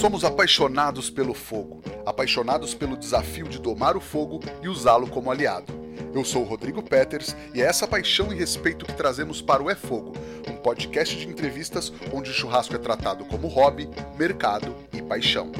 Somos 0.00 0.24
apaixonados 0.24 1.08
pelo 1.08 1.32
fogo, 1.32 1.80
apaixonados 2.04 2.74
pelo 2.74 2.96
desafio 2.96 3.48
de 3.48 3.58
domar 3.58 3.96
o 3.96 4.00
fogo 4.00 4.40
e 4.60 4.68
usá-lo 4.68 5.06
como 5.06 5.30
aliado. 5.30 5.72
Eu 6.12 6.24
sou 6.24 6.42
o 6.42 6.44
Rodrigo 6.44 6.82
Peters 6.82 7.34
e 7.54 7.62
é 7.62 7.64
essa 7.64 7.86
paixão 7.86 8.32
e 8.32 8.36
respeito 8.36 8.84
que 8.84 8.92
trazemos 8.92 9.40
para 9.40 9.62
o 9.62 9.70
É 9.70 9.74
Fogo, 9.74 10.12
um 10.48 10.56
podcast 10.56 11.16
de 11.16 11.28
entrevistas 11.28 11.92
onde 12.12 12.30
o 12.30 12.34
churrasco 12.34 12.74
é 12.74 12.78
tratado 12.78 13.24
como 13.24 13.48
hobby, 13.48 13.88
mercado 14.18 14.74
e 14.92 15.00
paixão. 15.00 15.50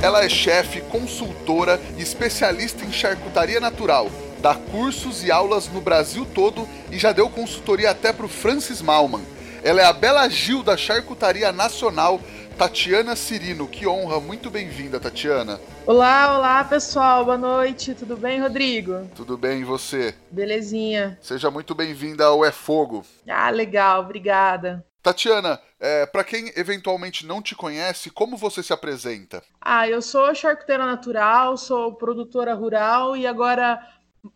Ela 0.00 0.22
é 0.22 0.28
chefe, 0.28 0.80
consultora 0.82 1.80
e 1.96 2.02
especialista 2.02 2.84
em 2.84 2.92
charcutaria 2.92 3.58
natural. 3.58 4.08
Dá 4.40 4.54
cursos 4.54 5.24
e 5.24 5.32
aulas 5.32 5.66
no 5.68 5.80
Brasil 5.80 6.24
todo 6.34 6.68
e 6.92 6.98
já 6.98 7.10
deu 7.10 7.28
consultoria 7.28 7.90
até 7.90 8.12
para 8.12 8.26
o 8.26 8.28
Francis 8.28 8.80
Malman. 8.80 9.37
Ela 9.62 9.82
é 9.82 9.84
a 9.84 9.92
Bela 9.92 10.28
Gil 10.28 10.62
da 10.62 10.76
Charcutaria 10.76 11.50
Nacional, 11.50 12.20
Tatiana 12.56 13.16
Cirino. 13.16 13.66
Que 13.66 13.86
honra, 13.88 14.20
muito 14.20 14.50
bem-vinda, 14.50 15.00
Tatiana. 15.00 15.60
Olá, 15.84 16.38
olá 16.38 16.64
pessoal, 16.64 17.24
boa 17.24 17.36
noite, 17.36 17.94
tudo 17.94 18.16
bem, 18.16 18.40
Rodrigo? 18.40 19.08
Tudo 19.16 19.36
bem, 19.36 19.60
e 19.60 19.64
você? 19.64 20.14
Belezinha. 20.30 21.18
Seja 21.20 21.50
muito 21.50 21.74
bem-vinda 21.74 22.26
ao 22.26 22.44
É 22.44 22.52
Fogo. 22.52 23.04
Ah, 23.28 23.50
legal, 23.50 24.02
obrigada. 24.02 24.84
Tatiana, 25.02 25.60
é, 25.80 26.06
para 26.06 26.22
quem 26.22 26.52
eventualmente 26.56 27.26
não 27.26 27.42
te 27.42 27.54
conhece, 27.54 28.10
como 28.10 28.36
você 28.36 28.62
se 28.62 28.72
apresenta? 28.72 29.42
Ah, 29.60 29.88
eu 29.88 30.00
sou 30.00 30.32
charcuteira 30.34 30.86
natural, 30.86 31.56
sou 31.56 31.94
produtora 31.94 32.54
rural 32.54 33.16
e 33.16 33.26
agora 33.26 33.80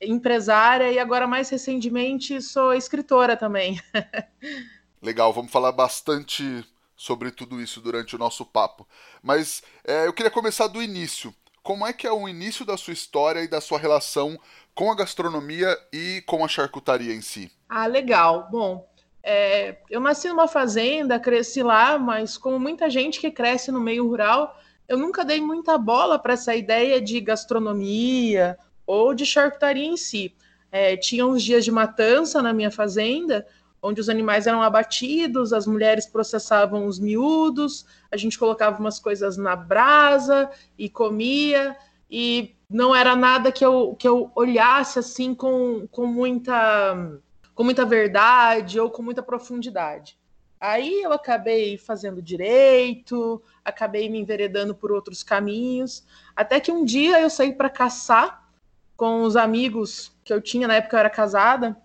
empresária 0.00 0.90
e 0.90 0.98
agora 0.98 1.26
mais 1.26 1.48
recentemente 1.48 2.40
sou 2.42 2.72
escritora 2.74 3.36
também. 3.36 3.80
Legal, 5.02 5.32
vamos 5.32 5.50
falar 5.50 5.72
bastante 5.72 6.64
sobre 6.96 7.32
tudo 7.32 7.60
isso 7.60 7.80
durante 7.80 8.14
o 8.14 8.18
nosso 8.18 8.46
papo. 8.46 8.86
Mas 9.20 9.60
é, 9.84 10.06
eu 10.06 10.12
queria 10.12 10.30
começar 10.30 10.68
do 10.68 10.80
início. 10.80 11.34
Como 11.60 11.84
é 11.84 11.92
que 11.92 12.06
é 12.06 12.12
o 12.12 12.28
início 12.28 12.64
da 12.64 12.76
sua 12.76 12.92
história 12.92 13.40
e 13.40 13.48
da 13.48 13.60
sua 13.60 13.80
relação 13.80 14.38
com 14.72 14.92
a 14.92 14.94
gastronomia 14.94 15.76
e 15.92 16.22
com 16.24 16.44
a 16.44 16.48
charcutaria 16.48 17.12
em 17.12 17.20
si? 17.20 17.50
Ah, 17.68 17.86
legal. 17.86 18.48
Bom, 18.48 18.88
é, 19.24 19.78
eu 19.90 20.00
nasci 20.00 20.28
numa 20.28 20.46
fazenda, 20.46 21.18
cresci 21.18 21.64
lá, 21.64 21.98
mas 21.98 22.38
como 22.38 22.60
muita 22.60 22.88
gente 22.88 23.18
que 23.18 23.30
cresce 23.32 23.72
no 23.72 23.80
meio 23.80 24.06
rural, 24.06 24.56
eu 24.88 24.96
nunca 24.96 25.24
dei 25.24 25.40
muita 25.40 25.76
bola 25.76 26.16
para 26.16 26.34
essa 26.34 26.54
ideia 26.54 27.00
de 27.00 27.20
gastronomia 27.20 28.56
ou 28.86 29.14
de 29.14 29.26
charcutaria 29.26 29.86
em 29.86 29.96
si. 29.96 30.32
É, 30.70 30.96
tinha 30.96 31.26
uns 31.26 31.42
dias 31.42 31.64
de 31.64 31.72
matança 31.72 32.40
na 32.40 32.52
minha 32.52 32.70
fazenda, 32.70 33.44
onde 33.82 34.00
os 34.00 34.08
animais 34.08 34.46
eram 34.46 34.62
abatidos, 34.62 35.52
as 35.52 35.66
mulheres 35.66 36.06
processavam 36.06 36.86
os 36.86 37.00
miúdos, 37.00 37.84
a 38.10 38.16
gente 38.16 38.38
colocava 38.38 38.78
umas 38.78 39.00
coisas 39.00 39.36
na 39.36 39.56
brasa 39.56 40.48
e 40.78 40.88
comia, 40.88 41.76
e 42.08 42.54
não 42.70 42.94
era 42.94 43.16
nada 43.16 43.50
que 43.50 43.64
eu, 43.64 43.96
que 43.98 44.06
eu 44.06 44.30
olhasse 44.36 44.98
assim 44.98 45.34
com, 45.34 45.88
com, 45.90 46.06
muita, 46.06 47.18
com 47.54 47.64
muita 47.64 47.84
verdade 47.84 48.78
ou 48.78 48.88
com 48.88 49.02
muita 49.02 49.22
profundidade. 49.22 50.16
Aí 50.60 51.02
eu 51.02 51.12
acabei 51.12 51.76
fazendo 51.76 52.22
direito, 52.22 53.42
acabei 53.64 54.08
me 54.08 54.20
enveredando 54.20 54.76
por 54.76 54.92
outros 54.92 55.24
caminhos, 55.24 56.06
até 56.36 56.60
que 56.60 56.70
um 56.70 56.84
dia 56.84 57.20
eu 57.20 57.28
saí 57.28 57.52
para 57.52 57.68
caçar 57.68 58.48
com 58.96 59.22
os 59.22 59.34
amigos 59.34 60.16
que 60.22 60.32
eu 60.32 60.40
tinha, 60.40 60.68
na 60.68 60.74
época 60.74 60.94
eu 60.94 61.00
era 61.00 61.10
casada, 61.10 61.76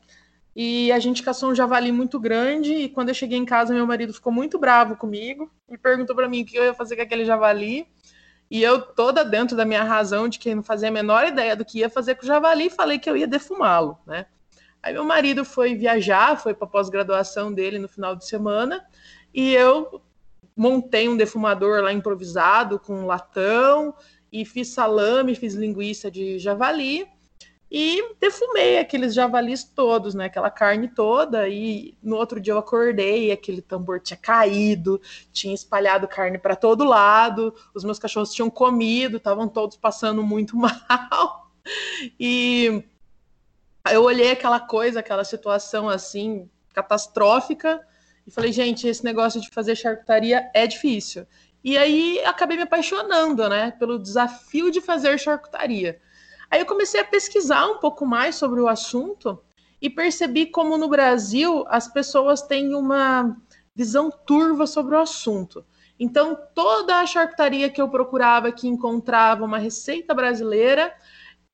e 0.60 0.92
a 0.92 0.98
gente 0.98 1.22
caçou 1.22 1.52
um 1.52 1.56
javali 1.56 1.92
muito 1.92 2.20
grande. 2.20 2.74
E 2.74 2.90
quando 2.90 3.10
eu 3.10 3.14
cheguei 3.14 3.38
em 3.38 3.46
casa, 3.46 3.76
meu 3.76 3.86
marido 3.86 4.12
ficou 4.12 4.34
muito 4.34 4.58
bravo 4.58 4.98
comigo 4.98 5.52
e 5.70 5.78
perguntou 5.78 6.16
para 6.16 6.28
mim 6.28 6.42
o 6.42 6.46
que 6.48 6.58
eu 6.58 6.64
ia 6.64 6.74
fazer 6.74 6.96
com 6.96 7.04
aquele 7.04 7.24
javali. 7.24 7.88
E 8.50 8.64
eu, 8.64 8.82
toda 8.82 9.24
dentro 9.24 9.56
da 9.56 9.64
minha 9.64 9.84
razão 9.84 10.28
de 10.28 10.40
que 10.40 10.56
não 10.56 10.64
fazia 10.64 10.88
a 10.88 10.92
menor 10.92 11.28
ideia 11.28 11.56
do 11.56 11.64
que 11.64 11.78
ia 11.78 11.92
fazer 11.92 12.16
com 12.16 12.24
o 12.24 12.26
javali, 12.26 12.72
falei 12.72 12.98
que 12.98 13.08
eu 13.08 13.16
ia 13.16 13.28
defumá-lo, 13.28 14.00
né? 14.08 14.26
Aí 14.82 14.94
meu 14.94 15.04
marido 15.04 15.46
foi 15.46 15.76
viajar, 15.76 16.40
foi 16.40 16.56
para 16.56 16.66
pós-graduação 16.66 17.54
dele 17.54 17.78
no 17.78 17.88
final 17.88 18.16
de 18.16 18.26
semana, 18.26 18.84
e 19.32 19.54
eu 19.54 20.02
montei 20.56 21.08
um 21.08 21.18
defumador 21.18 21.84
lá 21.84 21.94
improvisado 21.94 22.80
com 22.80 23.02
um 23.02 23.06
latão 23.06 23.94
e 24.32 24.44
fiz 24.44 24.70
salame, 24.70 25.36
fiz 25.36 25.54
linguiça 25.54 26.10
de 26.10 26.40
javali 26.40 27.06
e 27.70 28.16
defumei 28.20 28.80
aqueles 28.80 29.14
javalis 29.14 29.64
todos, 29.64 30.16
né? 30.16 30.26
Aquela 30.26 30.50
carne 30.50 30.88
toda. 30.88 31.50
E 31.50 31.98
no 32.02 32.16
outro 32.16 32.40
dia 32.40 32.54
eu 32.54 32.58
acordei, 32.58 33.32
aquele 33.32 33.62
tambor 33.62 34.00
tinha 34.00 34.18
caído, 34.18 35.02
tinha 35.34 35.54
espalhado 35.54 36.08
carne 36.08 36.38
para 36.38 36.56
todo 36.56 36.86
lado. 36.86 37.54
Os 37.74 37.84
meus 37.84 38.00
cachorros 38.00 38.34
tinham 38.34 38.50
comido, 38.50 39.18
estavam 39.18 39.48
todos 39.48 39.76
passando 39.76 40.24
muito 40.24 40.56
mal. 40.58 41.52
E 42.20 42.84
eu 43.92 44.04
olhei 44.04 44.32
aquela 44.32 44.60
coisa, 44.60 45.02
aquela 45.02 45.26
situação 45.26 45.90
assim 45.90 46.50
catastrófica 46.74 47.86
e 48.26 48.32
falei, 48.32 48.52
gente, 48.52 48.88
esse 48.88 49.04
negócio 49.04 49.42
de 49.42 49.50
fazer 49.50 49.76
charcutaria 49.76 50.50
é 50.54 50.68
difícil. 50.68 51.26
E 51.64 51.78
aí 51.78 52.22
acabei 52.26 52.56
me 52.56 52.64
apaixonando, 52.64 53.50
né, 53.50 53.72
pelo 53.72 53.98
desafio 53.98 54.70
de 54.70 54.80
fazer 54.80 55.18
charcutaria. 55.20 56.00
Aí 56.50 56.60
eu 56.60 56.66
comecei 56.66 57.00
a 57.00 57.06
pesquisar 57.06 57.68
um 57.68 57.78
pouco 57.78 58.06
mais 58.06 58.36
sobre 58.36 58.62
o 58.62 58.68
assunto 58.68 59.40
e 59.82 59.90
percebi 59.90 60.46
como 60.48 60.78
no 60.78 60.88
Brasil 60.88 61.66
as 61.68 61.88
pessoas 61.88 62.42
têm 62.42 62.74
uma 62.74 63.36
visão 63.76 64.10
turva 64.10 64.66
sobre 64.66 64.96
o 64.96 65.00
assunto. 65.00 65.64
Então, 66.00 66.38
toda 66.54 67.00
a 67.00 67.06
charcutaria 67.06 67.70
que 67.70 67.82
eu 67.82 67.90
procurava, 67.90 68.52
que 68.52 68.68
encontrava 68.68 69.44
uma 69.44 69.58
receita 69.58 70.14
brasileira, 70.14 70.94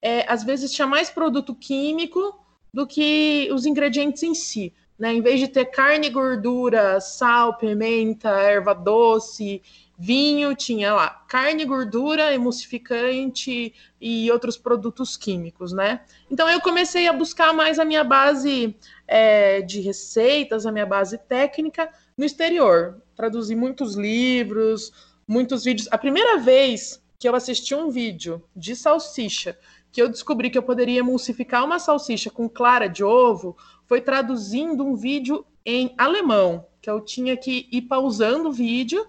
é, 0.02 0.26
às 0.32 0.44
vezes 0.44 0.72
tinha 0.72 0.88
mais 0.88 1.10
produto 1.10 1.56
químico 1.56 2.40
do 2.74 2.86
que 2.86 3.50
os 3.54 3.66
ingredientes 3.66 4.24
em 4.24 4.34
si. 4.34 4.74
Né? 4.98 5.14
Em 5.14 5.22
vez 5.22 5.40
de 5.40 5.48
ter 5.48 5.66
carne, 5.66 6.10
gordura, 6.10 7.00
sal, 7.00 7.58
pimenta, 7.58 8.30
erva 8.30 8.74
doce 8.74 9.62
vinho, 9.98 10.56
tinha 10.56 10.94
lá 10.94 11.10
carne, 11.28 11.66
gordura, 11.66 12.34
emulsificante 12.34 13.74
e 14.02 14.32
outros 14.32 14.58
produtos 14.58 15.16
químicos, 15.16 15.72
né? 15.72 16.02
Então 16.30 16.50
eu 16.50 16.60
comecei 16.62 17.08
a 17.08 17.14
buscar 17.14 17.54
mais 17.54 17.80
a 17.80 17.86
minha 17.86 18.04
base 18.04 18.76
é, 19.08 19.62
de 19.62 19.82
receitas, 19.82 20.66
a 20.66 20.72
minha 20.72 20.86
base 20.86 21.18
técnica 21.18 21.90
no 22.18 22.26
exterior. 22.26 23.02
Traduzi 23.16 23.56
muitos 23.56 23.96
livros, 23.96 24.92
muitos 25.28 25.64
vídeos. 25.64 25.88
A 25.92 25.98
primeira 25.98 26.38
vez 26.38 27.02
que 27.20 27.30
eu 27.30 27.36
assisti 27.36 27.74
um 27.74 27.90
vídeo 27.90 28.44
de 28.56 28.76
salsicha, 28.76 29.58
que 29.92 30.02
eu 30.02 30.10
descobri 30.10 30.50
que 30.50 30.58
eu 30.58 30.64
poderia 30.64 31.00
emulsificar 31.00 31.64
uma 31.64 31.80
salsicha 31.80 32.30
com 32.30 32.50
clara 32.50 32.88
de 32.88 33.04
ovo, 33.04 33.56
foi 33.86 34.02
traduzindo 34.02 34.84
um 34.84 34.96
vídeo 34.96 35.46
em 35.66 35.94
alemão, 35.98 36.66
que 36.82 36.90
eu 36.90 37.00
tinha 37.00 37.38
que 37.38 37.70
ir 37.72 37.84
pausando 37.84 38.50
o 38.50 38.52
vídeo 38.52 39.08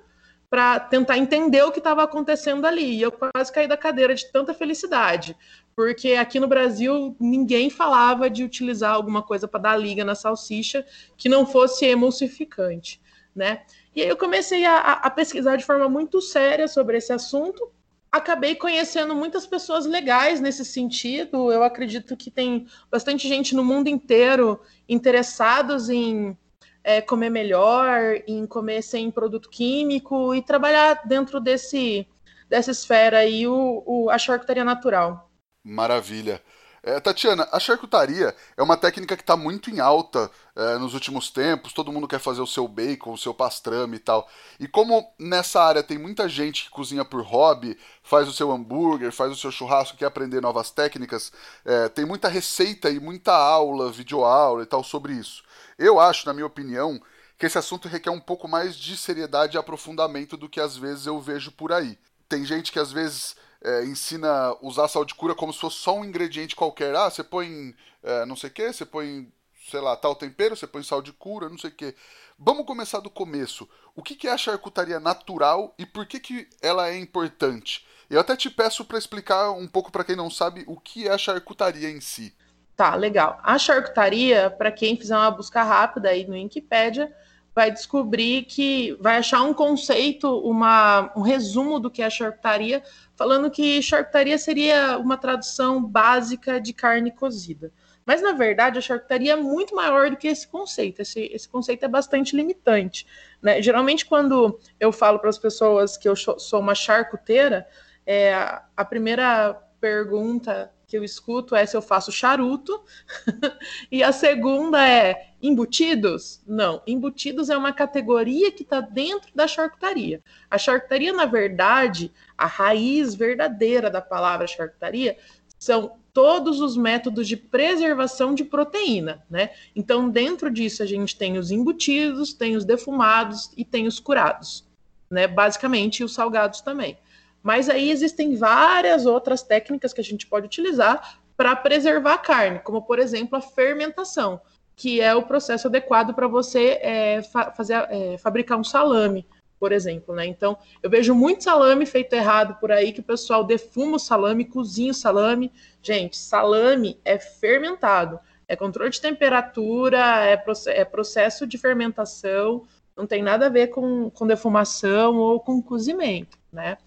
para 0.55 0.79
tentar 0.79 1.19
entender 1.19 1.65
o 1.65 1.73
que 1.73 1.81
estava 1.81 2.05
acontecendo 2.05 2.65
ali. 2.65 2.99
E 2.99 3.03
eu 3.03 3.11
quase 3.11 3.51
caí 3.53 3.67
da 3.67 3.77
cadeira 3.77 4.15
de 4.15 4.31
tanta 4.31 4.55
felicidade, 4.55 5.37
porque 5.75 6.13
aqui 6.13 6.39
no 6.39 6.47
Brasil 6.47 7.17
ninguém 7.19 7.69
falava 7.69 8.31
de 8.31 8.45
utilizar 8.45 8.95
alguma 8.95 9.21
coisa 9.21 9.49
para 9.49 9.59
dar 9.59 9.77
liga 9.77 10.05
na 10.05 10.15
salsicha 10.15 10.87
que 11.17 11.29
não 11.29 11.45
fosse 11.45 11.87
emulsificante, 11.87 13.03
né? 13.35 13.63
E 13.97 14.03
aí 14.03 14.09
eu 14.09 14.17
comecei 14.17 14.65
a, 14.65 14.79
a 14.79 15.11
pesquisar 15.11 15.57
de 15.57 15.65
forma 15.65 15.89
muito 15.89 16.21
séria 16.21 16.69
sobre 16.69 16.99
esse 16.99 17.13
assunto. 17.13 17.73
Acabei 18.13 18.55
conhecendo 18.55 19.13
muitas 19.13 19.49
pessoas 19.49 19.87
legais 19.87 20.41
nesse 20.41 20.65
sentido. 20.65 21.51
Eu 21.51 21.65
acredito 21.65 22.17
que 22.17 22.31
tem 22.31 22.69
bastante 22.89 23.27
gente 23.27 23.57
no 23.57 23.65
mundo 23.65 23.89
inteiro 23.89 24.61
interessados 24.89 25.89
em 25.91 26.39
é, 26.85 27.01
comer 27.01 27.31
melhor, 27.31 28.23
em 28.29 28.47
comer 28.47 28.83
sem 28.83 29.11
produto 29.11 29.49
químico 29.49 30.35
e 30.35 30.43
trabalhar 30.43 31.03
dentro 31.07 31.41
desse, 31.41 32.07
dessa 32.49 32.71
esfera 32.71 33.19
aí 33.19 33.49
o, 33.49 33.83
o 33.87 34.11
a 34.11 34.19
charcutaria 34.19 34.65
natural. 34.65 35.31
Maravilha. 35.65 36.43
É, 36.87 37.01
Tatiana, 37.01 37.49
a 37.51 37.59
charcutaria 37.59 38.37
é 38.59 38.63
uma 38.63 38.77
técnica 38.77 39.17
que 39.17 39.23
está 39.23 39.39
muito 39.39 39.71
em 39.71 39.81
alta 39.81 40.31
é, 40.55 40.77
nos 40.77 40.93
últimos 40.93 41.31
tempos. 41.31 41.73
Todo 41.73 41.91
mundo 41.91 42.07
quer 42.07 42.19
fazer 42.19 42.43
o 42.43 42.47
seu 42.47 42.69
bacon, 42.69 43.15
o 43.15 43.19
seu 43.19 43.33
pastrame 43.33 43.97
e 43.97 43.99
tal. 43.99 44.29
E 44.61 44.69
como 44.69 45.11
nessa 45.19 45.63
área 45.63 45.83
tem 45.83 45.97
muita 45.97 46.29
gente 46.29 46.65
que 46.65 46.71
cozinha 46.71 47.03
por 47.03 47.23
hobby, 47.23 47.79
faz 48.03 48.29
o 48.29 48.35
seu 48.35 48.53
hambúrguer, 48.53 49.11
faz 49.13 49.33
o 49.33 49.37
seu 49.37 49.51
churrasco, 49.51 49.97
quer 49.97 50.05
aprender 50.05 50.43
novas 50.43 50.71
técnicas, 50.71 51.33
é, 51.65 51.89
tem 51.89 52.05
muita 52.05 52.29
receita 52.29 52.91
e 52.91 53.01
muita 53.01 53.33
aula, 53.33 53.91
videoaula 53.91 54.63
e 54.63 54.67
tal 54.67 54.85
sobre 54.85 55.15
isso. 55.15 55.43
Eu 55.79 55.99
acho, 55.99 56.27
na 56.27 56.35
minha 56.35 56.47
opinião, 56.47 57.01
que 57.39 57.47
esse 57.47 57.57
assunto 57.57 57.89
requer 57.89 58.11
um 58.11 58.21
pouco 58.21 58.47
mais 58.47 58.77
de 58.77 58.95
seriedade 58.95 59.57
e 59.57 59.59
aprofundamento 59.59 60.37
do 60.37 60.51
que 60.51 60.61
às 60.61 60.77
vezes 60.77 61.07
eu 61.07 61.19
vejo 61.19 61.51
por 61.51 61.73
aí. 61.73 61.99
Tem 62.29 62.45
gente 62.45 62.71
que 62.71 62.79
às 62.79 62.93
vezes 62.93 63.37
é, 63.65 63.85
ensina 63.85 64.29
a 64.29 64.59
usar 64.61 64.89
sal 64.89 65.05
de 65.05 65.15
cura 65.15 65.35
como 65.35 65.53
se 65.53 65.59
fosse 65.59 65.79
só 65.79 65.97
um 65.97 66.05
ingrediente 66.05 66.55
qualquer. 66.55 66.95
Ah, 66.95 67.11
você 67.11 67.25
põe 67.25 67.75
é, 68.03 68.27
não 68.27 68.37
sei 68.37 68.51
o 68.51 68.53
que, 68.53 68.73
você 68.73 68.85
põe 68.85 69.33
sei 69.71 69.81
lá, 69.81 69.97
tal 69.97 70.15
tempero, 70.15 70.55
você 70.55 70.67
põe 70.67 70.83
sal 70.83 71.01
de 71.01 71.13
cura, 71.13 71.49
não 71.49 71.59
sei 71.59 71.71
o 71.71 71.75
quê. 71.75 71.95
Vamos 72.39 72.67
começar 72.67 73.01
do 73.01 73.09
começo. 73.09 73.69
O 73.97 74.03
que 74.03 74.29
é 74.29 74.33
a 74.33 74.37
charcutaria 74.37 75.01
natural 75.01 75.75
e 75.79 75.87
por 75.87 76.05
que, 76.05 76.21
que 76.21 76.49
ela 76.61 76.89
é 76.89 76.99
importante? 76.99 77.87
Eu 78.11 78.21
até 78.21 78.37
te 78.37 78.51
peço 78.51 78.85
para 78.85 78.99
explicar 78.99 79.53
um 79.53 79.67
pouco 79.67 79.91
para 79.91 80.05
quem 80.05 80.17
não 80.17 80.29
sabe 80.29 80.65
o 80.67 80.79
que 80.79 81.09
é 81.09 81.13
a 81.13 81.19
charcutaria 81.19 81.91
em 81.91 82.01
si. 82.01 82.35
Tá, 82.77 82.95
legal. 82.95 83.41
A 83.43 83.57
charcutaria, 83.57 84.51
para 84.51 84.71
quem 84.71 84.97
fizer 84.97 85.17
uma 85.17 85.31
busca 85.31 85.63
rápida 85.63 86.11
aí 86.11 86.27
no 86.27 86.35
Wikipedia, 86.35 87.15
vai 87.55 87.71
descobrir 87.71 88.45
que 88.45 88.97
vai 89.01 89.19
achar 89.19 89.43
um 89.43 89.55
conceito, 89.55 90.29
uma, 90.41 91.13
um 91.17 91.23
resumo 91.23 91.79
do 91.79 91.91
que 91.91 92.03
é 92.03 92.11
charcutaria, 92.11 92.83
falando 93.17 93.51
que 93.51 93.81
charcutaria 93.83 94.37
seria 94.39 94.99
uma 94.99 95.17
tradução 95.17 95.83
básica 95.83 96.61
de 96.61 96.73
carne 96.73 97.11
cozida. 97.11 97.73
Mas, 98.05 98.21
na 98.21 98.33
verdade, 98.33 98.79
a 98.79 98.83
charcutaria 98.83 99.33
é 99.33 99.37
muito 99.37 99.75
maior 99.75 100.11
do 100.11 100.17
que 100.17 100.29
esse 100.29 100.47
conceito. 100.47 101.01
Esse, 101.01 101.31
esse 101.33 101.49
conceito 101.49 101.85
é 101.85 101.89
bastante 101.89 102.37
limitante. 102.37 103.07
Né? 103.41 103.63
Geralmente, 103.63 104.05
quando 104.05 104.59
eu 104.79 104.93
falo 104.93 105.19
para 105.19 105.31
as 105.31 105.39
pessoas 105.39 105.97
que 105.97 106.09
eu 106.09 106.15
sou 106.15 106.61
uma 106.61 106.75
charcuteira, 106.75 107.67
é, 108.07 108.35
a 108.77 108.85
primeira 108.85 109.55
pergunta 109.81 110.71
que 110.87 110.97
eu 110.97 111.05
escuto 111.05 111.55
é 111.55 111.65
se 111.67 111.77
eu 111.77 111.83
faço 111.83 112.13
charuto. 112.13 112.83
e 113.91 114.03
a 114.03 114.13
segunda 114.13 114.87
é 114.87 115.31
embutidos? 115.43 116.43
Não, 116.47 116.83
embutidos 116.87 117.51
é 117.51 117.57
uma 117.57 117.73
categoria 117.73 118.51
que 118.51 118.63
está 118.63 118.81
dentro 118.81 119.31
da 119.35 119.47
charcutaria. 119.47 120.23
A 120.51 120.59
charcutaria, 120.59 121.13
na 121.13 121.27
verdade, 121.27 122.13
a 122.37 122.47
raiz 122.47 123.15
verdadeira 123.15 123.91
da 123.91 124.01
palavra 124.01 124.47
charcutaria 124.47 125.17
são 125.59 125.97
todos 126.13 126.61
os 126.61 126.77
métodos 126.77 127.27
de 127.27 127.37
preservação 127.37 128.35
de 128.35 128.45
proteína, 128.45 129.25
né? 129.29 129.51
Então, 129.75 130.09
dentro 130.09 130.49
disso, 130.51 130.83
a 130.83 130.87
gente 130.87 131.17
tem 131.17 131.37
os 131.37 131.51
embutidos, 131.51 132.33
tem 132.33 132.55
os 132.55 132.65
defumados 132.65 133.51
e 133.57 133.65
tem 133.65 133.87
os 133.87 133.99
curados, 133.99 134.65
né? 135.11 135.27
Basicamente, 135.27 136.05
os 136.05 136.15
salgados 136.15 136.61
também. 136.61 136.97
Mas 137.45 137.69
aí 137.69 137.91
existem 137.91 138.35
várias 138.37 139.05
outras 139.05 139.43
técnicas 139.43 139.93
que 139.93 140.01
a 140.01 140.05
gente 140.05 140.27
pode 140.27 140.47
utilizar 140.47 141.21
para 141.37 141.55
preservar 141.55 142.15
a 142.15 142.19
carne, 142.19 142.59
como 142.61 142.81
por 142.81 142.99
exemplo 142.99 143.37
a 143.37 143.41
fermentação, 143.43 144.41
que 144.75 144.99
é 144.99 145.15
o 145.15 145.23
processo 145.23 145.69
adequado 145.69 146.15
para 146.15 146.27
você 146.27 146.79
é, 146.81 147.23
fa 147.23 147.53
fazer, 147.53 147.87
é, 147.91 148.17
fabricar 148.17 148.59
um 148.59 148.65
salame, 148.65 149.29
por 149.61 149.73
exemplo, 149.73 150.15
né? 150.15 150.25
Então, 150.25 150.57
eu 150.83 150.89
vejo 150.89 151.15
muito 151.15 151.45
salame 151.45 151.85
feito 151.85 152.15
errado 152.15 152.59
por 152.59 152.73
aí, 152.73 152.93
que 152.93 153.01
o 153.01 153.05
pessoal 153.05 153.45
defuma 153.45 153.97
o 153.97 154.01
salame, 154.01 154.47
cozinha 154.47 154.93
o 154.93 154.95
salame. 154.95 155.53
Gente, 155.83 156.17
salame 156.17 156.99
é 157.05 157.19
fermentado, 157.19 158.19
é 158.49 158.57
controle 158.57 158.91
de 158.91 159.03
temperatura, 159.03 159.99
é, 160.27 160.43
é 160.69 160.85
processo 160.85 161.47
de 161.47 161.59
fermentação, 161.59 162.67
não 162.97 163.07
tem 163.07 163.23
nada 163.23 163.47
a 163.47 163.51
ver 163.51 163.69
com, 163.69 164.09
com 164.11 164.27
defumação 164.27 165.17
ou 165.17 165.41
com 165.41 165.61
cozimento, 165.61 166.39
né? 166.53 166.79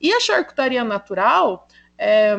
E 0.00 0.12
a 0.12 0.20
charcutaria 0.20 0.84
natural, 0.84 1.66
é, 1.98 2.36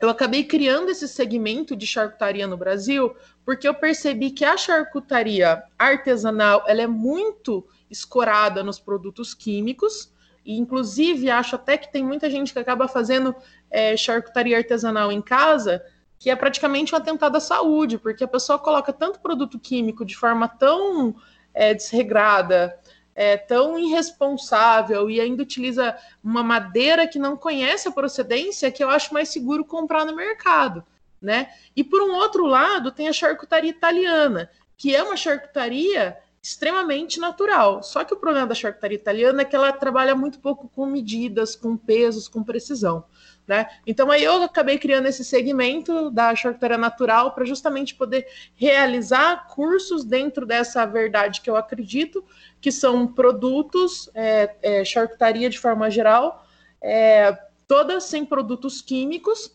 eu 0.00 0.08
acabei 0.08 0.44
criando 0.44 0.90
esse 0.90 1.08
segmento 1.08 1.74
de 1.74 1.86
charcutaria 1.86 2.46
no 2.46 2.56
Brasil 2.56 3.14
porque 3.44 3.66
eu 3.66 3.74
percebi 3.74 4.30
que 4.30 4.44
a 4.44 4.56
charcutaria 4.56 5.62
artesanal 5.78 6.64
ela 6.66 6.82
é 6.82 6.86
muito 6.86 7.66
escorada 7.90 8.62
nos 8.62 8.78
produtos 8.78 9.34
químicos 9.34 10.12
e 10.44 10.56
inclusive 10.56 11.30
acho 11.30 11.56
até 11.56 11.76
que 11.76 11.90
tem 11.90 12.04
muita 12.04 12.30
gente 12.30 12.52
que 12.52 12.58
acaba 12.58 12.86
fazendo 12.86 13.34
é, 13.70 13.96
charcutaria 13.96 14.56
artesanal 14.56 15.10
em 15.10 15.20
casa 15.20 15.82
que 16.16 16.30
é 16.30 16.36
praticamente 16.36 16.94
um 16.94 16.98
atentado 16.98 17.36
à 17.36 17.40
saúde 17.40 17.98
porque 17.98 18.22
a 18.22 18.28
pessoa 18.28 18.58
coloca 18.58 18.92
tanto 18.92 19.20
produto 19.20 19.58
químico 19.58 20.04
de 20.04 20.16
forma 20.16 20.46
tão 20.46 21.16
é, 21.52 21.74
desregrada 21.74 22.78
é, 23.18 23.36
tão 23.36 23.76
irresponsável 23.76 25.10
e 25.10 25.20
ainda 25.20 25.42
utiliza 25.42 25.98
uma 26.22 26.40
madeira 26.40 27.04
que 27.04 27.18
não 27.18 27.36
conhece 27.36 27.88
a 27.88 27.90
procedência, 27.90 28.70
que 28.70 28.82
eu 28.82 28.88
acho 28.88 29.12
mais 29.12 29.28
seguro 29.28 29.64
comprar 29.64 30.04
no 30.04 30.14
mercado. 30.14 30.84
Né? 31.20 31.52
E 31.74 31.82
por 31.82 32.00
um 32.00 32.14
outro 32.14 32.46
lado, 32.46 32.92
tem 32.92 33.08
a 33.08 33.12
charcutaria 33.12 33.70
italiana, 33.70 34.48
que 34.76 34.94
é 34.94 35.02
uma 35.02 35.16
charcutaria 35.16 36.16
extremamente 36.40 37.18
natural. 37.18 37.82
Só 37.82 38.04
que 38.04 38.14
o 38.14 38.16
problema 38.16 38.46
da 38.46 38.54
charcutaria 38.54 38.96
italiana 38.96 39.42
é 39.42 39.44
que 39.44 39.56
ela 39.56 39.72
trabalha 39.72 40.14
muito 40.14 40.38
pouco 40.38 40.68
com 40.68 40.86
medidas, 40.86 41.56
com 41.56 41.76
pesos, 41.76 42.28
com 42.28 42.44
precisão. 42.44 43.04
Né? 43.48 43.66
Então 43.86 44.10
aí 44.10 44.22
eu 44.22 44.42
acabei 44.42 44.76
criando 44.76 45.06
esse 45.06 45.24
segmento 45.24 46.10
da 46.10 46.36
charcutaria 46.36 46.76
natural 46.76 47.32
para 47.32 47.46
justamente 47.46 47.94
poder 47.94 48.26
realizar 48.54 49.46
cursos 49.48 50.04
dentro 50.04 50.44
dessa 50.44 50.84
verdade 50.84 51.40
que 51.40 51.48
eu 51.48 51.56
acredito, 51.56 52.22
que 52.60 52.70
são 52.70 53.06
produtos, 53.06 54.10
é, 54.14 54.54
é, 54.60 54.84
charcutaria 54.84 55.48
de 55.48 55.58
forma 55.58 55.90
geral, 55.90 56.46
é, 56.78 57.32
todas 57.66 58.04
sem 58.04 58.22
produtos 58.22 58.82
químicos 58.82 59.50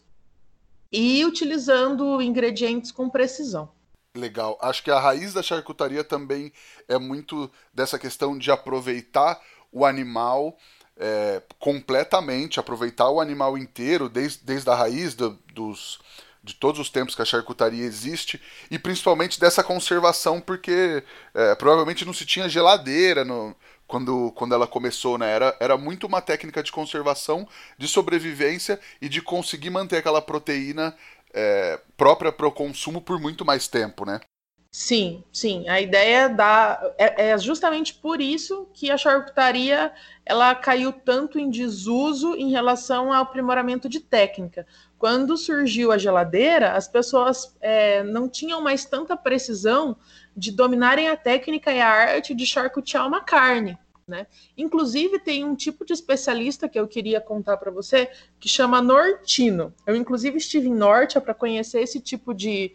e 0.92 1.24
utilizando 1.24 2.20
ingredientes 2.20 2.92
com 2.92 3.08
precisão. 3.08 3.70
Legal. 4.18 4.58
Acho 4.60 4.84
que 4.84 4.90
a 4.90 5.00
raiz 5.00 5.34
da 5.34 5.44
charcutaria 5.44 6.04
também 6.04 6.52
é 6.88 6.98
muito 6.98 7.50
dessa 7.72 8.00
questão 8.00 8.40
de 8.40 8.50
aproveitar 8.50 9.40
o 9.72 9.86
animal 9.86 10.58
é, 10.98 11.42
completamente, 11.60 12.60
aproveitar 12.60 13.10
o 13.10 13.20
animal 13.20 13.58
inteiro, 13.58 14.10
desde, 14.10 14.44
desde 14.44 14.70
a 14.70 14.76
raiz 14.76 15.16
do, 15.16 15.32
dos, 15.54 16.00
de 16.44 16.54
todos 16.54 16.80
os 16.80 16.90
tempos 16.90 17.16
que 17.16 17.22
a 17.22 17.26
charcutaria 17.26 17.84
existe, 17.84 18.42
e 18.70 18.78
principalmente 18.78 19.40
dessa 19.40 19.64
conservação, 19.64 20.40
porque 20.40 21.04
é, 21.34 21.56
provavelmente 21.56 22.06
não 22.06 22.14
se 22.14 22.26
tinha 22.26 22.50
geladeira 22.50 23.24
no, 23.24 23.56
quando, 23.88 24.32
quando 24.36 24.54
ela 24.54 24.68
começou, 24.68 25.18
né? 25.18 25.32
Era, 25.32 25.56
era 25.60 25.78
muito 25.78 26.08
uma 26.08 26.22
técnica 26.22 26.62
de 26.62 26.72
conservação, 26.72 27.48
de 27.78 27.88
sobrevivência 27.88 28.80
e 29.02 29.08
de 29.08 29.22
conseguir 29.22 29.70
manter 29.70 29.98
aquela 29.98 30.22
proteína 30.22 30.96
é, 31.34 31.80
própria 31.98 32.32
para 32.32 32.48
o 32.48 32.52
consumo 32.52 33.02
por 33.02 33.20
muito 33.20 33.44
mais 33.46 33.68
tempo, 33.68 34.06
né? 34.06 34.20
Sim, 34.76 35.24
sim. 35.32 35.70
A 35.70 35.80
ideia 35.80 36.28
da 36.28 36.96
é, 36.98 37.30
é, 37.30 37.38
justamente 37.38 37.94
por 37.94 38.20
isso 38.20 38.68
que 38.74 38.90
a 38.90 38.98
charcutaria 38.98 39.94
ela 40.26 40.56
caiu 40.56 40.92
tanto 40.92 41.38
em 41.38 41.48
desuso 41.48 42.34
em 42.34 42.50
relação 42.50 43.14
ao 43.14 43.22
aprimoramento 43.22 43.88
de 43.88 44.00
técnica. 44.00 44.66
Quando 44.98 45.38
surgiu 45.38 45.92
a 45.92 46.00
geladeira, 46.00 46.72
as 46.72 46.88
pessoas 46.88 47.56
é, 47.62 48.02
não 48.02 48.28
tinham 48.28 48.62
mais 48.64 48.84
tanta 48.84 49.16
precisão 49.16 49.96
de 50.36 50.52
dominarem 50.52 51.08
a 51.08 51.16
técnica 51.16 51.72
e 51.72 51.80
a 51.80 51.88
arte 51.88 52.34
de 52.34 52.44
charcutear 52.44 53.08
uma 53.08 53.22
carne. 53.22 53.78
Né? 54.08 54.26
Inclusive, 54.58 55.20
tem 55.20 55.46
um 55.46 55.56
tipo 55.56 55.86
de 55.86 55.94
especialista 55.94 56.68
que 56.68 56.80
eu 56.80 56.88
queria 56.88 57.22
contar 57.22 57.58
para 57.58 57.70
você 57.70 58.10
que 58.40 58.50
chama 58.50 58.82
nortino. 58.82 59.72
Eu, 59.86 59.96
inclusive, 59.96 60.38
estive 60.38 60.68
em 60.68 60.74
Norte 60.74 61.22
para 61.22 61.36
conhecer 61.36 61.82
esse 61.82 62.00
tipo 62.00 62.34
de, 62.34 62.74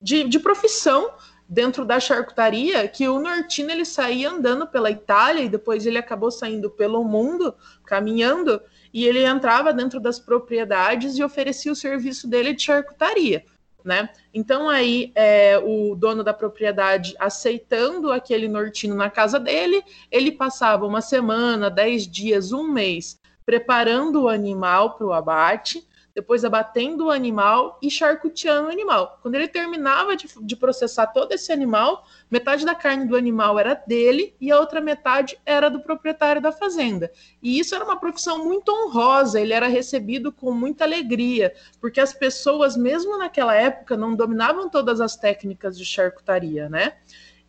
de, 0.00 0.24
de 0.24 0.38
profissão 0.38 1.12
dentro 1.48 1.84
da 1.84 2.00
charcutaria 2.00 2.86
que 2.88 3.08
o 3.08 3.18
Nortino 3.18 3.70
ele 3.70 3.84
saía 3.84 4.30
andando 4.30 4.66
pela 4.66 4.90
Itália 4.90 5.42
e 5.42 5.48
depois 5.48 5.86
ele 5.86 5.98
acabou 5.98 6.30
saindo 6.30 6.70
pelo 6.70 7.04
mundo, 7.04 7.54
caminhando, 7.84 8.60
e 8.92 9.04
ele 9.04 9.24
entrava 9.24 9.72
dentro 9.72 10.00
das 10.00 10.18
propriedades 10.18 11.18
e 11.18 11.24
oferecia 11.24 11.72
o 11.72 11.76
serviço 11.76 12.28
dele 12.28 12.54
de 12.54 12.62
charcutaria. 12.62 13.44
Né? 13.84 14.08
Então 14.32 14.68
aí 14.70 15.12
é, 15.14 15.58
o 15.58 15.94
dono 15.94 16.24
da 16.24 16.32
propriedade 16.32 17.14
aceitando 17.18 18.10
aquele 18.10 18.48
nortino 18.48 18.94
na 18.94 19.10
casa 19.10 19.38
dele, 19.38 19.84
ele 20.10 20.32
passava 20.32 20.86
uma 20.86 21.02
semana, 21.02 21.68
dez 21.68 22.06
dias, 22.06 22.50
um 22.50 22.66
mês 22.66 23.20
preparando 23.44 24.22
o 24.22 24.28
animal 24.28 24.94
para 24.94 25.06
o 25.06 25.12
abate, 25.12 25.86
depois 26.14 26.44
abatendo 26.44 27.06
o 27.06 27.10
animal 27.10 27.78
e 27.82 27.90
charcuteando 27.90 28.68
o 28.68 28.70
animal. 28.70 29.18
Quando 29.20 29.34
ele 29.34 29.48
terminava 29.48 30.16
de, 30.16 30.28
de, 30.40 30.56
processar 30.56 31.08
todo 31.08 31.32
esse 31.32 31.52
animal, 31.52 32.06
metade 32.30 32.64
da 32.64 32.74
carne 32.74 33.06
do 33.06 33.16
animal 33.16 33.58
era 33.58 33.74
dele 33.74 34.34
e 34.40 34.52
a 34.52 34.58
outra 34.60 34.80
metade 34.80 35.36
era 35.44 35.68
do 35.68 35.80
proprietário 35.80 36.40
da 36.40 36.52
fazenda. 36.52 37.10
E 37.42 37.58
isso 37.58 37.74
era 37.74 37.84
uma 37.84 37.98
profissão 37.98 38.44
muito 38.44 38.70
honrosa, 38.70 39.40
ele 39.40 39.52
era 39.52 39.66
recebido 39.66 40.30
com 40.30 40.52
muita 40.52 40.84
alegria, 40.84 41.52
porque 41.80 42.00
as 42.00 42.12
pessoas, 42.12 42.76
mesmo 42.76 43.18
naquela 43.18 43.54
época, 43.54 43.96
não 43.96 44.14
dominavam 44.14 44.68
todas 44.70 45.00
as 45.00 45.16
técnicas 45.16 45.76
de 45.76 45.84
charcutaria, 45.84 46.68
né? 46.68 46.94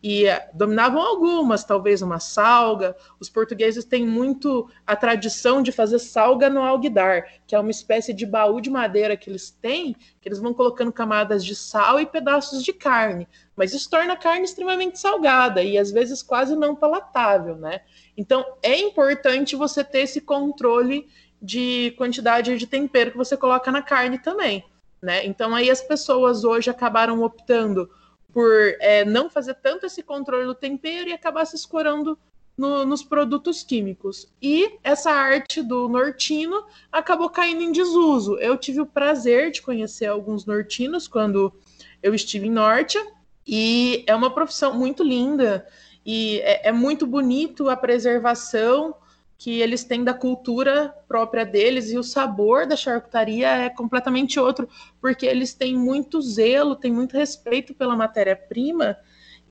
E 0.08 0.24
eh, 0.24 0.48
dominavam 0.54 1.02
algumas, 1.02 1.64
talvez 1.64 2.00
uma 2.00 2.20
salga. 2.20 2.94
Os 3.18 3.28
portugueses 3.28 3.84
têm 3.84 4.06
muito 4.06 4.70
a 4.86 4.94
tradição 4.94 5.60
de 5.60 5.72
fazer 5.72 5.98
salga 5.98 6.48
no 6.48 6.62
alguidar, 6.62 7.26
que 7.44 7.56
é 7.56 7.58
uma 7.58 7.72
espécie 7.72 8.14
de 8.14 8.24
baú 8.24 8.60
de 8.60 8.70
madeira 8.70 9.16
que 9.16 9.28
eles 9.28 9.50
têm, 9.50 9.96
que 10.20 10.28
eles 10.28 10.38
vão 10.38 10.54
colocando 10.54 10.92
camadas 10.92 11.44
de 11.44 11.56
sal 11.56 11.98
e 11.98 12.06
pedaços 12.06 12.62
de 12.62 12.72
carne. 12.72 13.26
Mas 13.56 13.74
isso 13.74 13.90
torna 13.90 14.12
a 14.12 14.16
carne 14.16 14.44
extremamente 14.44 14.96
salgada 15.00 15.60
e 15.60 15.76
às 15.76 15.90
vezes 15.90 16.22
quase 16.22 16.54
não 16.54 16.76
palatável, 16.76 17.56
né? 17.56 17.80
Então 18.16 18.46
é 18.62 18.78
importante 18.78 19.56
você 19.56 19.82
ter 19.82 20.02
esse 20.02 20.20
controle 20.20 21.08
de 21.42 21.92
quantidade 21.98 22.56
de 22.56 22.66
tempero 22.68 23.10
que 23.10 23.16
você 23.16 23.36
coloca 23.36 23.72
na 23.72 23.82
carne 23.82 24.20
também, 24.20 24.64
né? 25.02 25.26
Então 25.26 25.52
aí 25.52 25.68
as 25.68 25.82
pessoas 25.82 26.44
hoje 26.44 26.70
acabaram 26.70 27.24
optando 27.24 27.90
por 28.36 28.76
é, 28.80 29.02
não 29.02 29.30
fazer 29.30 29.54
tanto 29.54 29.86
esse 29.86 30.02
controle 30.02 30.44
do 30.44 30.54
tempero 30.54 31.08
e 31.08 31.12
acabar 31.14 31.46
se 31.46 31.56
escorando 31.56 32.18
no, 32.54 32.84
nos 32.84 33.02
produtos 33.02 33.62
químicos. 33.62 34.30
E 34.42 34.76
essa 34.84 35.10
arte 35.10 35.62
do 35.62 35.88
nortino 35.88 36.62
acabou 36.92 37.30
caindo 37.30 37.62
em 37.62 37.72
desuso. 37.72 38.36
Eu 38.36 38.58
tive 38.58 38.82
o 38.82 38.84
prazer 38.84 39.52
de 39.52 39.62
conhecer 39.62 40.04
alguns 40.04 40.44
nortinos 40.44 41.08
quando 41.08 41.50
eu 42.02 42.14
estive 42.14 42.46
em 42.48 42.50
Norte, 42.50 42.98
e 43.46 44.04
é 44.06 44.14
uma 44.14 44.28
profissão 44.28 44.74
muito 44.74 45.02
linda, 45.02 45.66
e 46.04 46.40
é, 46.40 46.68
é 46.68 46.72
muito 46.72 47.06
bonito 47.06 47.70
a 47.70 47.76
preservação 47.76 48.94
que 49.38 49.60
eles 49.60 49.84
têm 49.84 50.02
da 50.02 50.14
cultura 50.14 50.94
própria 51.06 51.44
deles 51.44 51.90
e 51.90 51.98
o 51.98 52.02
sabor 52.02 52.66
da 52.66 52.76
charcutaria 52.76 53.48
é 53.48 53.68
completamente 53.68 54.40
outro, 54.40 54.68
porque 55.00 55.26
eles 55.26 55.52
têm 55.52 55.76
muito 55.76 56.20
zelo, 56.22 56.74
têm 56.74 56.92
muito 56.92 57.16
respeito 57.16 57.74
pela 57.74 57.94
matéria-prima 57.94 58.96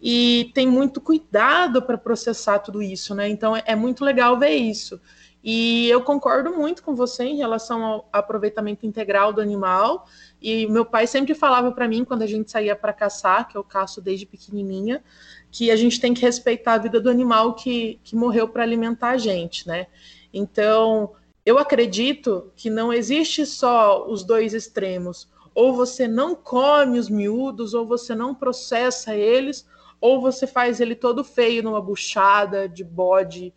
e 0.01 0.51
tem 0.53 0.67
muito 0.67 0.99
cuidado 0.99 1.81
para 1.81 1.97
processar 1.97 2.59
tudo 2.59 2.81
isso, 2.81 3.13
né? 3.13 3.29
Então 3.29 3.55
é 3.55 3.75
muito 3.75 4.03
legal 4.03 4.37
ver 4.37 4.55
isso. 4.55 4.99
E 5.47 5.87
eu 5.89 6.01
concordo 6.01 6.51
muito 6.57 6.81
com 6.81 6.95
você 6.95 7.23
em 7.23 7.37
relação 7.37 7.85
ao 7.85 8.09
aproveitamento 8.11 8.83
integral 8.83 9.31
do 9.31 9.39
animal. 9.39 10.07
E 10.41 10.65
meu 10.65 10.83
pai 10.83 11.05
sempre 11.05 11.35
falava 11.35 11.71
para 11.71 11.87
mim 11.87 12.03
quando 12.03 12.23
a 12.23 12.27
gente 12.27 12.49
saía 12.49 12.75
para 12.75 12.91
caçar, 12.91 13.47
que 13.47 13.55
eu 13.55 13.63
caço 13.63 14.01
desde 14.01 14.25
pequenininha, 14.25 15.03
que 15.51 15.69
a 15.69 15.75
gente 15.75 15.99
tem 15.99 16.15
que 16.15 16.21
respeitar 16.23 16.73
a 16.73 16.77
vida 16.79 16.99
do 16.99 17.11
animal 17.11 17.53
que, 17.53 17.99
que 18.03 18.15
morreu 18.15 18.47
para 18.47 18.63
alimentar 18.63 19.09
a 19.09 19.17
gente, 19.19 19.67
né? 19.67 19.85
Então, 20.33 21.13
eu 21.45 21.59
acredito 21.59 22.51
que 22.55 22.71
não 22.71 22.91
existe 22.91 23.45
só 23.45 24.09
os 24.09 24.23
dois 24.23 24.51
extremos. 24.51 25.29
Ou 25.53 25.75
você 25.75 26.07
não 26.07 26.33
come 26.33 26.97
os 26.97 27.07
miúdos, 27.07 27.75
ou 27.75 27.85
você 27.85 28.15
não 28.15 28.33
processa 28.33 29.15
eles, 29.15 29.63
ou 30.01 30.19
você 30.19 30.47
faz 30.47 30.81
ele 30.81 30.95
todo 30.95 31.23
feio 31.23 31.61
numa 31.61 31.79
buchada 31.79 32.67
de 32.67 32.83
bode, 32.83 33.53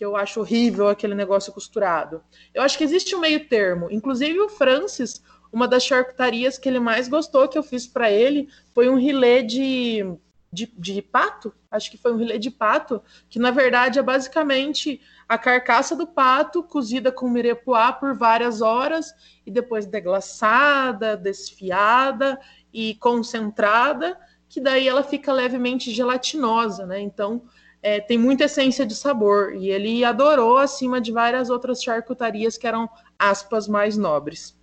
que 0.00 0.04
eu 0.06 0.16
acho 0.16 0.40
horrível 0.40 0.88
aquele 0.88 1.14
negócio 1.14 1.52
costurado. 1.52 2.22
Eu 2.54 2.62
acho 2.62 2.78
que 2.78 2.84
existe 2.84 3.14
um 3.14 3.20
meio 3.20 3.46
termo. 3.46 3.86
Inclusive 3.90 4.40
o 4.40 4.48
Francis, 4.48 5.22
uma 5.52 5.68
das 5.68 5.84
charcutarias 5.84 6.56
que 6.56 6.66
ele 6.70 6.80
mais 6.80 7.06
gostou 7.06 7.46
que 7.46 7.58
eu 7.58 7.62
fiz 7.62 7.86
para 7.86 8.10
ele 8.10 8.48
foi 8.74 8.88
um 8.88 8.96
rilê 8.96 9.42
de 9.42 10.16
de, 10.50 10.66
de 10.76 11.00
pato, 11.02 11.54
acho 11.70 11.90
que 11.90 11.98
foi 11.98 12.12
um 12.12 12.16
rilê 12.16 12.36
de 12.36 12.50
pato, 12.50 13.00
que 13.28 13.38
na 13.38 13.52
verdade 13.52 14.00
é 14.00 14.02
basicamente 14.02 15.00
a 15.28 15.38
carcaça 15.38 15.94
do 15.94 16.08
pato 16.08 16.62
cozida 16.62 17.12
com 17.12 17.28
mirepoix 17.28 17.94
por 18.00 18.16
várias 18.16 18.60
horas 18.60 19.14
e 19.46 19.50
depois 19.50 19.86
deglaçada, 19.86 21.16
desfiada 21.16 22.40
e 22.72 22.94
concentrada, 22.96 24.18
que 24.48 24.60
daí 24.60 24.88
ela 24.88 25.04
fica 25.04 25.32
levemente 25.32 25.92
gelatinosa, 25.92 26.84
né? 26.84 27.00
Então 27.00 27.44
é, 27.82 28.00
tem 28.00 28.18
muita 28.18 28.44
essência 28.44 28.84
de 28.84 28.94
sabor 28.94 29.54
e 29.54 29.70
ele 29.70 30.04
adorou 30.04 30.58
acima 30.58 31.00
de 31.00 31.12
várias 31.12 31.50
outras 31.50 31.82
charcutarias 31.82 32.58
que 32.58 32.66
eram 32.66 32.88
aspas 33.18 33.66
mais 33.66 33.96
nobres. 33.96 34.54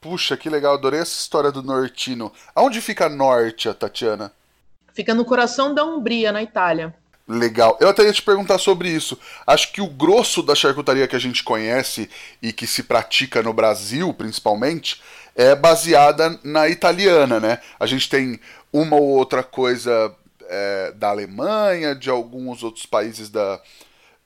Puxa, 0.00 0.36
que 0.36 0.50
legal, 0.50 0.74
adorei 0.74 1.00
essa 1.00 1.14
história 1.14 1.52
do 1.52 1.62
Nortino. 1.62 2.32
Aonde 2.54 2.80
fica 2.80 3.08
Norte, 3.08 3.72
Tatiana? 3.74 4.32
Fica 4.92 5.14
no 5.14 5.24
coração 5.24 5.74
da 5.74 5.84
Umbria, 5.84 6.32
na 6.32 6.42
Itália. 6.42 6.94
Legal. 7.28 7.78
Eu 7.80 7.88
até 7.88 8.02
ia 8.02 8.12
te 8.12 8.20
perguntar 8.20 8.58
sobre 8.58 8.88
isso. 8.88 9.18
Acho 9.46 9.72
que 9.72 9.80
o 9.80 9.86
grosso 9.86 10.42
da 10.42 10.54
charcutaria 10.54 11.06
que 11.06 11.14
a 11.14 11.20
gente 11.20 11.44
conhece 11.44 12.10
e 12.42 12.52
que 12.52 12.66
se 12.66 12.82
pratica 12.82 13.42
no 13.42 13.52
Brasil, 13.52 14.12
principalmente, 14.12 15.00
é 15.36 15.54
baseada 15.54 16.38
na 16.42 16.68
italiana, 16.68 17.38
né? 17.38 17.60
A 17.78 17.86
gente 17.86 18.08
tem 18.08 18.40
uma 18.72 18.96
ou 18.96 19.08
outra 19.08 19.42
coisa 19.42 20.12
é, 20.52 20.92
da 20.92 21.08
Alemanha, 21.08 21.94
de 21.94 22.10
alguns 22.10 22.62
outros 22.62 22.84
países 22.84 23.30
da, 23.30 23.60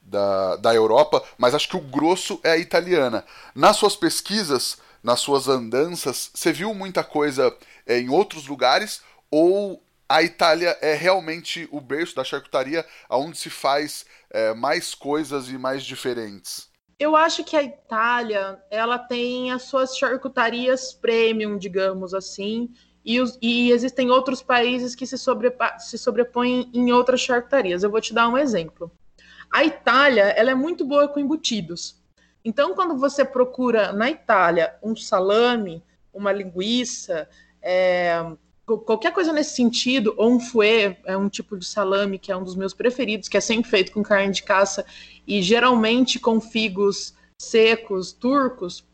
da, 0.02 0.56
da 0.56 0.75
Europa, 0.75 1.23
mas 1.38 1.54
acho 1.54 1.68
que 1.68 1.76
o 1.76 1.80
grosso 1.80 2.40
é 2.42 2.50
a 2.50 2.59
italiana. 2.59 3.25
Nas 3.54 3.76
suas 3.76 3.95
pesquisas, 3.95 4.78
nas 5.02 5.21
suas 5.21 5.47
andanças, 5.47 6.30
você 6.35 6.52
viu 6.52 6.75
muita 6.75 7.04
coisa 7.04 7.56
é, 7.87 7.99
em 8.00 8.09
outros 8.09 8.49
lugares 8.49 9.02
ou 9.30 9.80
a 10.09 10.23
Itália 10.23 10.76
é 10.80 10.95
realmente 10.95 11.68
o 11.71 11.80
berço 11.80 12.14
da 12.16 12.25
charcutaria 12.25 12.85
onde 13.09 13.38
se 13.38 13.50
faz 13.50 14.04
é, 14.30 14.52
mais 14.54 14.95
coisas 14.95 15.49
e 15.49 15.59
mais 15.59 15.85
diferentes. 15.85 16.68
Eu 16.99 17.14
acho 17.14 17.45
que 17.45 17.56
a 17.56 17.62
Itália 17.62 18.59
ela 18.71 18.99
tem 18.99 19.52
as 19.52 19.64
suas 19.64 19.97
charcutarias 19.97 20.95
premium, 20.95 21.59
digamos 21.59 22.14
assim, 22.14 22.71
e, 23.06 23.20
os, 23.20 23.38
e 23.40 23.70
existem 23.70 24.10
outros 24.10 24.42
países 24.42 24.96
que 24.96 25.06
se, 25.06 25.16
sobrepa, 25.16 25.78
se 25.78 25.96
sobrepõem 25.96 26.68
em 26.75 26.90
outras 26.90 27.20
charcutarias. 27.20 27.84
Eu 27.84 27.90
vou 27.90 28.00
te 28.00 28.12
dar 28.12 28.28
um 28.28 28.36
exemplo. 28.36 28.90
A 29.48 29.64
Itália 29.64 30.25
ela 30.25 30.50
é 30.50 30.54
muito 30.56 30.84
boa 30.84 31.06
com 31.06 31.20
embutidos. 31.20 32.02
Então, 32.44 32.75
quando 32.75 32.98
você 32.98 33.25
procura 33.25 33.92
na 33.92 34.10
Itália 34.10 34.75
um 34.82 34.96
salame, 34.96 35.84
uma 36.12 36.32
linguiça, 36.32 37.28
é, 37.62 38.26
qualquer 38.64 39.12
coisa 39.12 39.32
nesse 39.32 39.54
sentido, 39.54 40.12
ou 40.16 40.32
um 40.32 40.40
fouet, 40.40 40.98
é 41.04 41.16
um 41.16 41.28
tipo 41.28 41.56
de 41.56 41.64
salame 41.64 42.18
que 42.18 42.32
é 42.32 42.36
um 42.36 42.42
dos 42.42 42.56
meus 42.56 42.75
preferidos, 42.75 43.28
que 43.28 43.36
é 43.36 43.40
sempre 43.40 43.70
feito 43.70 43.92
com 43.92 44.02
carne 44.02 44.32
de 44.32 44.42
caça 44.42 44.84
e 45.25 45.40
geralmente 45.40 46.18
com 46.18 46.40
figos 46.40 47.14
secos, 47.40 48.12
turcos, 48.12 48.84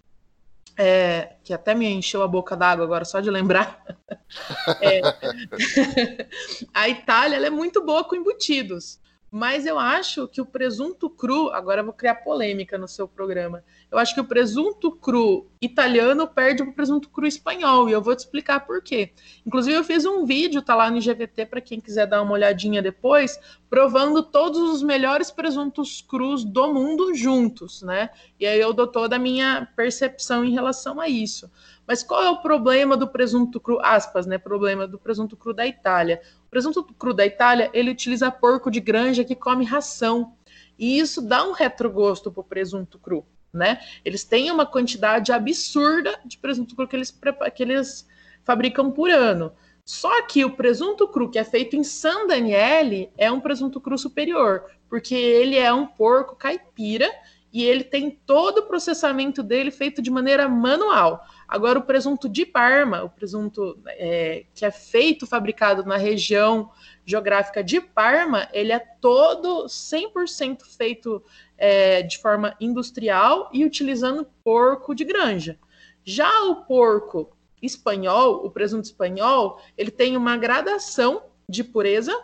é, 0.83 1.37
que 1.45 1.55
até 1.55 1.77
me 1.77 1.87
encheu 1.87 2.25
a 2.25 2.29
boca 2.29 2.57
d'água 2.57 2.85
agora 2.85 3.05
só 3.05 3.21
de 3.21 3.31
lembrar. 3.31 3.81
é, 4.83 5.01
a 6.75 6.89
Itália 6.89 7.37
é 7.37 7.51
muito 7.51 7.85
boa 7.85 8.03
com 8.03 8.17
embutidos, 8.17 8.99
mas 9.35 9.65
eu 9.65 9.79
acho 9.79 10.29
que 10.29 10.43
o 10.43 10.45
presunto 10.45 11.09
cru, 11.09 11.49
agora 11.53 11.81
eu 11.81 11.85
vou 11.87 11.95
criar 11.95 12.17
polêmica 12.17 12.77
no 12.77 12.87
seu 12.87 13.09
programa, 13.09 13.65
eu 13.91 13.97
acho 13.97 14.15
que 14.15 14.21
o 14.21 14.27
presunto 14.27 14.93
cru 14.93 15.49
italiano 15.59 16.29
perde 16.29 16.63
o 16.63 16.71
presunto 16.75 17.09
cru 17.09 17.27
espanhol, 17.27 17.89
e 17.89 17.93
eu 17.93 18.03
vou 18.03 18.15
te 18.15 18.19
explicar 18.19 18.61
por 18.67 18.83
quê. 18.83 19.11
Inclusive, 19.47 19.75
eu 19.75 19.85
fiz 19.85 20.05
um 20.05 20.27
vídeo, 20.27 20.61
tá 20.61 20.75
lá 20.75 20.91
no 20.91 21.01
GVT, 21.01 21.47
para 21.47 21.63
quem 21.63 21.81
quiser 21.81 22.07
dar 22.07 22.21
uma 22.21 22.35
olhadinha 22.35 22.83
depois, 22.83 23.41
provando 23.71 24.23
todos 24.23 24.59
os 24.59 24.83
melhores 24.83 25.31
presuntos 25.31 26.03
crus 26.03 26.45
do 26.45 26.75
mundo 26.75 27.15
juntos, 27.15 27.81
né? 27.81 28.11
E 28.39 28.45
aí 28.45 28.61
eu 28.61 28.75
dou 28.75 28.87
toda 28.87 29.17
a 29.17 29.19
minha 29.19 29.67
percepção 29.75 30.45
em 30.45 30.53
relação 30.53 31.01
a 31.01 31.09
isso. 31.09 31.51
Mas 31.87 32.03
qual 32.03 32.23
é 32.23 32.29
o 32.29 32.43
problema 32.43 32.99
do 32.99 33.09
presunto 33.09 33.59
cru, 33.59 33.81
aspas, 33.81 34.27
né? 34.27 34.37
Problema 34.37 34.87
do 34.87 34.99
presunto 34.99 35.39
cru 35.39 35.55
da 35.55 35.67
Itália. 35.67 36.21
Presunto 36.53 36.85
cru 36.85 37.13
da 37.13 37.27
Itália, 37.27 37.69
ele 37.75 37.91
utiliza 37.91 38.31
porco 38.31 38.71
de 38.71 38.79
granja 38.79 39.25
que 39.25 39.35
come 39.35 39.65
ração. 39.65 40.37
E 40.79 41.01
isso 41.01 41.21
dá 41.21 41.45
um 41.45 41.53
retrogosto 41.53 42.31
pro 42.31 42.45
presunto 42.45 42.97
cru 42.99 43.27
né? 43.53 43.81
Eles 44.05 44.25
têm 44.25 44.51
uma 44.51 44.65
quantidade 44.65 45.31
absurda 45.31 46.19
de 46.25 46.39
presunto 46.39 46.75
cru 46.75 46.89
que 46.89 46.97
eles, 46.97 47.11
que 47.55 47.63
eles 47.63 48.09
fabricam 48.45 48.91
por 48.91 49.11
ano. 49.11 49.53
Só 49.85 50.23
que 50.23 50.45
o 50.45 50.57
presunto 50.57 51.07
cru 51.09 51.29
que 51.29 51.39
é 51.39 51.45
feito 51.45 51.77
em 51.77 51.85
San 51.85 52.27
Daniele 52.27 53.11
é 53.19 53.31
um 53.31 53.41
presunto 53.41 53.81
cru 53.81 53.99
superior, 53.99 54.65
porque 54.89 55.15
ele 55.15 55.57
é 55.57 55.73
um 55.73 55.87
porco 55.87 56.37
caipira 56.37 57.11
e 57.53 57.65
ele 57.65 57.85
tem 57.85 58.11
todo 58.11 58.59
o 58.59 58.63
processamento 58.63 59.43
dele 59.43 59.71
feito 59.71 60.01
de 60.01 60.11
maneira 60.11 60.49
manual. 60.49 61.27
Agora, 61.47 61.79
o 61.79 61.83
presunto 61.83 62.29
de 62.29 62.47
Parma, 62.47 63.03
o 63.03 63.11
presunto 63.11 63.79
é, 63.87 64.47
que 64.55 64.65
é 64.65 64.71
feito, 64.71 65.27
fabricado 65.27 65.85
na 65.85 65.99
região 65.99 66.71
geográfica 67.05 67.63
de 67.63 67.81
Parma, 67.81 68.49
ele 68.53 68.73
é 68.73 68.79
todo 68.79 69.67
100% 69.67 70.63
feito 70.63 71.23
é, 71.59 72.03
de 72.03 72.19
forma 72.19 72.57
industrial 72.59 73.51
e 73.53 73.65
utilizando 73.67 74.27
porco 74.43 74.95
de 74.95 75.05
granja. 75.05 75.59
Já 76.03 76.45
o 76.45 76.65
porco 76.65 77.37
espanhol, 77.61 78.45
o 78.47 78.51
presunto 78.51 78.87
espanhol, 78.87 79.61
ele 79.77 79.91
tem 79.91 80.17
uma 80.17 80.37
gradação 80.37 81.23
de 81.49 81.63
pureza 81.63 82.19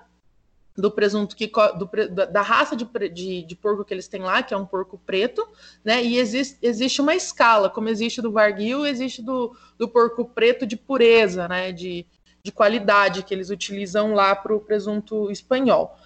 do 0.78 0.92
presunto 0.92 1.34
que 1.34 1.50
do, 1.76 1.90
da 2.30 2.40
raça 2.40 2.76
de, 2.76 2.88
de, 3.12 3.42
de, 3.42 3.56
porco 3.56 3.84
que 3.84 3.92
eles 3.92 4.06
têm 4.06 4.22
lá, 4.22 4.44
que 4.44 4.54
é 4.54 4.56
um 4.56 4.64
porco 4.64 4.96
preto, 5.04 5.44
né? 5.84 6.04
E 6.04 6.18
existe, 6.18 6.56
existe 6.62 7.00
uma 7.00 7.16
escala, 7.16 7.68
como 7.68 7.88
existe 7.88 8.22
do 8.22 8.30
Barguil, 8.30 8.86
existe 8.86 9.20
do, 9.20 9.56
do 9.76 9.88
porco 9.88 10.24
preto 10.24 10.64
de 10.64 10.76
pureza, 10.76 11.48
né? 11.48 11.72
De, 11.72 12.06
de 12.44 12.52
qualidade 12.52 13.24
que 13.24 13.34
eles 13.34 13.50
utilizam 13.50 14.14
lá 14.14 14.36
para 14.36 14.54
o 14.54 14.60
presunto 14.60 15.28
espanhol. 15.32 15.96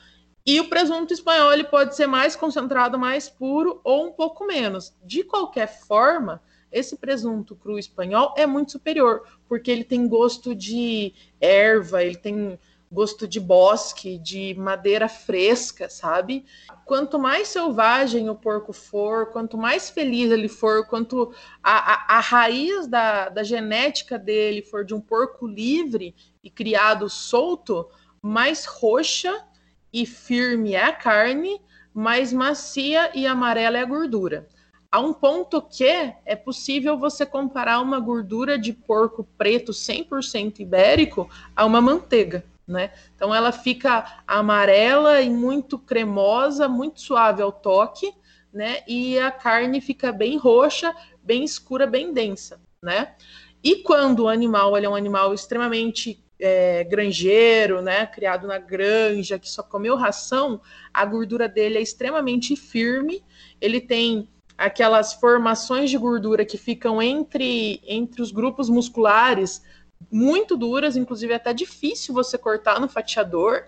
E 0.44 0.58
o 0.58 0.68
presunto 0.70 1.12
espanhol 1.12 1.52
ele 1.52 1.64
pode 1.64 1.94
ser 1.94 2.06
mais 2.06 2.34
concentrado, 2.34 2.98
mais 2.98 3.28
puro 3.28 3.78
ou 3.84 4.06
um 4.06 4.12
pouco 4.12 4.46
menos. 4.46 4.94
De 5.04 5.22
qualquer 5.22 5.66
forma, 5.66 6.42
esse 6.72 6.96
presunto 6.96 7.54
cru 7.54 7.78
espanhol 7.78 8.32
é 8.38 8.46
muito 8.46 8.72
superior, 8.72 9.22
porque 9.46 9.70
ele 9.70 9.84
tem 9.84 10.08
gosto 10.08 10.54
de 10.54 11.12
erva, 11.38 12.02
ele 12.02 12.16
tem 12.16 12.58
gosto 12.92 13.26
de 13.26 13.40
bosque, 13.40 14.18
de 14.18 14.54
madeira 14.54 15.08
fresca, 15.08 15.88
sabe? 15.88 16.44
Quanto 16.84 17.18
mais 17.18 17.48
selvagem 17.48 18.28
o 18.28 18.34
porco 18.34 18.72
for, 18.72 19.32
quanto 19.32 19.56
mais 19.56 19.88
feliz 19.88 20.30
ele 20.30 20.48
for, 20.48 20.86
quanto 20.86 21.32
a, 21.62 21.94
a, 21.94 22.18
a 22.18 22.20
raiz 22.20 22.86
da, 22.86 23.30
da 23.30 23.42
genética 23.42 24.18
dele 24.18 24.62
for 24.62 24.84
de 24.84 24.92
um 24.92 25.00
porco 25.00 25.46
livre 25.46 26.14
e 26.44 26.50
criado 26.50 27.08
solto, 27.08 27.88
mais 28.20 28.66
roxa 28.66 29.42
e 29.90 30.04
firme 30.04 30.74
é 30.74 30.84
a 30.84 30.92
carne, 30.92 31.60
mais 31.94 32.30
macia 32.30 33.10
e 33.14 33.26
amarela 33.26 33.78
é 33.78 33.80
a 33.80 33.86
gordura. 33.86 34.46
A 34.90 35.00
um 35.00 35.14
ponto 35.14 35.62
que 35.62 36.12
é 36.26 36.36
possível 36.36 36.98
você 36.98 37.24
comparar 37.24 37.80
uma 37.80 37.98
gordura 37.98 38.58
de 38.58 38.74
porco 38.74 39.26
preto 39.38 39.72
100% 39.72 40.60
ibérico 40.60 41.30
a 41.56 41.64
uma 41.64 41.80
manteiga, 41.80 42.44
né? 42.66 42.92
Então 43.14 43.34
ela 43.34 43.52
fica 43.52 44.22
amarela 44.26 45.20
e 45.20 45.30
muito 45.30 45.78
cremosa, 45.78 46.68
muito 46.68 47.00
suave 47.00 47.42
ao 47.42 47.52
toque, 47.52 48.12
né? 48.52 48.78
E 48.86 49.18
a 49.18 49.30
carne 49.30 49.80
fica 49.80 50.12
bem 50.12 50.36
roxa, 50.36 50.94
bem 51.22 51.44
escura, 51.44 51.86
bem 51.86 52.12
densa, 52.12 52.60
né? 52.82 53.14
E 53.62 53.76
quando 53.76 54.24
o 54.24 54.28
animal 54.28 54.76
é 54.76 54.88
um 54.88 54.94
animal 54.94 55.32
extremamente 55.32 56.22
é, 56.40 56.82
granjeiro, 56.82 57.80
né, 57.80 58.04
criado 58.04 58.48
na 58.48 58.58
granja, 58.58 59.38
que 59.38 59.48
só 59.48 59.62
comeu 59.62 59.94
ração, 59.94 60.60
a 60.92 61.04
gordura 61.04 61.48
dele 61.48 61.78
é 61.78 61.80
extremamente 61.80 62.56
firme. 62.56 63.22
Ele 63.60 63.80
tem 63.80 64.28
aquelas 64.58 65.14
formações 65.14 65.88
de 65.88 65.96
gordura 65.96 66.44
que 66.44 66.58
ficam 66.58 67.00
entre, 67.00 67.80
entre 67.86 68.20
os 68.20 68.32
grupos 68.32 68.68
musculares 68.68 69.62
muito 70.10 70.56
duras, 70.56 70.96
inclusive 70.96 71.32
é 71.32 71.36
até 71.36 71.52
difícil 71.52 72.14
você 72.14 72.36
cortar 72.36 72.80
no 72.80 72.88
fatiador. 72.88 73.64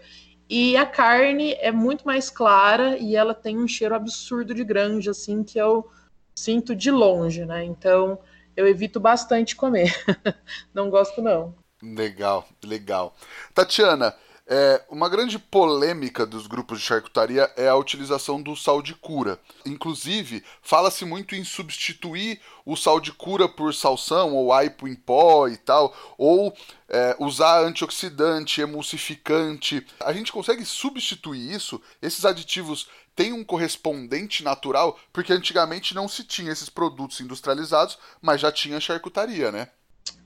E 0.49 0.77
a 0.77 0.85
carne 0.85 1.55
é 1.55 1.73
muito 1.73 2.05
mais 2.05 2.29
clara 2.29 2.99
e 2.99 3.17
ela 3.17 3.35
tem 3.35 3.57
um 3.59 3.67
cheiro 3.67 3.95
absurdo 3.95 4.55
de 4.55 4.63
granja, 4.63 5.11
assim, 5.13 5.43
que 5.43 5.59
eu 5.59 5.91
sinto 6.35 6.75
de 6.75 6.91
longe, 6.91 7.45
né? 7.47 7.65
Então 7.65 8.19
eu 8.57 8.67
evito 8.67 9.01
bastante 9.01 9.57
comer. 9.57 9.95
não 10.75 10.91
gosto, 10.91 11.23
não. 11.23 11.55
Legal, 11.83 12.47
legal. 12.65 13.15
Tatiana, 13.53 14.15
é, 14.47 14.85
uma 14.91 15.09
grande 15.09 15.39
polêmica 15.39 16.27
dos 16.27 16.47
grupos 16.47 16.79
de 16.79 16.85
charcutaria 16.85 17.51
é 17.57 17.67
a 17.67 17.77
utilização 17.77 18.43
do 18.43 18.55
sal 18.55 18.83
de 18.83 18.95
cura. 18.95 19.41
Inclusive, 19.65 20.45
fala-se 20.61 21.05
muito 21.05 21.35
em 21.35 21.43
substituir 21.43 22.41
o 22.65 22.77
sal 22.77 23.01
de 23.01 23.11
cura 23.11 23.49
por 23.49 23.73
salsão 23.73 24.35
ou 24.35 24.53
aipo 24.53 24.87
em 24.87 24.95
pó 24.95 25.49
e 25.49 25.57
tal, 25.57 25.97
ou 26.19 26.55
é, 26.89 27.17
usar 27.19 27.65
antioxidante, 27.65 28.61
emulsificante. 28.61 29.87
A 29.99 30.13
gente 30.13 30.31
consegue 30.31 30.65
substituir 30.65 31.53
isso? 31.55 31.81
Esses 32.03 32.27
aditivos 32.27 32.87
têm 33.17 33.33
um 33.33 33.45
correspondente 33.45 34.45
natural? 34.45 34.99
Porque 35.11 35.33
antigamente 35.33 35.95
não 35.95 36.07
se 36.07 36.23
tinha 36.23 36.53
esses 36.53 36.69
produtos 36.69 37.19
industrializados, 37.21 37.99
mas 38.21 38.43
já 38.43 38.53
tinha 38.53 38.79
charcutaria, 38.79 39.51
né? 39.51 39.69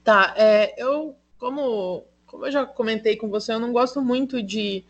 Tá, 0.03 0.35
é, 0.37 0.75
eu 0.77 1.15
como, 1.39 2.05
como 2.29 2.47
eu 2.47 2.53
já 2.53 2.65
comentei 2.65 3.17
com 3.17 3.29
você, 3.29 3.53
eu 3.53 3.59
não 3.59 3.73
gosto 3.73 4.01
muito 4.01 4.43
de 4.43 4.85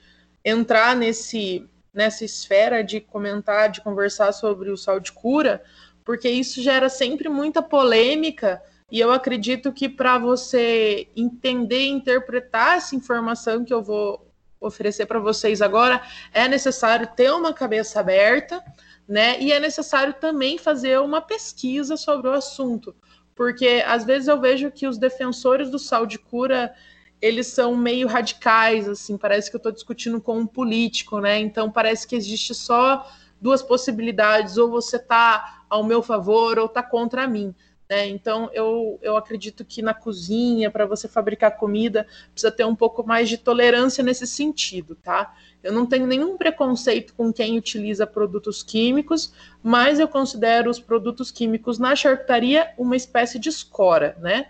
entrar 0.44 0.94
nesse 0.94 1.66
nessa 1.94 2.24
esfera 2.24 2.84
de 2.84 3.00
comentar, 3.00 3.70
de 3.70 3.80
conversar 3.80 4.30
sobre 4.32 4.70
o 4.70 4.76
sal 4.76 5.00
de 5.00 5.10
cura, 5.10 5.62
porque 6.04 6.28
isso 6.28 6.62
gera 6.62 6.88
sempre 6.88 7.28
muita 7.28 7.60
polêmica. 7.60 8.62
E 8.90 9.00
eu 9.00 9.10
acredito 9.10 9.72
que 9.72 9.88
para 9.88 10.16
você 10.16 11.08
entender 11.16 11.80
e 11.80 11.88
interpretar 11.88 12.76
essa 12.76 12.94
informação 12.94 13.64
que 13.64 13.74
eu 13.74 13.82
vou 13.82 14.30
oferecer 14.60 15.06
para 15.06 15.18
vocês 15.18 15.60
agora, 15.60 16.00
é 16.32 16.46
necessário 16.46 17.08
ter 17.16 17.32
uma 17.32 17.52
cabeça 17.52 17.98
aberta, 17.98 18.62
né? 19.08 19.40
E 19.40 19.50
é 19.52 19.58
necessário 19.58 20.14
também 20.14 20.56
fazer 20.56 21.00
uma 21.00 21.20
pesquisa 21.20 21.96
sobre 21.96 22.28
o 22.28 22.32
assunto 22.32 22.94
porque 23.38 23.84
às 23.86 24.04
vezes 24.04 24.26
eu 24.26 24.40
vejo 24.40 24.68
que 24.68 24.84
os 24.84 24.98
defensores 24.98 25.70
do 25.70 25.78
sal 25.78 26.04
de 26.04 26.18
cura 26.18 26.74
eles 27.20 27.48
são 27.48 27.74
meio 27.76 28.06
radicais, 28.06 28.88
assim, 28.88 29.16
parece 29.16 29.50
que 29.50 29.56
eu 29.56 29.58
estou 29.58 29.72
discutindo 29.72 30.20
com 30.20 30.38
um 30.38 30.46
político, 30.46 31.20
né? 31.20 31.38
Então 31.38 31.70
parece 31.70 32.06
que 32.06 32.14
existe 32.14 32.54
só 32.54 33.06
duas 33.40 33.62
possibilidades, 33.62 34.56
ou 34.56 34.70
você 34.70 34.96
está 34.96 35.64
ao 35.68 35.84
meu 35.84 36.02
favor 36.02 36.58
ou 36.58 36.66
está 36.66 36.82
contra 36.82 37.26
mim. 37.26 37.54
Né? 37.88 38.06
Então, 38.08 38.50
eu, 38.52 38.98
eu 39.00 39.16
acredito 39.16 39.64
que 39.64 39.80
na 39.80 39.94
cozinha, 39.94 40.70
para 40.70 40.84
você 40.84 41.08
fabricar 41.08 41.56
comida, 41.56 42.06
precisa 42.32 42.52
ter 42.52 42.64
um 42.64 42.76
pouco 42.76 43.06
mais 43.06 43.28
de 43.28 43.38
tolerância 43.38 44.04
nesse 44.04 44.26
sentido, 44.26 44.94
tá? 44.94 45.34
Eu 45.62 45.72
não 45.72 45.86
tenho 45.86 46.06
nenhum 46.06 46.36
preconceito 46.36 47.14
com 47.14 47.32
quem 47.32 47.56
utiliza 47.56 48.06
produtos 48.06 48.62
químicos, 48.62 49.32
mas 49.62 49.98
eu 49.98 50.06
considero 50.06 50.70
os 50.70 50.78
produtos 50.78 51.30
químicos 51.30 51.78
na 51.78 51.96
charcutaria 51.96 52.70
uma 52.76 52.94
espécie 52.94 53.38
de 53.38 53.48
escora, 53.48 54.16
né? 54.20 54.48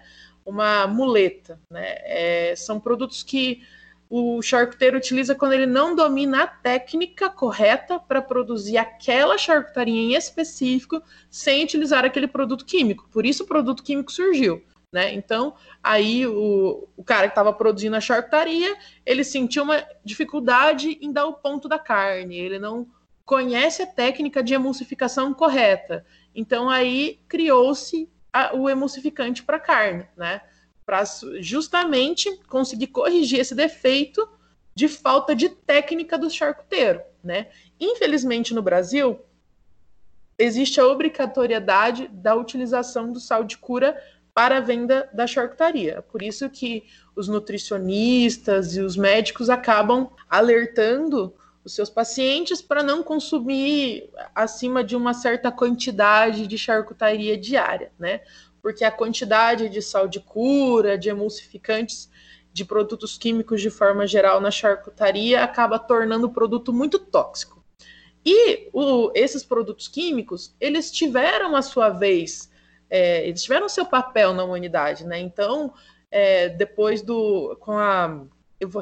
Uma 0.48 0.86
muleta, 0.86 1.60
né? 1.70 1.96
É, 2.04 2.54
são 2.56 2.80
produtos 2.80 3.22
que 3.22 3.62
o 4.10 4.40
charcuteiro 4.40 4.96
utiliza 4.96 5.34
quando 5.34 5.52
ele 5.52 5.66
não 5.66 5.94
domina 5.94 6.44
a 6.44 6.46
técnica 6.46 7.28
correta 7.28 7.98
para 7.98 8.22
produzir 8.22 8.78
aquela 8.78 9.36
charcutaria 9.36 10.00
em 10.00 10.14
específico 10.14 11.02
sem 11.30 11.64
utilizar 11.64 12.04
aquele 12.04 12.26
produto 12.26 12.64
químico. 12.64 13.06
Por 13.10 13.26
isso 13.26 13.44
o 13.44 13.46
produto 13.46 13.82
químico 13.82 14.10
surgiu. 14.10 14.62
Né? 14.90 15.12
Então, 15.12 15.54
aí 15.82 16.26
o, 16.26 16.88
o 16.96 17.04
cara 17.04 17.26
que 17.26 17.32
estava 17.32 17.52
produzindo 17.52 17.96
a 17.96 18.00
charcutaria, 18.00 18.74
ele 19.04 19.22
sentiu 19.22 19.62
uma 19.62 19.84
dificuldade 20.02 20.98
em 21.02 21.12
dar 21.12 21.26
o 21.26 21.34
ponto 21.34 21.68
da 21.68 21.78
carne, 21.78 22.38
ele 22.38 22.58
não 22.58 22.88
conhece 23.26 23.82
a 23.82 23.86
técnica 23.86 24.42
de 24.42 24.54
emulsificação 24.54 25.34
correta. 25.34 26.06
Então, 26.34 26.70
aí 26.70 27.20
criou-se 27.28 28.08
o 28.54 28.68
emulsificante 28.68 29.42
para 29.42 29.58
carne, 29.58 30.06
né? 30.16 30.40
para 30.88 31.04
justamente 31.40 32.34
conseguir 32.46 32.86
corrigir 32.86 33.40
esse 33.40 33.54
defeito 33.54 34.26
de 34.74 34.88
falta 34.88 35.36
de 35.36 35.50
técnica 35.50 36.16
do 36.16 36.30
charcuteiro, 36.30 37.02
né? 37.22 37.48
Infelizmente 37.78 38.54
no 38.54 38.62
Brasil 38.62 39.20
existe 40.38 40.80
a 40.80 40.86
obrigatoriedade 40.86 42.08
da 42.08 42.34
utilização 42.34 43.12
do 43.12 43.20
sal 43.20 43.44
de 43.44 43.58
cura 43.58 44.02
para 44.32 44.56
a 44.56 44.60
venda 44.60 45.10
da 45.12 45.26
charcutaria. 45.26 46.00
Por 46.00 46.22
isso 46.22 46.48
que 46.48 46.84
os 47.14 47.28
nutricionistas 47.28 48.74
e 48.74 48.80
os 48.80 48.96
médicos 48.96 49.50
acabam 49.50 50.08
alertando 50.26 51.34
os 51.64 51.74
seus 51.74 51.90
pacientes 51.90 52.62
para 52.62 52.82
não 52.82 53.02
consumir 53.02 54.10
acima 54.34 54.82
de 54.82 54.96
uma 54.96 55.12
certa 55.12 55.50
quantidade 55.50 56.46
de 56.46 56.56
charcutaria 56.56 57.36
diária, 57.36 57.92
né? 57.98 58.20
porque 58.62 58.84
a 58.84 58.90
quantidade 58.90 59.68
de 59.68 59.80
sal 59.80 60.08
de 60.08 60.20
cura, 60.20 60.98
de 60.98 61.08
emulsificantes, 61.08 62.10
de 62.52 62.64
produtos 62.64 63.16
químicos 63.16 63.60
de 63.60 63.70
forma 63.70 64.06
geral 64.06 64.40
na 64.40 64.50
charcutaria 64.50 65.42
acaba 65.42 65.78
tornando 65.78 66.26
o 66.26 66.32
produto 66.32 66.72
muito 66.72 66.98
tóxico. 66.98 67.64
E 68.24 68.68
o, 68.72 69.12
esses 69.14 69.44
produtos 69.44 69.86
químicos, 69.86 70.54
eles 70.60 70.90
tiveram 70.90 71.54
a 71.54 71.62
sua 71.62 71.88
vez, 71.90 72.50
é, 72.90 73.26
eles 73.26 73.42
tiveram 73.42 73.68
seu 73.68 73.86
papel 73.86 74.34
na 74.34 74.44
humanidade, 74.44 75.06
né? 75.06 75.20
Então, 75.20 75.72
é, 76.10 76.48
depois 76.48 77.00
do 77.00 77.56
com 77.60 77.78
a 77.78 78.22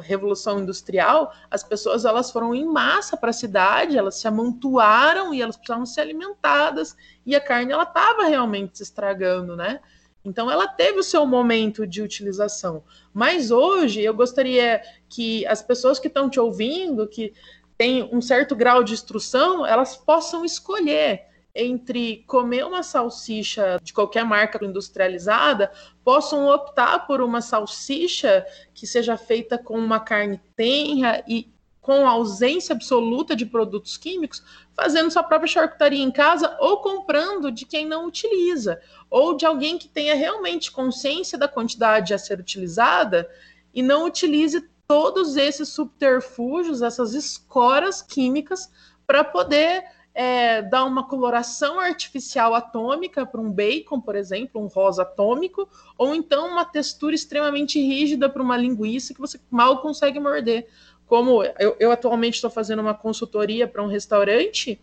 revolução 0.01 0.59
industrial, 0.59 1.33
as 1.51 1.63
pessoas 1.63 2.05
elas 2.05 2.31
foram 2.31 2.53
em 2.55 2.65
massa 2.65 3.15
para 3.15 3.29
a 3.29 3.33
cidade, 3.33 3.97
elas 3.97 4.15
se 4.15 4.27
amontoaram 4.27 5.33
e 5.33 5.41
elas 5.41 5.55
precisavam 5.55 5.85
ser 5.85 6.01
alimentadas 6.01 6.95
e 7.25 7.35
a 7.35 7.41
carne 7.41 7.71
ela 7.71 7.83
estava 7.83 8.23
realmente 8.23 8.77
se 8.77 8.83
estragando, 8.83 9.55
né? 9.55 9.79
Então 10.25 10.51
ela 10.51 10.67
teve 10.67 10.99
o 10.99 11.03
seu 11.03 11.25
momento 11.25 11.87
de 11.87 12.01
utilização. 12.01 12.83
Mas 13.13 13.49
hoje 13.49 14.01
eu 14.01 14.13
gostaria 14.13 14.81
que 15.07 15.45
as 15.47 15.61
pessoas 15.61 15.99
que 15.99 16.07
estão 16.07 16.29
te 16.29 16.39
ouvindo, 16.39 17.07
que 17.07 17.33
têm 17.77 18.09
um 18.11 18.21
certo 18.21 18.55
grau 18.55 18.83
de 18.83 18.93
instrução, 18.93 19.65
elas 19.65 19.95
possam 19.95 20.43
escolher 20.43 21.27
entre 21.57 22.23
comer 22.27 22.63
uma 22.63 22.83
salsicha 22.83 23.79
de 23.81 23.91
qualquer 23.91 24.23
marca 24.23 24.63
industrializada, 24.63 25.71
possam 26.03 26.47
optar 26.47 27.07
por 27.07 27.19
uma 27.19 27.41
salsicha 27.41 28.45
que 28.73 28.85
seja 28.85 29.17
feita 29.17 29.57
com 29.57 29.77
uma 29.77 29.99
carne 29.99 30.39
tenra 30.55 31.23
e 31.27 31.51
com 31.81 32.07
ausência 32.07 32.75
absoluta 32.75 33.35
de 33.35 33.45
produtos 33.45 33.97
químicos, 33.97 34.43
fazendo 34.75 35.09
sua 35.09 35.23
própria 35.23 35.47
charcutaria 35.47 36.03
em 36.03 36.11
casa 36.11 36.55
ou 36.59 36.77
comprando 36.77 37.49
de 37.49 37.65
quem 37.65 37.87
não 37.87 38.05
utiliza, 38.05 38.79
ou 39.09 39.35
de 39.35 39.45
alguém 39.45 39.77
que 39.77 39.87
tenha 39.87 40.13
realmente 40.13 40.71
consciência 40.71 41.37
da 41.37 41.47
quantidade 41.47 42.13
a 42.13 42.17
ser 42.17 42.39
utilizada 42.39 43.27
e 43.73 43.81
não 43.81 44.05
utilize 44.05 44.69
todos 44.85 45.37
esses 45.37 45.69
subterfúgios, 45.69 46.81
essas 46.81 47.13
escoras 47.13 48.01
químicas 48.01 48.69
para 49.07 49.23
poder 49.23 49.83
é, 50.17 50.63
dar 50.63 50.83
uma 50.83 51.07
coloração 51.07 51.79
artificial 51.79 52.55
atômica 52.55 53.23
para 53.23 53.39
um 53.39 53.51
bacon, 53.51 54.01
por 54.01 54.15
exemplo, 54.15 54.59
um 54.59 54.65
rosa 54.65 55.03
atômico, 55.03 55.69
ou 55.95 56.15
então 56.15 56.49
uma 56.49 56.65
textura 56.65 57.13
extremamente 57.13 57.79
rígida 57.79 58.27
para 58.27 58.41
uma 58.41 58.57
linguiça 58.57 59.13
que 59.13 59.19
você 59.19 59.39
mal 59.51 59.79
consegue 59.79 60.19
morder. 60.19 60.67
Como 61.05 61.43
eu, 61.59 61.77
eu 61.79 61.91
atualmente 61.91 62.33
estou 62.33 62.49
fazendo 62.49 62.79
uma 62.79 62.95
consultoria 62.95 63.67
para 63.67 63.83
um 63.83 63.87
restaurante 63.87 64.81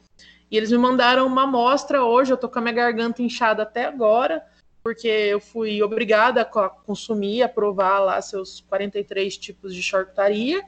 e 0.48 0.56
eles 0.56 0.70
me 0.70 0.78
mandaram 0.78 1.26
uma 1.26 1.42
amostra 1.42 2.04
hoje, 2.04 2.30
eu 2.30 2.36
estou 2.36 2.48
com 2.48 2.60
a 2.60 2.62
minha 2.62 2.72
garganta 2.72 3.20
inchada 3.20 3.64
até 3.64 3.86
agora, 3.86 4.40
porque 4.84 5.08
eu 5.08 5.40
fui 5.40 5.82
obrigada 5.82 6.42
a 6.42 6.44
consumir, 6.44 7.42
a 7.42 7.48
provar 7.48 7.98
lá 7.98 8.22
seus 8.22 8.60
43 8.68 9.36
tipos 9.36 9.74
de 9.74 9.82
charcutaria 9.82 10.62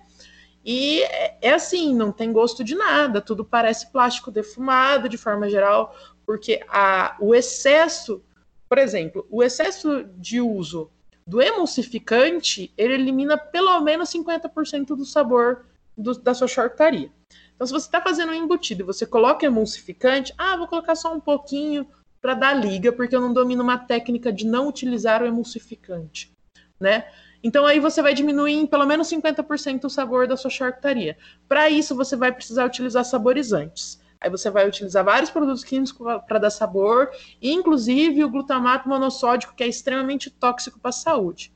E 0.66 1.00
é, 1.04 1.38
é 1.42 1.52
assim, 1.52 1.94
não 1.94 2.10
tem 2.10 2.32
gosto 2.32 2.64
de 2.64 2.74
nada, 2.74 3.20
tudo 3.20 3.44
parece 3.44 3.92
plástico 3.92 4.32
defumado 4.32 5.08
de 5.08 5.16
forma 5.16 5.48
geral, 5.48 5.96
porque 6.26 6.60
a, 6.68 7.16
o 7.20 7.32
excesso, 7.32 8.20
por 8.68 8.76
exemplo, 8.76 9.24
o 9.30 9.44
excesso 9.44 10.02
de 10.16 10.40
uso 10.40 10.90
do 11.24 11.40
emulsificante, 11.40 12.72
ele 12.76 12.94
elimina 12.94 13.38
pelo 13.38 13.80
menos 13.80 14.10
50% 14.10 14.88
do 14.88 15.04
sabor 15.04 15.66
do, 15.96 16.18
da 16.18 16.34
sua 16.34 16.48
charcutaria. 16.48 17.12
Então, 17.54 17.64
se 17.64 17.72
você 17.72 17.86
está 17.86 18.00
fazendo 18.00 18.32
um 18.32 18.34
embutido 18.34 18.82
e 18.82 18.84
você 18.84 19.06
coloca 19.06 19.46
emulsificante, 19.46 20.34
ah, 20.36 20.56
vou 20.56 20.66
colocar 20.66 20.96
só 20.96 21.14
um 21.14 21.20
pouquinho 21.20 21.86
para 22.20 22.34
dar 22.34 22.54
liga, 22.54 22.92
porque 22.92 23.14
eu 23.14 23.20
não 23.20 23.32
domino 23.32 23.62
uma 23.62 23.78
técnica 23.78 24.32
de 24.32 24.44
não 24.44 24.66
utilizar 24.68 25.22
o 25.22 25.26
emulsificante, 25.26 26.32
né? 26.78 27.06
Então 27.46 27.64
aí 27.64 27.78
você 27.78 28.02
vai 28.02 28.12
diminuir 28.12 28.54
em 28.54 28.66
pelo 28.66 28.84
menos 28.84 29.08
50% 29.08 29.84
o 29.84 29.88
sabor 29.88 30.26
da 30.26 30.36
sua 30.36 30.50
charcutaria. 30.50 31.16
Para 31.48 31.70
isso 31.70 31.94
você 31.94 32.16
vai 32.16 32.32
precisar 32.32 32.64
utilizar 32.66 33.04
saborizantes. 33.04 34.00
Aí 34.20 34.28
você 34.28 34.50
vai 34.50 34.66
utilizar 34.66 35.04
vários 35.04 35.30
produtos 35.30 35.62
químicos 35.62 35.92
para 36.26 36.40
dar 36.40 36.50
sabor, 36.50 37.08
inclusive 37.40 38.24
o 38.24 38.28
glutamato 38.28 38.88
monossódico, 38.88 39.54
que 39.54 39.62
é 39.62 39.68
extremamente 39.68 40.28
tóxico 40.28 40.80
para 40.80 40.88
a 40.88 40.92
saúde. 40.92 41.52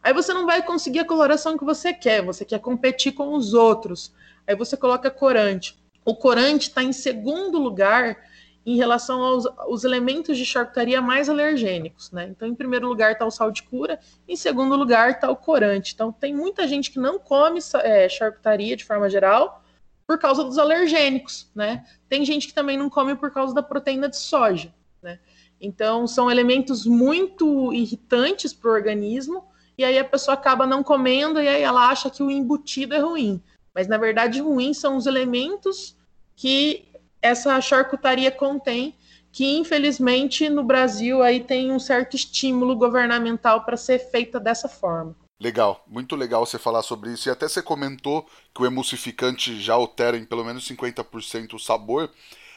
Aí 0.00 0.14
você 0.14 0.32
não 0.32 0.46
vai 0.46 0.62
conseguir 0.62 1.00
a 1.00 1.04
coloração 1.04 1.58
que 1.58 1.64
você 1.64 1.92
quer, 1.92 2.24
você 2.24 2.44
quer 2.44 2.60
competir 2.60 3.10
com 3.10 3.34
os 3.34 3.52
outros. 3.52 4.14
Aí 4.46 4.54
você 4.54 4.76
coloca 4.76 5.10
corante. 5.10 5.76
O 6.04 6.14
corante 6.14 6.68
está 6.68 6.84
em 6.84 6.92
segundo 6.92 7.58
lugar 7.58 8.16
em 8.64 8.76
relação 8.76 9.20
aos, 9.22 9.46
aos, 9.58 9.84
elementos 9.84 10.38
de 10.38 10.46
charcutaria 10.46 11.02
mais 11.02 11.28
alergênicos, 11.28 12.10
né? 12.12 12.28
Então, 12.30 12.46
em 12.46 12.54
primeiro 12.54 12.86
lugar 12.86 13.12
está 13.12 13.26
o 13.26 13.30
sal 13.30 13.50
de 13.50 13.62
cura, 13.62 13.98
em 14.28 14.36
segundo 14.36 14.76
lugar 14.76 15.10
está 15.10 15.30
o 15.30 15.36
corante. 15.36 15.94
Então, 15.94 16.12
tem 16.12 16.34
muita 16.34 16.66
gente 16.68 16.90
que 16.90 16.98
não 16.98 17.18
come 17.18 17.58
é, 17.82 18.08
charcutaria 18.08 18.76
de 18.76 18.84
forma 18.84 19.10
geral 19.10 19.62
por 20.06 20.18
causa 20.18 20.44
dos 20.44 20.58
alergênicos, 20.58 21.50
né? 21.54 21.84
Tem 22.08 22.24
gente 22.24 22.46
que 22.46 22.54
também 22.54 22.76
não 22.76 22.88
come 22.88 23.16
por 23.16 23.32
causa 23.32 23.54
da 23.54 23.62
proteína 23.62 24.08
de 24.08 24.16
soja, 24.16 24.72
né? 25.02 25.18
Então, 25.60 26.06
são 26.06 26.30
elementos 26.30 26.86
muito 26.86 27.72
irritantes 27.72 28.52
para 28.52 28.70
o 28.70 28.74
organismo, 28.74 29.44
e 29.78 29.84
aí 29.84 29.98
a 29.98 30.04
pessoa 30.04 30.34
acaba 30.34 30.66
não 30.66 30.82
comendo, 30.82 31.40
e 31.40 31.48
aí 31.48 31.62
ela 31.62 31.88
acha 31.88 32.10
que 32.10 32.22
o 32.22 32.30
embutido 32.30 32.94
é 32.94 32.98
ruim. 32.98 33.42
Mas, 33.74 33.88
na 33.88 33.96
verdade, 33.96 34.40
ruim 34.40 34.74
são 34.74 34.96
os 34.96 35.06
elementos 35.06 35.96
que 36.36 36.91
essa 37.22 37.58
charcutaria 37.60 38.30
contém, 38.30 38.96
que 39.30 39.56
infelizmente 39.56 40.50
no 40.50 40.62
Brasil 40.62 41.22
aí 41.22 41.40
tem 41.40 41.72
um 41.72 41.78
certo 41.78 42.16
estímulo 42.16 42.76
governamental 42.76 43.64
para 43.64 43.76
ser 43.76 43.98
feita 44.10 44.38
dessa 44.38 44.68
forma. 44.68 45.16
Legal, 45.40 45.82
muito 45.88 46.14
legal 46.14 46.46
você 46.46 46.58
falar 46.58 46.82
sobre 46.82 47.12
isso. 47.12 47.28
E 47.28 47.32
até 47.32 47.48
você 47.48 47.62
comentou 47.62 48.26
que 48.54 48.62
o 48.62 48.66
emulsificante 48.66 49.60
já 49.60 49.74
altera 49.74 50.16
em 50.16 50.24
pelo 50.24 50.44
menos 50.44 50.68
50% 50.68 51.54
o 51.54 51.58
sabor. 51.58 52.10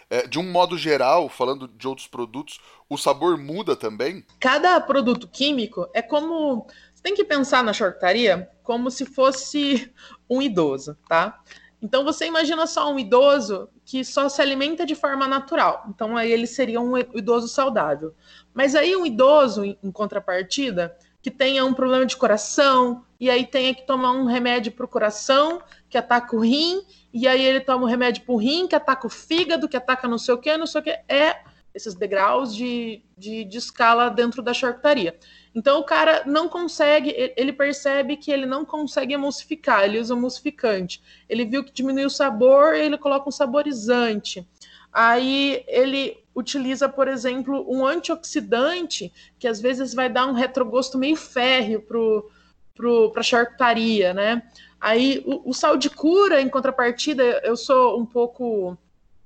É, 0.07 0.27
de 0.27 0.37
um 0.37 0.51
modo 0.51 0.77
geral, 0.77 1.27
falando 1.27 1.67
de 1.67 1.87
outros 1.87 2.05
produtos, 2.05 2.59
o 2.87 2.95
sabor 2.95 3.39
muda 3.39 3.75
também? 3.75 4.23
Cada 4.39 4.79
produto 4.79 5.27
químico 5.27 5.89
é 5.95 6.01
como. 6.01 6.67
Você 6.93 7.01
tem 7.01 7.15
que 7.15 7.23
pensar 7.23 7.63
na 7.63 7.73
charcutaria 7.73 8.47
como 8.61 8.91
se 8.91 9.03
fosse 9.03 9.91
um 10.29 10.39
idoso, 10.39 10.95
tá? 11.09 11.41
Então 11.85 12.03
você 12.03 12.25
imagina 12.25 12.65
só 12.65 12.91
um 12.91 12.97
idoso 12.97 13.69
que 13.85 14.03
só 14.03 14.27
se 14.27 14.41
alimenta 14.41 14.87
de 14.87 14.95
forma 14.95 15.27
natural. 15.27 15.85
Então 15.87 16.17
aí 16.17 16.31
ele 16.31 16.47
seria 16.47 16.81
um 16.81 16.97
idoso 16.97 17.47
saudável. 17.47 18.11
Mas 18.55 18.73
aí 18.73 18.95
um 18.95 19.05
idoso, 19.05 19.63
em 19.63 19.91
contrapartida, 19.91 20.97
que 21.21 21.29
tenha 21.29 21.63
um 21.63 21.75
problema 21.75 22.03
de 22.03 22.17
coração, 22.17 23.05
e 23.19 23.29
aí 23.29 23.45
tenha 23.45 23.71
que 23.71 23.85
tomar 23.85 24.13
um 24.13 24.25
remédio 24.25 24.71
para 24.71 24.83
o 24.83 24.89
coração, 24.89 25.61
que 25.87 25.95
ataca 25.95 26.35
o 26.35 26.39
rim, 26.39 26.81
e 27.13 27.27
aí 27.27 27.45
ele 27.45 27.59
toma 27.59 27.83
um 27.83 27.87
remédio 27.87 28.23
para 28.23 28.33
o 28.33 28.37
rim, 28.37 28.67
que 28.67 28.75
ataca 28.75 29.05
o 29.05 29.09
fígado, 29.09 29.69
que 29.69 29.77
ataca 29.77 30.07
não 30.07 30.17
sei 30.17 30.33
o 30.33 30.39
que, 30.39 30.57
não 30.57 30.65
sei 30.65 30.81
o 30.81 30.83
que. 30.83 30.99
É 31.07 31.43
esses 31.71 31.93
degraus 31.93 32.55
de, 32.55 33.03
de, 33.15 33.43
de 33.43 33.57
escala 33.59 34.09
dentro 34.09 34.41
da 34.41 34.55
charcutaria. 34.55 35.15
Então 35.55 35.79
o 35.79 35.83
cara 35.83 36.23
não 36.25 36.49
consegue, 36.49 37.15
ele 37.37 37.53
percebe 37.53 38.17
que 38.17 38.29
ele 38.29 38.45
não 38.45 38.65
consegue 38.65 39.13
emulsificar, 39.13 39.85
ele 39.85 39.99
usa 39.99 40.13
emulsificante. 40.13 41.01
Ele 41.29 41.45
viu 41.45 41.63
que 41.63 41.71
diminui 41.71 42.05
o 42.05 42.09
sabor, 42.09 42.75
ele 42.75 42.97
coloca 42.97 43.29
um 43.29 43.31
saborizante. 43.31 44.45
Aí 44.91 45.63
ele 45.65 46.17
utiliza, 46.35 46.89
por 46.89 47.07
exemplo, 47.07 47.65
um 47.69 47.85
antioxidante 47.85 49.13
que 49.39 49.47
às 49.47 49.61
vezes 49.61 49.93
vai 49.93 50.09
dar 50.09 50.25
um 50.25 50.33
retrogosto 50.33 50.97
meio 50.97 51.15
férreo 51.15 51.81
para 51.81 53.21
a 53.21 53.23
charcutaria, 53.23 54.13
né? 54.13 54.43
Aí 54.79 55.23
o, 55.25 55.49
o, 55.49 55.53
sal 55.53 55.77
de 55.77 55.89
cura, 55.89 56.41
em 56.41 56.49
contrapartida, 56.49 57.23
eu 57.45 57.55
sou 57.55 57.97
um 57.97 58.05
pouco 58.05 58.77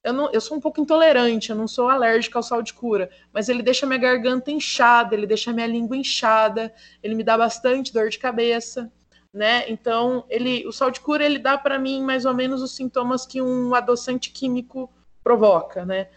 eu, 0.10 0.14
não, 0.14 0.32
eu 0.32 0.42
sou 0.42 0.58
um 0.58 0.60
pouco 0.60 0.82
intolerante, 0.82 1.50
eu 1.50 1.56
não 1.56 1.68
sou 1.68 1.90
alérgica 1.90 2.38
ao 2.38 2.44
sal 2.44 2.62
de 2.62 2.74
cura, 2.74 3.10
mas 3.34 3.50
ele 3.50 3.64
deixa 3.64 3.86
minha 3.86 4.00
garganta 4.00 4.52
inchada, 4.52 5.16
ele 5.16 5.26
deixa 5.26 5.54
minha 5.54 5.68
língua 5.68 5.96
inchada, 5.96 6.74
ele 7.02 7.16
me 7.16 7.24
dá 7.24 7.38
bastante 7.38 7.94
dor 7.94 8.10
de 8.10 8.20
cabeça, 8.20 8.92
né? 9.34 9.70
Então, 9.70 10.26
ele, 10.30 10.68
o 10.68 10.72
sal 10.72 10.92
de 10.92 11.00
cura 11.00 11.26
ele 11.26 11.40
dá 11.40 11.58
para 11.58 11.80
mim 11.80 12.04
mais 12.04 12.26
ou 12.26 12.34
menos 12.34 12.62
os 12.62 12.76
sintomas 12.76 13.26
que 13.26 13.42
um 13.42 13.74
adoçante 13.74 14.32
químico 14.32 14.92
provoca, 15.24 15.86
né? 15.86 16.10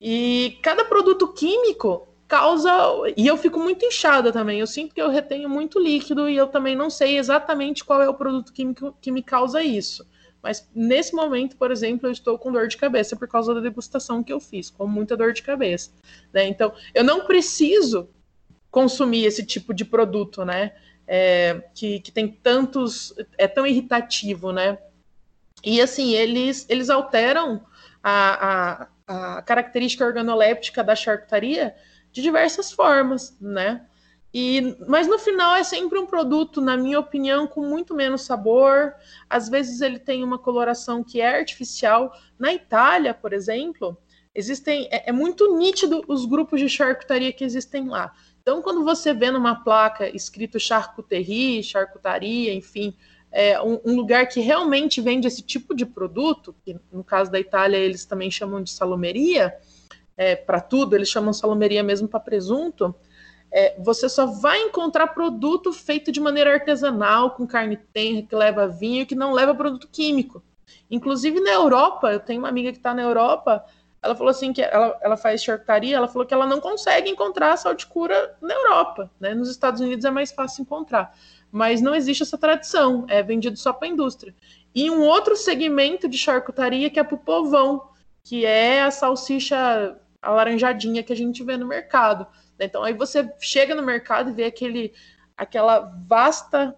E 0.00 0.58
cada 0.62 0.84
produto 0.84 1.32
químico 1.32 2.08
causa 2.28 2.70
e 3.16 3.26
eu 3.26 3.36
fico 3.36 3.58
muito 3.58 3.84
inchada 3.84 4.32
também. 4.32 4.58
Eu 4.58 4.66
sinto 4.66 4.94
que 4.94 5.02
eu 5.02 5.10
retenho 5.10 5.48
muito 5.48 5.78
líquido 5.78 6.28
e 6.28 6.36
eu 6.36 6.46
também 6.46 6.74
não 6.74 6.88
sei 6.90 7.18
exatamente 7.18 7.84
qual 7.84 8.02
é 8.02 8.08
o 8.08 8.14
produto 8.14 8.52
químico 8.52 8.96
que 9.00 9.12
me 9.12 9.22
causa 9.22 9.62
isso. 9.62 10.06
Mas 10.42 10.68
nesse 10.74 11.14
momento, 11.14 11.56
por 11.56 11.70
exemplo, 11.70 12.08
eu 12.08 12.12
estou 12.12 12.38
com 12.38 12.50
dor 12.50 12.66
de 12.66 12.76
cabeça 12.76 13.14
por 13.14 13.28
causa 13.28 13.54
da 13.54 13.60
degustação 13.60 14.22
que 14.22 14.32
eu 14.32 14.40
fiz, 14.40 14.70
com 14.70 14.86
muita 14.86 15.16
dor 15.16 15.32
de 15.32 15.42
cabeça. 15.42 15.92
Né? 16.32 16.46
Então, 16.46 16.74
eu 16.92 17.04
não 17.04 17.26
preciso 17.26 18.08
consumir 18.70 19.24
esse 19.24 19.44
tipo 19.44 19.72
de 19.72 19.84
produto, 19.84 20.44
né? 20.44 20.72
É, 21.06 21.62
que, 21.74 22.00
que 22.00 22.10
tem 22.10 22.26
tantos. 22.26 23.14
é 23.36 23.46
tão 23.46 23.66
irritativo, 23.66 24.50
né? 24.50 24.78
E 25.62 25.80
assim, 25.80 26.12
eles, 26.14 26.66
eles 26.68 26.90
alteram 26.90 27.64
a, 28.02 28.88
a, 29.06 29.36
a 29.36 29.42
característica 29.42 30.04
organoléptica 30.04 30.82
da 30.82 30.96
charcutaria 30.96 31.74
de 32.10 32.22
diversas 32.22 32.72
formas, 32.72 33.36
né? 33.40 33.86
E, 34.34 34.76
mas 34.88 35.06
no 35.06 35.18
final 35.18 35.54
é 35.56 35.62
sempre 35.62 35.98
um 35.98 36.06
produto, 36.06 36.60
na 36.60 36.74
minha 36.74 36.98
opinião, 36.98 37.46
com 37.46 37.60
muito 37.60 37.94
menos 37.94 38.22
sabor. 38.22 38.94
Às 39.28 39.48
vezes 39.48 39.82
ele 39.82 39.98
tem 39.98 40.24
uma 40.24 40.38
coloração 40.38 41.04
que 41.04 41.20
é 41.20 41.38
artificial. 41.38 42.12
Na 42.38 42.52
Itália, 42.52 43.12
por 43.12 43.34
exemplo, 43.34 43.96
existem 44.34 44.88
é, 44.90 45.10
é 45.10 45.12
muito 45.12 45.56
nítido 45.58 46.02
os 46.08 46.24
grupos 46.24 46.60
de 46.60 46.68
charcutaria 46.68 47.32
que 47.32 47.44
existem 47.44 47.88
lá. 47.88 48.14
Então, 48.40 48.62
quando 48.62 48.82
você 48.82 49.12
vê 49.12 49.30
numa 49.30 49.62
placa 49.62 50.08
escrito 50.08 50.58
charcuterie, 50.58 51.62
charcutaria, 51.62 52.54
enfim, 52.54 52.96
é 53.30 53.60
um, 53.60 53.80
um, 53.84 53.94
lugar 53.94 54.26
que 54.26 54.40
realmente 54.40 55.00
vende 55.00 55.28
esse 55.28 55.42
tipo 55.42 55.74
de 55.74 55.86
produto, 55.86 56.54
que 56.64 56.76
no 56.90 57.04
caso 57.04 57.30
da 57.30 57.38
Itália 57.38 57.76
eles 57.76 58.04
também 58.04 58.30
chamam 58.30 58.62
de 58.62 58.70
salomeria, 58.70 59.54
é, 60.16 60.34
para 60.34 60.60
tudo, 60.60 60.96
eles 60.96 61.08
chamam 61.08 61.32
salomeria 61.32 61.82
mesmo 61.82 62.08
para 62.08 62.18
presunto 62.18 62.94
é, 63.52 63.74
você 63.78 64.08
só 64.08 64.24
vai 64.24 64.62
encontrar 64.62 65.08
produto 65.08 65.72
feito 65.72 66.10
de 66.10 66.20
maneira 66.20 66.54
artesanal, 66.54 67.32
com 67.32 67.46
carne 67.46 67.76
tenra, 67.76 68.22
que 68.22 68.34
leva 68.34 68.66
vinho, 68.66 69.06
que 69.06 69.14
não 69.14 69.32
leva 69.32 69.54
produto 69.54 69.88
químico. 69.92 70.42
Inclusive 70.90 71.38
na 71.40 71.52
Europa, 71.52 72.12
eu 72.12 72.20
tenho 72.20 72.40
uma 72.40 72.48
amiga 72.48 72.72
que 72.72 72.78
está 72.78 72.94
na 72.94 73.02
Europa, 73.02 73.64
ela 74.02 74.16
falou 74.16 74.30
assim 74.30 74.52
que 74.52 74.62
ela, 74.62 74.98
ela 75.00 75.16
faz 75.16 75.44
charcutaria, 75.44 75.96
ela 75.96 76.08
falou 76.08 76.26
que 76.26 76.34
ela 76.34 76.46
não 76.46 76.60
consegue 76.60 77.10
encontrar 77.10 77.56
sal 77.56 77.74
de 77.74 77.86
cura 77.86 78.34
na 78.40 78.54
Europa, 78.54 79.10
né? 79.20 79.34
Nos 79.34 79.48
Estados 79.48 79.80
Unidos 79.80 80.04
é 80.04 80.10
mais 80.10 80.32
fácil 80.32 80.62
encontrar, 80.62 81.14
mas 81.52 81.80
não 81.80 81.94
existe 81.94 82.22
essa 82.22 82.38
tradição, 82.38 83.04
é 83.08 83.22
vendido 83.22 83.56
só 83.56 83.72
para 83.72 83.86
a 83.86 83.90
indústria. 83.90 84.34
E 84.74 84.90
um 84.90 85.02
outro 85.02 85.36
segmento 85.36 86.08
de 86.08 86.16
charcutaria 86.16 86.88
que 86.88 86.98
é 86.98 87.04
para 87.04 87.14
o 87.14 87.18
povão, 87.18 87.90
que 88.24 88.44
é 88.46 88.82
a 88.82 88.90
salsicha 88.90 89.96
alaranjadinha 90.20 91.02
que 91.02 91.12
a 91.12 91.16
gente 91.16 91.44
vê 91.44 91.56
no 91.56 91.66
mercado. 91.66 92.26
Então 92.64 92.82
aí 92.82 92.92
você 92.92 93.30
chega 93.40 93.74
no 93.74 93.82
mercado 93.82 94.30
e 94.30 94.32
vê 94.32 94.44
aquele, 94.44 94.92
aquela 95.36 95.80
vasta, 96.06 96.76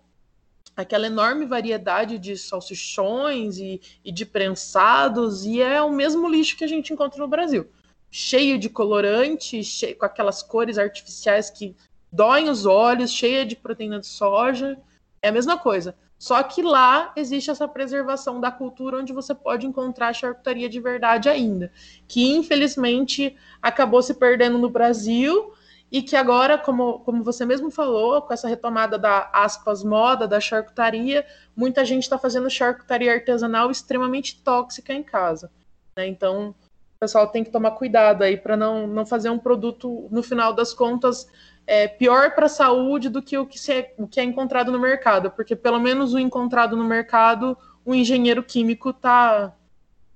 aquela 0.77 1.07
enorme 1.07 1.47
variedade 1.47 2.19
de 2.19 2.37
salsichões 2.37 3.59
e, 3.59 3.81
e 4.05 4.11
de 4.11 4.25
prensados, 4.25 5.45
e 5.45 5.61
é 5.61 5.81
o 5.83 5.91
mesmo 5.91 6.29
lixo 6.29 6.57
que 6.57 6.65
a 6.65 6.69
gente 6.69 6.93
encontra 6.93 7.19
no 7.19 7.29
Brasil. 7.29 7.69
Cheio 8.11 8.59
de 8.59 8.69
colorante, 8.69 9.63
cheio, 9.65 9.97
com 9.97 10.07
aquelas 10.07 10.43
cores 10.43 10.79
artificiais 10.79 11.51
que 11.51 11.75
doem 12.13 12.49
os 12.49 12.65
olhos, 12.65 13.13
cheia 13.13 13.45
de 13.45 13.57
proteína 13.57 13.99
de 13.99 14.07
soja. 14.07 14.79
É 15.21 15.29
a 15.29 15.33
mesma 15.33 15.59
coisa. 15.59 15.97
Só 16.19 16.43
que 16.43 16.63
lá 16.63 17.13
existe 17.17 17.51
essa 17.51 17.67
preservação 17.67 18.41
da 18.41 18.51
cultura 18.51 18.99
onde 18.99 19.13
você 19.13 19.35
pode 19.35 19.67
encontrar 19.67 20.15
charcutaria 20.15 20.69
de 20.69 20.81
verdade 20.81 21.29
ainda, 21.29 21.73
que 22.07 22.33
infelizmente 22.33 23.37
acabou 23.61 24.01
se 24.01 24.15
perdendo 24.15 24.57
no 24.57 24.71
Brasil 24.71 25.53
e 25.91 26.03
que 26.03 26.17
agora, 26.17 26.59
como, 26.59 27.01
como 27.01 27.23
você 27.23 27.45
mesmo 27.45 27.71
falou, 27.71 28.23
com 28.23 28.33
essa 28.33 28.49
retomada 28.49 28.99
da 28.99 29.31
aspas 29.33 29.85
moda 29.85 30.27
da 30.27 30.41
charcutaria, 30.41 31.25
muita 31.55 31.85
gente 31.85 32.03
está 32.03 32.19
fazendo 32.19 32.51
charcutaria 32.51 33.13
artesanal 33.13 33.71
extremamente 33.71 34.43
tóxica 34.43 34.93
em 34.93 35.03
casa. 35.03 35.51
Né? 35.97 36.07
Então, 36.07 36.49
o 36.97 36.99
pessoal 36.99 37.29
tem 37.29 37.45
que 37.45 37.51
tomar 37.51 37.73
cuidado 37.73 38.23
aí 38.23 38.37
para 38.37 38.57
não, 38.57 38.87
não 38.87 39.07
fazer 39.07 39.31
um 39.31 39.39
produto, 39.39 40.09
no 40.11 40.23
final 40.23 40.53
das 40.53 40.75
contas, 40.75 41.29
é, 41.67 41.87
pior 41.87 42.35
para 42.35 42.47
a 42.47 42.49
saúde 42.49 43.09
do 43.09 43.23
que 43.23 43.39
o 43.39 43.47
que, 43.47 43.59
se 43.59 43.73
é, 43.73 43.95
o 43.97 44.07
que 44.07 44.21
é 44.21 44.25
encontrado 44.25 44.73
no 44.73 44.79
mercado, 44.79 45.31
porque 45.31 45.55
pelo 45.57 45.79
menos 45.79 46.13
o 46.13 46.19
encontrado 46.19 46.77
no 46.77 46.85
mercado, 46.85 47.57
o 47.85 47.95
engenheiro 47.95 48.43
químico 48.43 48.91
está 48.91 49.55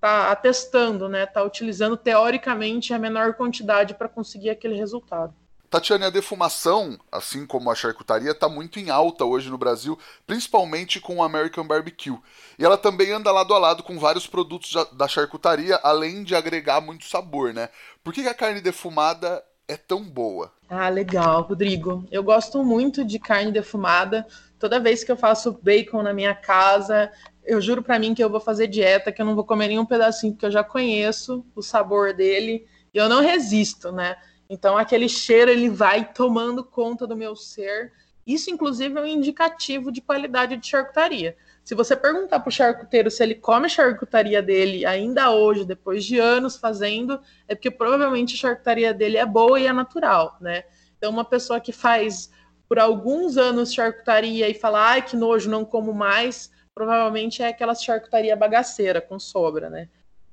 tá 0.01 0.31
atestando, 0.31 1.09
né? 1.09 1.25
Está 1.25 1.43
utilizando 1.43 1.97
teoricamente 1.97 2.95
a 2.95 2.99
menor 2.99 3.35
quantidade 3.35 3.95
para 3.95 4.09
conseguir 4.09 4.51
aquele 4.51 4.77
resultado. 4.77 5.35
Tatiane, 5.71 6.05
a 6.05 6.11
defumação, 6.11 6.99
assim 7.13 7.47
como 7.47 7.71
a 7.71 7.75
charcutaria, 7.75 8.31
está 8.31 8.49
muito 8.49 8.81
em 8.81 8.89
alta 8.89 9.25
hoje 9.25 9.51
no 9.51 9.59
Brasil, 9.59 9.99
principalmente 10.27 10.99
com 10.99 11.17
o 11.17 11.23
American 11.23 11.67
Barbecue. 11.67 12.19
E 12.59 12.65
ela 12.65 12.79
também 12.79 13.13
anda 13.13 13.31
lado 13.31 13.53
a 13.53 13.59
lado 13.59 13.83
com 13.83 13.99
vários 13.99 14.27
produtos 14.27 14.73
da 14.93 15.07
charcutaria, 15.07 15.79
além 15.83 16.25
de 16.25 16.35
agregar 16.35 16.81
muito 16.81 17.05
sabor, 17.05 17.53
né? 17.53 17.69
Por 18.03 18.15
que 18.15 18.27
a 18.27 18.33
carne 18.33 18.63
defumada 18.63 19.45
é 19.69 19.77
tão 19.77 20.03
boa? 20.03 20.51
Ah, 20.71 20.89
legal, 20.89 21.43
Rodrigo. 21.43 22.07
Eu 22.11 22.23
gosto 22.23 22.65
muito 22.65 23.05
de 23.05 23.19
carne 23.19 23.53
defumada. 23.53 24.27
Toda 24.59 24.81
vez 24.81 25.05
que 25.05 25.13
eu 25.13 25.17
faço 25.17 25.59
bacon 25.63 26.03
na 26.03 26.15
minha 26.15 26.35
casa, 26.35 27.13
eu 27.45 27.61
juro 27.61 27.83
para 27.83 27.99
mim 27.99 28.15
que 28.15 28.25
eu 28.25 28.31
vou 28.31 28.41
fazer 28.41 28.67
dieta, 28.69 29.13
que 29.13 29.21
eu 29.21 29.27
não 29.27 29.35
vou 29.35 29.45
comer 29.45 29.69
nenhum 29.69 29.85
pedacinho, 29.85 30.33
porque 30.33 30.47
eu 30.47 30.51
já 30.51 30.65
conheço 30.65 31.45
o 31.55 31.63
sabor 31.63 32.15
dele 32.15 32.67
e 32.93 32.99
eu 32.99 33.09
não 33.09 33.21
resisto, 33.21 33.93
né? 33.93 34.17
Então 34.49 34.77
aquele 34.77 35.09
cheiro 35.09 35.51
ele 35.51 35.69
vai 35.69 36.13
tomando 36.13 36.65
conta 36.65 37.07
do 37.07 37.17
meu 37.17 37.37
ser. 37.37 37.93
Isso, 38.27 38.51
inclusive, 38.51 38.99
é 38.99 39.03
um 39.03 39.07
indicativo 39.07 39.91
de 39.91 40.01
qualidade 40.01 40.57
de 40.57 40.67
charcutaria. 40.67 41.37
Se 41.65 41.75
você 41.75 41.95
perguntar 41.95 42.41
para 42.41 42.49
o 42.49 42.53
charcuteiro 42.53 43.11
se 43.11 43.23
ele 43.23 43.35
come 43.35 43.67
a 43.67 43.69
charcutaria 43.69 44.43
dele 44.43 44.87
ainda 44.87 45.31
hoje, 45.31 45.65
depois 45.65 46.05
de 46.05 46.19
anos 46.19 46.57
fazendo, 46.57 47.21
é 47.47 47.55
porque 47.55 47.71
provavelmente 47.71 48.35
a 48.35 48.39
charcutaria 48.39 48.95
dele 48.95 49.19
é 49.19 49.27
boa 49.27 49.61
e 49.61 49.67
é 49.67 49.73
natural, 49.73 50.37
né? 50.41 50.65
Então, 50.97 51.11
uma 51.11 51.25
pessoa 51.25 51.61
que 51.61 51.73
faz 51.73 52.31
por 52.69 52.79
alguns 52.79 53.37
anos 53.37 53.73
charcutaria 53.73 54.49
e 54.49 54.55
fala, 54.55 54.91
ai, 54.91 55.03
que 55.03 55.17
nojo, 55.17 55.49
não 55.49 55.65
como 55.65 55.95
mais, 55.95 56.51
provavelmente 56.75 57.43
é 57.43 57.49
aquela 57.49 57.75
charcutaria 57.75 58.37
bagaceira, 58.37 59.01
com 59.01 59.19
sobra, 59.19 59.71
né? 59.71 59.89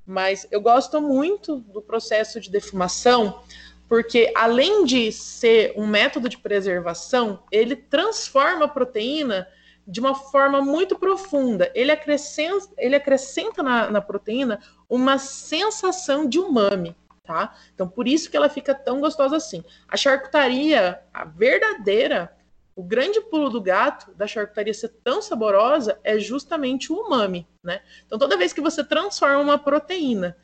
Mas 0.06 0.46
eu 0.50 0.60
gosto 0.60 1.00
muito 1.00 1.56
do 1.56 1.82
processo 1.82 2.38
de 2.40 2.50
defumação, 2.50 3.42
porque 3.88 4.32
além 4.34 4.84
de 4.84 5.12
ser 5.12 5.72
um 5.76 5.86
método 5.86 6.28
de 6.28 6.38
preservação, 6.38 7.42
ele 7.50 7.76
transforma 7.76 8.64
a 8.64 8.68
proteína 8.68 9.46
de 9.86 10.00
uma 10.00 10.14
forma 10.14 10.60
muito 10.60 10.98
profunda. 10.98 11.70
Ele 11.74 11.92
acrescenta, 11.92 12.68
ele 12.76 12.96
acrescenta 12.96 13.62
na, 13.62 13.90
na 13.90 14.00
proteína 14.00 14.58
uma 14.88 15.18
sensação 15.18 16.28
de 16.28 16.40
umami, 16.40 16.96
tá? 17.24 17.54
Então, 17.72 17.88
por 17.88 18.08
isso 18.08 18.28
que 18.30 18.36
ela 18.36 18.48
fica 18.48 18.74
tão 18.74 19.00
gostosa 19.00 19.36
assim. 19.36 19.62
A 19.88 19.96
charcutaria, 19.96 21.00
a 21.14 21.24
verdadeira, 21.24 22.36
o 22.74 22.82
grande 22.82 23.20
pulo 23.20 23.48
do 23.48 23.60
gato 23.60 24.12
da 24.14 24.26
charcutaria 24.26 24.74
ser 24.74 24.88
tão 25.02 25.22
saborosa 25.22 25.98
é 26.02 26.18
justamente 26.18 26.92
o 26.92 26.96
umami, 26.96 27.46
né? 27.62 27.80
Então, 28.04 28.18
toda 28.18 28.36
vez 28.36 28.52
que 28.52 28.60
você 28.60 28.82
transforma 28.82 29.38
uma 29.38 29.58
proteína 29.58 30.36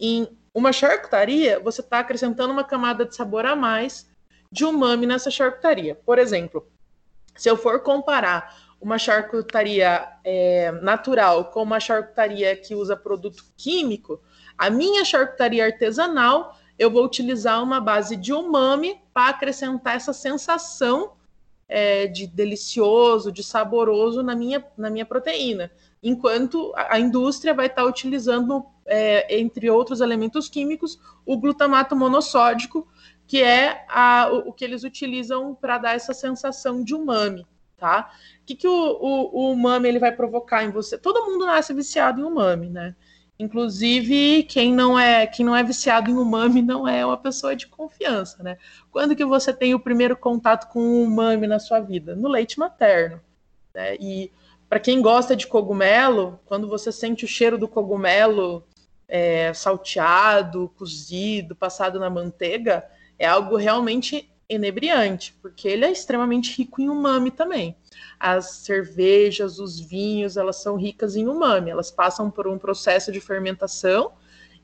em 0.00 0.28
uma 0.54 0.72
charcutaria, 0.72 1.60
você 1.60 1.80
está 1.80 2.00
acrescentando 2.00 2.52
uma 2.52 2.64
camada 2.64 3.04
de 3.04 3.14
sabor 3.14 3.46
a 3.46 3.54
mais 3.54 4.08
de 4.50 4.64
umami 4.64 5.06
nessa 5.06 5.30
charcutaria. 5.30 5.94
Por 5.94 6.18
exemplo, 6.18 6.66
se 7.36 7.48
eu 7.48 7.56
for 7.56 7.80
comparar 7.80 8.56
uma 8.80 8.98
charcutaria 8.98 10.08
é, 10.24 10.72
natural 10.82 11.46
com 11.46 11.62
uma 11.62 11.80
charcutaria 11.80 12.56
que 12.56 12.74
usa 12.74 12.96
produto 12.96 13.44
químico, 13.56 14.20
a 14.56 14.70
minha 14.70 15.04
charcutaria 15.04 15.64
artesanal, 15.64 16.56
eu 16.78 16.90
vou 16.90 17.04
utilizar 17.04 17.62
uma 17.62 17.80
base 17.80 18.16
de 18.16 18.32
umami 18.32 19.00
para 19.12 19.30
acrescentar 19.30 19.96
essa 19.96 20.12
sensação 20.12 21.12
é, 21.68 22.06
de 22.06 22.26
delicioso, 22.26 23.30
de 23.30 23.42
saboroso 23.42 24.22
na 24.22 24.34
minha, 24.34 24.64
na 24.76 24.88
minha 24.88 25.04
proteína. 25.04 25.70
Enquanto 26.02 26.72
a 26.74 26.98
indústria 26.98 27.52
vai 27.52 27.66
estar 27.66 27.82
tá 27.82 27.88
utilizando 27.88 28.64
é, 28.86 29.38
entre 29.38 29.68
outros 29.68 30.00
elementos 30.00 30.48
químicos, 30.48 30.98
o 31.26 31.36
glutamato 31.36 31.94
monossódico, 31.94 32.88
que 33.26 33.42
é 33.42 33.84
a, 33.88 34.30
o, 34.32 34.48
o, 34.48 34.52
que 34.52 34.64
eles 34.64 34.84
utilizam 34.84 35.54
para 35.54 35.76
dar 35.76 35.94
essa 35.94 36.14
sensação 36.14 36.82
de 36.82 36.94
umami, 36.94 37.46
tá? 37.76 38.10
O 38.40 38.46
que, 38.46 38.54
que 38.54 38.66
o, 38.66 38.72
o, 38.72 39.38
o 39.38 39.52
umami 39.52 39.88
ele 39.88 39.98
vai 39.98 40.12
provocar 40.12 40.64
em 40.64 40.70
você? 40.70 40.96
Todo 40.96 41.26
mundo 41.26 41.44
nasce 41.44 41.74
viciado 41.74 42.20
em 42.20 42.24
umami, 42.24 42.70
né? 42.70 42.96
Inclusive, 43.38 44.42
quem 44.44 44.72
não 44.74 44.98
é 44.98 45.26
quem 45.26 45.46
não 45.46 45.54
é 45.54 45.62
viciado 45.62 46.10
em 46.10 46.14
umami 46.14 46.60
não 46.60 46.88
é 46.88 47.06
uma 47.06 47.16
pessoa 47.16 47.54
de 47.54 47.68
confiança, 47.68 48.42
né? 48.42 48.58
Quando 48.90 49.14
que 49.14 49.24
você 49.24 49.52
tem 49.52 49.74
o 49.74 49.80
primeiro 49.80 50.16
contato 50.16 50.68
com 50.72 50.80
o 50.80 51.02
umami 51.04 51.46
na 51.46 51.60
sua 51.60 51.78
vida? 51.78 52.16
No 52.16 52.28
leite 52.28 52.58
materno. 52.58 53.20
Né? 53.72 53.96
E 54.00 54.32
para 54.68 54.80
quem 54.80 55.00
gosta 55.00 55.36
de 55.36 55.46
cogumelo, 55.46 56.40
quando 56.46 56.68
você 56.68 56.90
sente 56.90 57.24
o 57.24 57.28
cheiro 57.28 57.56
do 57.56 57.68
cogumelo 57.68 58.64
é, 59.06 59.54
salteado, 59.54 60.72
cozido, 60.76 61.54
passado 61.54 62.00
na 62.00 62.10
manteiga, 62.10 62.84
é 63.18 63.26
algo 63.26 63.56
realmente 63.56 64.28
inebriante, 64.48 65.34
porque 65.40 65.68
ele 65.68 65.84
é 65.84 65.90
extremamente 65.90 66.56
rico 66.56 66.80
em 66.80 66.88
umami 66.88 67.30
também. 67.30 67.76
As 68.18 68.50
cervejas, 68.50 69.58
os 69.58 69.78
vinhos, 69.78 70.36
elas 70.36 70.56
são 70.56 70.76
ricas 70.76 71.16
em 71.16 71.26
umami, 71.26 71.70
elas 71.70 71.90
passam 71.90 72.30
por 72.30 72.46
um 72.48 72.58
processo 72.58 73.12
de 73.12 73.20
fermentação 73.20 74.12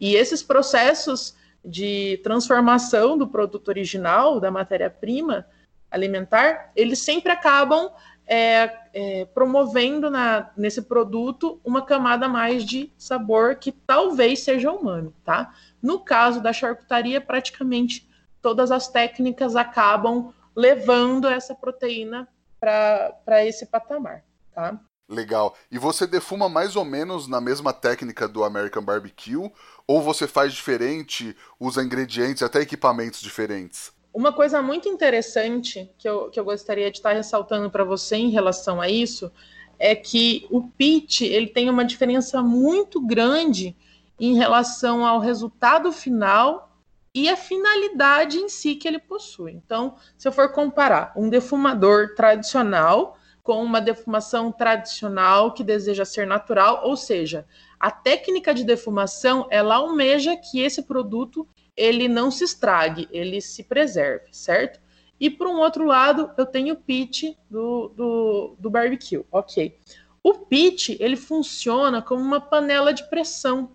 e 0.01 0.15
esses 0.15 0.43
processos 0.43 1.37
de 1.65 2.21
transformação 2.23 3.17
do 3.17 3.27
produto 3.27 3.69
original, 3.69 4.39
da 4.39 4.51
matéria-prima 4.51 5.47
alimentar, 5.91 6.73
eles 6.75 6.99
sempre 6.99 7.33
acabam 7.33 7.91
é, 8.27 8.71
é, 8.93 9.25
promovendo 9.27 10.11
na, 10.11 10.51
nesse 10.57 10.83
produto 10.83 11.61
uma 11.65 11.83
camada 11.83 12.29
mais 12.29 12.65
de 12.65 12.91
sabor 12.99 13.57
que 13.57 13.71
talvez 13.71 14.41
seja 14.41 14.73
umami, 14.73 15.15
tá? 15.25 15.55
No 15.81 16.01
caso 16.01 16.41
da 16.41 16.53
charcutaria, 16.53 17.21
praticamente 17.21 18.09
todas 18.43 18.71
as 18.71 18.89
técnicas 18.89 19.57
acabam 19.57 20.33
levando 20.57 21.29
essa 21.29 21.55
proteína 21.55 22.29
para 22.65 23.45
esse 23.45 23.67
patamar, 23.67 24.25
tá? 24.55 24.81
Legal. 25.09 25.55
E 25.71 25.79
você 25.79 26.07
defuma 26.07 26.49
mais 26.49 26.77
ou 26.77 26.85
menos 26.85 27.29
na 27.29 27.41
mesma 27.41 27.73
técnica 27.73 28.27
do 28.27 28.43
American 28.43 28.83
Barbecue? 28.83 29.51
Ou 29.87 30.01
você 30.01 30.27
faz 30.27 30.53
diferente, 30.53 31.37
usa 31.61 31.83
ingredientes, 31.83 32.43
até 32.43 32.61
equipamentos 32.61 33.21
diferentes? 33.21 33.93
Uma 34.15 34.33
coisa 34.33 34.63
muito 34.63 34.89
interessante 34.89 35.91
que 35.99 36.09
eu, 36.09 36.31
que 36.31 36.41
eu 36.41 36.45
gostaria 36.45 36.91
de 36.91 36.99
estar 36.99 37.13
ressaltando 37.13 37.71
para 37.71 37.85
você 37.85 38.17
em 38.17 38.31
relação 38.31 38.81
a 38.81 38.89
isso 38.89 39.31
é 39.79 39.95
que 39.95 40.47
o 40.51 40.63
pitch 40.63 41.23
ele 41.23 41.49
tem 41.49 41.69
uma 41.69 41.85
diferença 41.85 42.43
muito 42.43 43.05
grande 43.05 43.77
em 44.19 44.37
relação 44.37 45.05
ao 45.05 45.19
resultado 45.19 45.93
final 45.93 46.74
e 47.15 47.29
a 47.29 47.37
finalidade 47.37 48.39
em 48.39 48.49
si 48.49 48.75
que 48.75 48.89
ele 48.89 48.99
possui. 48.99 49.53
Então, 49.53 49.97
se 50.19 50.27
eu 50.27 50.33
for 50.33 50.53
comparar 50.53 51.13
um 51.17 51.29
defumador 51.29 52.15
tradicional 52.15 53.17
com 53.43 53.63
uma 53.63 53.81
defumação 53.81 54.51
tradicional 54.51 55.53
que 55.53 55.63
deseja 55.63 56.05
ser 56.05 56.27
natural, 56.27 56.81
ou 56.83 56.97
seja, 56.97 57.47
a 57.79 57.91
técnica 57.91 58.55
de 58.55 58.65
defumação 58.65 59.47
ela 59.51 59.77
almeja 59.77 60.35
que 60.37 60.61
esse 60.61 60.83
produto 60.83 61.47
ele 61.77 62.09
não 62.09 62.31
se 62.31 62.45
estrague, 62.45 63.07
ele 63.13 63.41
se 63.41 63.63
preserve, 63.65 64.29
certo? 64.33 64.81
E 65.21 65.31
por 65.31 65.47
um 65.47 65.59
outro 65.59 65.85
lado, 65.85 66.31
eu 66.37 66.47
tenho 66.47 66.75
o 66.75 66.77
pitch 66.77 67.35
do, 67.51 67.89
do, 67.89 68.57
do 68.59 68.71
barbecue, 68.71 69.25
ok. 69.31 69.79
O 70.23 70.33
pitch, 70.47 70.91
ele 70.99 71.17
funciona 71.17 72.01
como 72.01 72.23
uma 72.23 72.41
panela 72.41 72.93
de 72.93 73.09
pressão. 73.11 73.73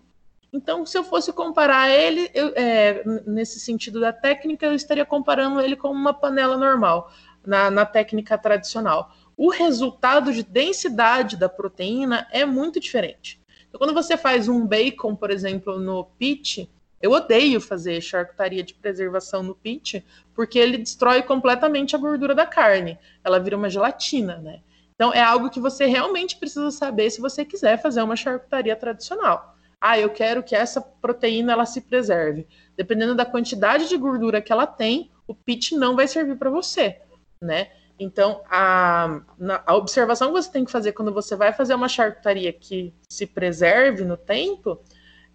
Então, 0.52 0.84
se 0.84 0.98
eu 0.98 1.04
fosse 1.04 1.32
comparar 1.32 1.88
ele, 1.88 2.30
eu, 2.34 2.52
é, 2.56 3.02
nesse 3.26 3.60
sentido 3.60 4.00
da 4.00 4.12
técnica, 4.12 4.66
eu 4.66 4.74
estaria 4.74 5.06
comparando 5.06 5.60
ele 5.60 5.76
com 5.76 5.88
uma 5.88 6.12
panela 6.12 6.56
normal, 6.56 7.12
na, 7.46 7.70
na 7.70 7.86
técnica 7.86 8.36
tradicional. 8.36 9.12
O 9.36 9.48
resultado 9.48 10.32
de 10.32 10.42
densidade 10.42 11.36
da 11.36 11.48
proteína 11.48 12.26
é 12.32 12.44
muito 12.44 12.80
diferente. 12.80 13.40
Então, 13.68 13.78
quando 13.78 13.94
você 13.94 14.16
faz 14.16 14.48
um 14.48 14.66
bacon, 14.66 15.14
por 15.14 15.30
exemplo, 15.30 15.78
no 15.78 16.04
pitch, 16.04 16.66
eu 17.00 17.12
odeio 17.12 17.60
fazer 17.60 18.00
charcutaria 18.00 18.62
de 18.62 18.74
preservação 18.74 19.42
no 19.42 19.54
pit, 19.54 20.04
porque 20.34 20.58
ele 20.58 20.76
destrói 20.76 21.22
completamente 21.22 21.96
a 21.96 21.98
gordura 21.98 22.34
da 22.34 22.46
carne. 22.46 22.98
Ela 23.24 23.38
vira 23.38 23.56
uma 23.56 23.70
gelatina, 23.70 24.36
né? 24.36 24.60
Então 24.94 25.14
é 25.14 25.22
algo 25.22 25.48
que 25.48 25.58
você 25.58 25.86
realmente 25.86 26.36
precisa 26.36 26.70
saber 26.70 27.08
se 27.10 27.22
você 27.22 27.42
quiser 27.42 27.80
fazer 27.80 28.02
uma 28.02 28.16
charcutaria 28.16 28.76
tradicional. 28.76 29.49
Ah, 29.80 29.98
eu 29.98 30.10
quero 30.10 30.42
que 30.42 30.54
essa 30.54 30.80
proteína 30.80 31.52
ela 31.52 31.64
se 31.64 31.80
preserve. 31.80 32.46
Dependendo 32.76 33.14
da 33.14 33.24
quantidade 33.24 33.88
de 33.88 33.96
gordura 33.96 34.42
que 34.42 34.52
ela 34.52 34.66
tem, 34.66 35.10
o 35.26 35.34
pitch 35.34 35.72
não 35.72 35.96
vai 35.96 36.06
servir 36.06 36.36
para 36.36 36.50
você, 36.50 37.00
né? 37.40 37.70
Então, 37.98 38.42
a, 38.50 39.20
a 39.66 39.74
observação 39.74 40.28
que 40.28 40.42
você 40.42 40.50
tem 40.50 40.64
que 40.64 40.70
fazer 40.70 40.92
quando 40.92 41.12
você 41.12 41.36
vai 41.36 41.52
fazer 41.52 41.74
uma 41.74 41.88
charcutaria 41.88 42.52
que 42.52 42.94
se 43.08 43.26
preserve 43.26 44.04
no 44.04 44.16
tempo 44.16 44.80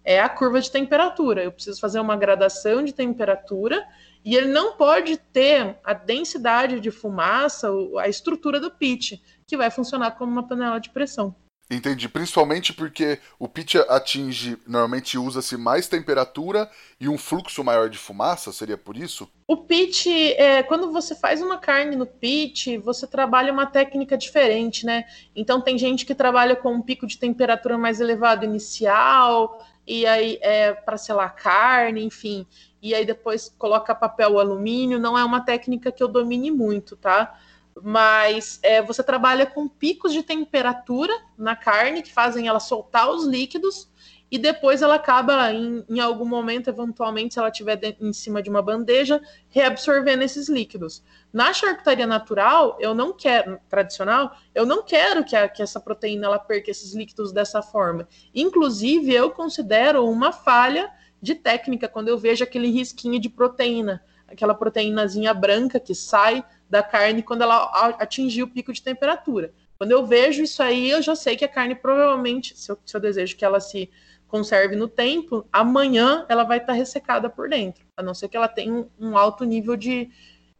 é 0.04 0.20
a 0.20 0.28
curva 0.28 0.60
de 0.60 0.70
temperatura. 0.70 1.42
Eu 1.42 1.52
preciso 1.52 1.80
fazer 1.80 2.00
uma 2.00 2.16
gradação 2.16 2.82
de 2.82 2.92
temperatura 2.92 3.86
e 4.24 4.34
ele 4.36 4.48
não 4.48 4.76
pode 4.76 5.16
ter 5.16 5.76
a 5.84 5.92
densidade 5.92 6.80
de 6.80 6.90
fumaça, 6.90 7.68
a 8.00 8.08
estrutura 8.08 8.58
do 8.58 8.70
pitch, 8.70 9.20
que 9.46 9.56
vai 9.56 9.70
funcionar 9.70 10.12
como 10.12 10.32
uma 10.32 10.46
panela 10.46 10.80
de 10.80 10.90
pressão. 10.90 11.34
Entendi, 11.68 12.08
principalmente 12.08 12.72
porque 12.72 13.18
o 13.40 13.48
pitch 13.48 13.74
atinge, 13.88 14.56
normalmente 14.66 15.18
usa-se 15.18 15.56
mais 15.56 15.88
temperatura 15.88 16.70
e 17.00 17.08
um 17.08 17.18
fluxo 17.18 17.64
maior 17.64 17.90
de 17.90 17.98
fumaça, 17.98 18.52
seria 18.52 18.78
por 18.78 18.96
isso? 18.96 19.28
O 19.48 19.56
pitch, 19.56 20.06
é, 20.06 20.62
quando 20.62 20.92
você 20.92 21.14
faz 21.16 21.42
uma 21.42 21.58
carne 21.58 21.96
no 21.96 22.06
pitch, 22.06 22.78
você 22.84 23.04
trabalha 23.04 23.52
uma 23.52 23.66
técnica 23.66 24.16
diferente, 24.16 24.86
né? 24.86 25.04
Então 25.34 25.60
tem 25.60 25.76
gente 25.76 26.06
que 26.06 26.14
trabalha 26.14 26.54
com 26.54 26.72
um 26.72 26.82
pico 26.82 27.04
de 27.04 27.18
temperatura 27.18 27.76
mais 27.76 28.00
elevado 28.00 28.44
inicial, 28.44 29.60
e 29.84 30.06
aí 30.06 30.38
é 30.42 30.72
para 30.72 30.96
selar 30.96 31.34
carne, 31.34 32.04
enfim, 32.04 32.46
e 32.80 32.94
aí 32.94 33.04
depois 33.04 33.52
coloca 33.58 33.94
papel 33.94 34.38
alumínio, 34.38 34.98
não 34.98 35.18
é 35.18 35.24
uma 35.24 35.40
técnica 35.40 35.90
que 35.90 36.02
eu 36.02 36.08
domine 36.08 36.50
muito, 36.52 36.96
tá? 36.96 37.36
Mas 37.82 38.58
é, 38.62 38.80
você 38.80 39.02
trabalha 39.02 39.46
com 39.46 39.68
picos 39.68 40.12
de 40.12 40.22
temperatura 40.22 41.12
na 41.36 41.54
carne 41.54 42.02
que 42.02 42.12
fazem 42.12 42.48
ela 42.48 42.60
soltar 42.60 43.10
os 43.10 43.26
líquidos 43.26 43.90
e 44.30 44.38
depois 44.38 44.82
ela 44.82 44.96
acaba 44.96 45.52
em, 45.52 45.84
em 45.88 46.00
algum 46.00 46.24
momento, 46.24 46.68
eventualmente, 46.68 47.34
se 47.34 47.38
ela 47.38 47.48
estiver 47.48 47.78
em 48.00 48.12
cima 48.12 48.42
de 48.42 48.50
uma 48.50 48.60
bandeja, 48.60 49.20
reabsorvendo 49.48 50.24
esses 50.24 50.48
líquidos. 50.48 51.02
Na 51.32 51.52
charcutaria 51.52 52.06
natural, 52.06 52.76
eu 52.80 52.92
não 52.92 53.12
quero, 53.12 53.60
tradicional, 53.68 54.36
eu 54.54 54.66
não 54.66 54.82
quero 54.82 55.24
que, 55.24 55.36
a, 55.36 55.48
que 55.48 55.62
essa 55.62 55.78
proteína 55.78 56.26
ela 56.26 56.38
perca 56.38 56.70
esses 56.70 56.92
líquidos 56.92 57.30
dessa 57.30 57.62
forma. 57.62 58.08
Inclusive, 58.34 59.14
eu 59.14 59.30
considero 59.30 60.04
uma 60.08 60.32
falha 60.32 60.90
de 61.22 61.34
técnica 61.34 61.88
quando 61.88 62.08
eu 62.08 62.18
vejo 62.18 62.42
aquele 62.42 62.68
risquinho 62.68 63.20
de 63.20 63.28
proteína, 63.28 64.02
aquela 64.36 64.54
proteínazinha 64.54 65.34
branca 65.34 65.80
que 65.80 65.94
sai 65.94 66.44
da 66.68 66.82
carne 66.82 67.22
quando 67.22 67.42
ela 67.42 67.64
atingir 67.98 68.42
o 68.42 68.48
pico 68.48 68.72
de 68.72 68.82
temperatura. 68.82 69.52
Quando 69.78 69.90
eu 69.92 70.06
vejo 70.06 70.42
isso 70.42 70.62
aí, 70.62 70.90
eu 70.90 71.02
já 71.02 71.16
sei 71.16 71.36
que 71.36 71.44
a 71.44 71.48
carne 71.48 71.74
provavelmente, 71.74 72.56
se 72.56 72.70
eu, 72.70 72.78
se 72.84 72.96
eu 72.96 73.00
desejo 73.00 73.36
que 73.36 73.44
ela 73.44 73.60
se 73.60 73.90
conserve 74.28 74.76
no 74.76 74.88
tempo, 74.88 75.46
amanhã 75.52 76.24
ela 76.28 76.44
vai 76.44 76.58
estar 76.58 76.72
tá 76.72 76.78
ressecada 76.78 77.28
por 77.28 77.48
dentro, 77.48 77.84
a 77.96 78.02
não 78.02 78.14
ser 78.14 78.28
que 78.28 78.36
ela 78.36 78.48
tenha 78.48 78.72
um, 78.72 78.88
um 78.98 79.16
alto 79.16 79.44
nível 79.44 79.76
de, 79.76 80.10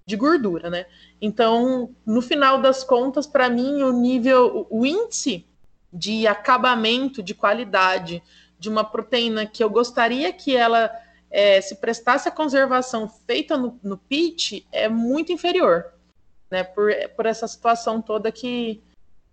de 0.05 0.17
gordura, 0.17 0.71
né? 0.71 0.87
Então, 1.21 1.95
no 2.05 2.23
final 2.23 2.61
das 2.61 2.85
contas, 2.85 3.27
para 3.27 3.49
mim, 3.49 3.83
o 3.83 3.93
nível, 3.93 4.67
o 4.71 4.87
índice 4.87 5.47
de 5.93 6.27
acabamento, 6.27 7.23
de 7.23 7.35
qualidade 7.35 8.23
de 8.59 8.69
uma 8.69 8.85
proteína 8.85 9.47
que 9.47 9.63
eu 9.63 9.69
gostaria 9.69 10.33
que 10.33 10.55
ela 10.55 10.91
é, 11.31 11.61
se 11.61 11.77
prestasse 11.77 12.29
a 12.29 12.33
conservação 12.33 13.09
feita 13.27 13.57
no, 13.57 13.79
no 13.83 13.97
pitch 13.97 14.65
é 14.73 14.89
muito 14.89 15.33
inferior 15.33 15.93
né? 16.51 16.65
Por, 16.65 16.93
por 17.15 17.27
essa 17.27 17.47
situação 17.47 18.01
toda 18.01 18.33
que, 18.33 18.83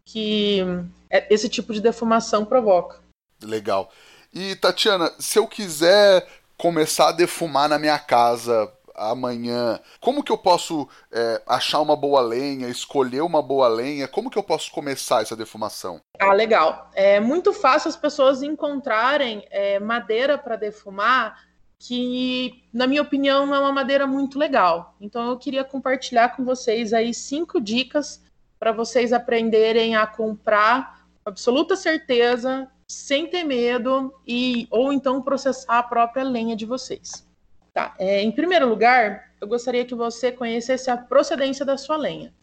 que 0.06 0.62
é, 1.10 1.34
esse 1.34 1.50
tipo 1.50 1.74
de 1.74 1.82
defumação 1.82 2.46
provoca. 2.46 3.00
Legal. 3.42 3.92
E 4.34 4.56
Tatiana, 4.56 5.12
se 5.20 5.38
eu 5.38 5.48
quiser 5.48 6.28
começar 6.58 7.10
a 7.10 7.14
defumar 7.14 7.70
na 7.70 7.78
minha 7.78 8.00
casa 8.00 8.72
amanhã, 8.96 9.80
como 10.00 10.24
que 10.24 10.32
eu 10.32 10.38
posso 10.38 10.88
é, 11.12 11.42
achar 11.48 11.82
uma 11.82 11.96
boa 11.96 12.22
lenha, 12.22 12.68
escolher 12.68 13.22
uma 13.22 13.42
boa 13.42 13.68
lenha? 13.68 14.08
Como 14.08 14.30
que 14.30 14.38
eu 14.38 14.44
posso 14.44 14.72
começar 14.72 15.22
essa 15.22 15.36
defumação? 15.36 16.00
Ah, 16.20 16.34
legal. 16.34 16.90
É 16.94 17.20
muito 17.20 17.54
fácil 17.54 17.90
as 17.90 17.96
pessoas 17.96 18.42
encontrarem 18.42 19.46
é, 19.50 19.80
madeira 19.80 20.38
para 20.38 20.56
defumar 20.56 21.53
que, 21.86 22.64
na 22.74 22.88
minha 22.88 23.02
opinião, 23.02 23.54
é 23.54 23.60
uma 23.60 23.72
madeira 23.72 24.08
muito 24.08 24.40
legal. 24.40 24.96
Então, 25.02 25.30
eu 25.30 25.38
queria 25.38 25.66
compartilhar 25.66 26.30
com 26.30 26.46
vocês 26.46 26.94
aí 26.94 27.14
cinco 27.14 27.60
dicas 27.60 28.24
para 28.58 28.72
vocês 28.72 29.12
aprenderem 29.12 29.94
a 29.96 30.08
comprar 30.08 31.06
com 31.22 31.30
absoluta 31.30 31.76
certeza, 31.76 32.70
sem 32.88 33.28
ter 33.28 33.44
medo 33.44 34.14
e 34.26 34.66
ou 34.72 34.94
então 34.94 35.22
processar 35.22 35.80
a 35.80 35.84
própria 35.84 36.24
lenha 36.24 36.56
de 36.56 36.66
vocês. 36.66 37.28
Tá? 37.74 37.94
É, 38.00 38.22
em 38.22 38.32
primeiro 38.32 38.70
lugar, 38.70 39.32
eu 39.42 39.48
gostaria 39.48 39.84
que 39.84 39.96
você 39.96 40.32
conhecesse 40.32 40.90
a 40.90 40.96
procedência 40.96 41.66
da 41.66 41.76
sua 41.76 41.98
lenha. 41.98 42.34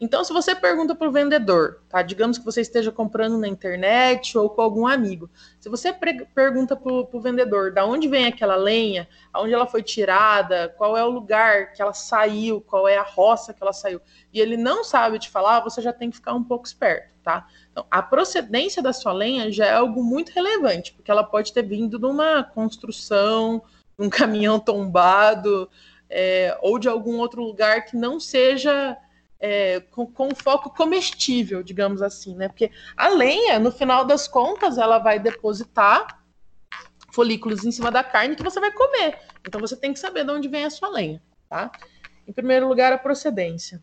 Então, 0.00 0.22
se 0.22 0.32
você 0.32 0.54
pergunta 0.54 0.94
para 0.94 1.08
o 1.08 1.12
vendedor, 1.12 1.82
tá? 1.88 2.02
Digamos 2.02 2.38
que 2.38 2.44
você 2.44 2.60
esteja 2.60 2.92
comprando 2.92 3.36
na 3.36 3.48
internet 3.48 4.38
ou 4.38 4.48
com 4.48 4.62
algum 4.62 4.86
amigo. 4.86 5.28
Se 5.58 5.68
você 5.68 5.92
pergunta 5.92 6.76
para 6.76 6.92
o 6.92 7.20
vendedor 7.20 7.72
da 7.72 7.84
onde 7.84 8.06
vem 8.06 8.26
aquela 8.26 8.54
lenha, 8.54 9.08
aonde 9.32 9.52
ela 9.52 9.66
foi 9.66 9.82
tirada, 9.82 10.72
qual 10.78 10.96
é 10.96 11.04
o 11.04 11.10
lugar 11.10 11.72
que 11.72 11.82
ela 11.82 11.92
saiu, 11.92 12.60
qual 12.60 12.86
é 12.86 12.96
a 12.96 13.02
roça 13.02 13.52
que 13.52 13.60
ela 13.60 13.72
saiu, 13.72 14.00
e 14.32 14.40
ele 14.40 14.56
não 14.56 14.84
sabe 14.84 15.18
te 15.18 15.28
falar, 15.28 15.60
você 15.60 15.82
já 15.82 15.92
tem 15.92 16.10
que 16.10 16.16
ficar 16.16 16.34
um 16.34 16.44
pouco 16.44 16.66
esperto, 16.66 17.10
tá? 17.24 17.48
Então, 17.72 17.84
a 17.90 18.00
procedência 18.00 18.80
da 18.80 18.92
sua 18.92 19.12
lenha 19.12 19.50
já 19.50 19.66
é 19.66 19.72
algo 19.72 20.04
muito 20.04 20.30
relevante, 20.30 20.92
porque 20.92 21.10
ela 21.10 21.24
pode 21.24 21.52
ter 21.52 21.62
vindo 21.62 21.98
de 21.98 22.06
uma 22.06 22.44
construção, 22.44 23.60
um 23.98 24.08
caminhão 24.08 24.60
tombado, 24.60 25.68
é, 26.08 26.56
ou 26.62 26.78
de 26.78 26.88
algum 26.88 27.18
outro 27.18 27.42
lugar 27.42 27.84
que 27.84 27.96
não 27.96 28.20
seja 28.20 28.96
é, 29.40 29.80
com, 29.80 30.06
com 30.06 30.34
foco 30.34 30.70
comestível, 30.70 31.62
digamos 31.62 32.02
assim, 32.02 32.34
né? 32.34 32.48
Porque 32.48 32.70
a 32.96 33.08
lenha, 33.08 33.58
no 33.58 33.70
final 33.70 34.04
das 34.04 34.26
contas, 34.26 34.78
ela 34.78 34.98
vai 34.98 35.18
depositar 35.18 36.22
folículos 37.12 37.64
em 37.64 37.70
cima 37.70 37.90
da 37.90 38.02
carne 38.04 38.36
que 38.36 38.42
você 38.42 38.60
vai 38.60 38.72
comer. 38.72 39.18
Então 39.46 39.60
você 39.60 39.76
tem 39.76 39.92
que 39.92 39.98
saber 39.98 40.24
de 40.24 40.30
onde 40.30 40.48
vem 40.48 40.64
a 40.64 40.70
sua 40.70 40.88
lenha, 40.88 41.22
tá? 41.48 41.70
Em 42.26 42.32
primeiro 42.32 42.68
lugar, 42.68 42.92
a 42.92 42.98
procedência. 42.98 43.82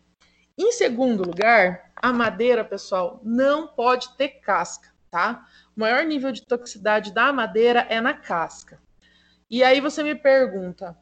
Em 0.58 0.72
segundo 0.72 1.22
lugar, 1.22 1.92
a 1.96 2.12
madeira, 2.12 2.64
pessoal, 2.64 3.20
não 3.22 3.66
pode 3.66 4.16
ter 4.16 4.40
casca, 4.40 4.88
tá? 5.10 5.46
O 5.76 5.80
maior 5.80 6.04
nível 6.04 6.32
de 6.32 6.46
toxicidade 6.46 7.12
da 7.12 7.32
madeira 7.32 7.86
é 7.90 8.00
na 8.00 8.14
casca. 8.14 8.80
E 9.50 9.62
aí 9.62 9.80
você 9.80 10.02
me 10.02 10.14
pergunta, 10.14 10.96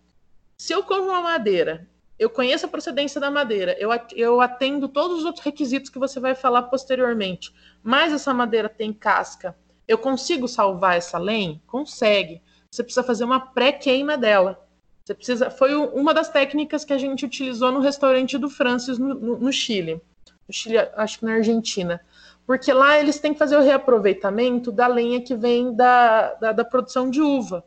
se 0.58 0.72
eu 0.72 0.82
como 0.82 1.10
uma 1.10 1.20
madeira 1.20 1.88
eu 2.18 2.31
conheço 2.31 2.66
a 2.66 2.68
procedência 2.68 3.20
da 3.20 3.31
madeira, 3.31 3.77
eu, 3.79 4.40
atendo 4.40 4.88
todos 4.88 5.18
os 5.18 5.24
outros 5.24 5.44
requisitos 5.44 5.90
que 5.90 5.98
você 5.98 6.20
vai 6.20 6.35
falar 6.35 6.62
posteriormente, 6.64 7.53
mas 7.83 8.12
essa 8.12 8.33
madeira 8.33 8.68
tem 8.68 8.92
casca, 8.92 9.57
eu 9.87 9.98
consigo 9.98 10.48
salvar 10.48 10.96
essa 10.96 11.18
lenha? 11.18 11.61
Consegue. 11.66 12.40
Você 12.70 12.83
precisa 12.83 13.05
fazer 13.05 13.24
uma 13.24 13.38
pré-queima 13.38 14.16
dela. 14.16 14.59
Você 15.05 15.14
precisa. 15.14 15.50
Foi 15.50 15.74
uma 15.74 16.14
das 16.14 16.31
técnicas 16.31 16.85
que 16.85 16.92
a 16.92 16.98
gente 16.98 17.27
utilizou 17.27 17.70
no 17.70 17.81
restaurante 17.81 18.38
do 18.38 18.48
Francis 18.48 18.98
no, 18.98 19.14
no, 19.14 19.38
no 19.38 19.53
Chile. 19.53 20.00
No 20.48 20.55
Chile, 20.55 20.79
acho 20.96 21.18
que 21.18 21.24
na 21.24 21.35
Argentina. 21.35 22.00
Porque 22.46 22.72
lá 22.72 22.98
eles 22.98 23.18
têm 23.18 23.33
que 23.33 23.38
fazer 23.38 23.57
o 23.57 23.62
reaproveitamento 23.62 24.72
da 24.72 24.87
lenha 24.87 25.20
que 25.20 25.35
vem 25.35 25.74
da, 25.74 26.35
da, 26.35 26.53
da 26.53 26.64
produção 26.64 27.11
de 27.11 27.20
uva. 27.20 27.64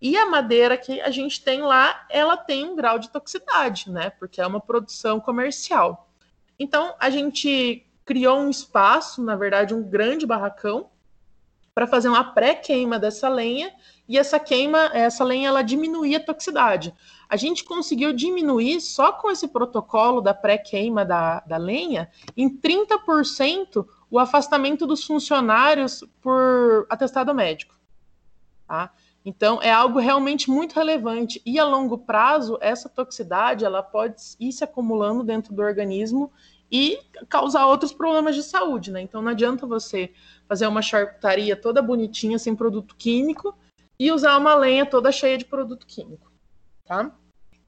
E 0.00 0.16
a 0.16 0.26
madeira 0.26 0.76
que 0.76 1.00
a 1.00 1.10
gente 1.10 1.42
tem 1.42 1.62
lá, 1.62 2.06
ela 2.10 2.36
tem 2.36 2.66
um 2.66 2.76
grau 2.76 2.98
de 2.98 3.10
toxicidade, 3.10 3.90
né? 3.90 4.10
Porque 4.10 4.40
é 4.40 4.46
uma 4.46 4.60
produção 4.60 5.18
comercial. 5.18 6.10
Então, 6.58 6.94
a 6.98 7.10
gente 7.10 7.86
criou 8.04 8.38
um 8.38 8.50
espaço, 8.50 9.22
na 9.22 9.34
verdade, 9.34 9.74
um 9.74 9.82
grande 9.82 10.26
barracão, 10.26 10.90
para 11.74 11.86
fazer 11.86 12.08
uma 12.08 12.24
pré-queima 12.24 12.98
dessa 12.98 13.28
lenha, 13.28 13.70
e 14.08 14.16
essa 14.16 14.38
queima, 14.38 14.90
essa 14.94 15.22
lenha, 15.22 15.48
ela 15.48 15.60
diminuía 15.60 16.16
a 16.16 16.24
toxicidade. 16.24 16.94
A 17.28 17.36
gente 17.36 17.64
conseguiu 17.64 18.14
diminuir, 18.14 18.80
só 18.80 19.12
com 19.12 19.30
esse 19.30 19.48
protocolo 19.48 20.22
da 20.22 20.32
pré-queima 20.32 21.04
da, 21.04 21.40
da 21.40 21.58
lenha, 21.58 22.10
em 22.34 22.48
30% 22.48 23.86
o 24.10 24.18
afastamento 24.18 24.86
dos 24.86 25.04
funcionários 25.04 26.02
por 26.22 26.86
atestado 26.88 27.34
médico. 27.34 27.74
Tá? 28.66 28.90
Então, 29.26 29.60
é 29.60 29.72
algo 29.72 29.98
realmente 29.98 30.48
muito 30.48 30.76
relevante. 30.76 31.42
E 31.44 31.58
a 31.58 31.64
longo 31.64 31.98
prazo, 31.98 32.56
essa 32.60 32.88
toxicidade 32.88 33.64
ela 33.64 33.82
pode 33.82 34.22
ir 34.38 34.52
se 34.52 34.62
acumulando 34.62 35.24
dentro 35.24 35.52
do 35.52 35.60
organismo 35.60 36.30
e 36.70 37.00
causar 37.28 37.66
outros 37.66 37.92
problemas 37.92 38.36
de 38.36 38.44
saúde, 38.44 38.92
né? 38.92 39.00
Então, 39.00 39.20
não 39.20 39.32
adianta 39.32 39.66
você 39.66 40.12
fazer 40.48 40.68
uma 40.68 40.80
charcutaria 40.80 41.56
toda 41.56 41.82
bonitinha, 41.82 42.38
sem 42.38 42.54
produto 42.54 42.94
químico, 42.94 43.52
e 43.98 44.12
usar 44.12 44.38
uma 44.38 44.54
lenha 44.54 44.86
toda 44.86 45.10
cheia 45.10 45.36
de 45.36 45.44
produto 45.44 45.88
químico, 45.88 46.30
tá? 46.84 47.10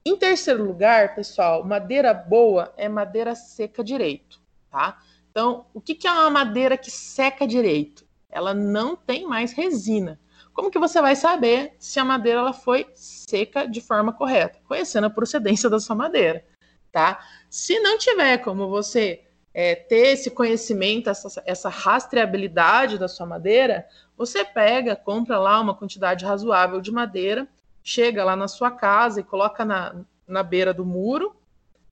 Em 0.05 0.15
terceiro 0.15 0.63
lugar, 0.63 1.13
pessoal, 1.13 1.65
madeira 1.65 2.13
boa 2.13 2.73
é 2.77 2.87
madeira 2.87 3.35
seca 3.35 3.83
direito, 3.83 4.39
tá? 4.71 4.97
Então, 5.29 5.65
o 5.73 5.81
que 5.81 6.07
é 6.07 6.11
uma 6.11 6.29
madeira 6.29 6.77
que 6.77 6.89
seca 6.89 7.45
direito? 7.45 8.05
Ela 8.29 8.53
não 8.53 8.95
tem 8.95 9.27
mais 9.27 9.51
resina. 9.51 10.17
Como 10.59 10.69
que 10.69 10.77
você 10.77 11.01
vai 11.01 11.15
saber 11.15 11.73
se 11.79 12.01
a 12.01 12.03
madeira 12.03 12.41
ela 12.41 12.51
foi 12.51 12.85
seca 12.93 13.65
de 13.65 13.79
forma 13.79 14.11
correta? 14.11 14.59
Conhecendo 14.67 15.07
a 15.07 15.09
procedência 15.09 15.69
da 15.71 15.79
sua 15.79 15.95
madeira, 15.95 16.43
tá? 16.91 17.25
Se 17.49 17.79
não 17.79 17.97
tiver 17.97 18.39
como 18.39 18.67
você 18.67 19.23
é, 19.53 19.73
ter 19.73 20.07
esse 20.07 20.29
conhecimento, 20.29 21.09
essa, 21.09 21.41
essa 21.45 21.69
rastreabilidade 21.69 22.97
da 22.97 23.07
sua 23.07 23.25
madeira, 23.25 23.87
você 24.17 24.43
pega, 24.43 24.97
compra 24.97 25.39
lá 25.39 25.61
uma 25.61 25.73
quantidade 25.73 26.25
razoável 26.25 26.81
de 26.81 26.91
madeira, 26.91 27.47
chega 27.81 28.25
lá 28.25 28.35
na 28.35 28.49
sua 28.49 28.69
casa 28.69 29.21
e 29.21 29.23
coloca 29.23 29.63
na, 29.63 29.95
na 30.27 30.43
beira 30.43 30.73
do 30.73 30.85
muro 30.85 31.33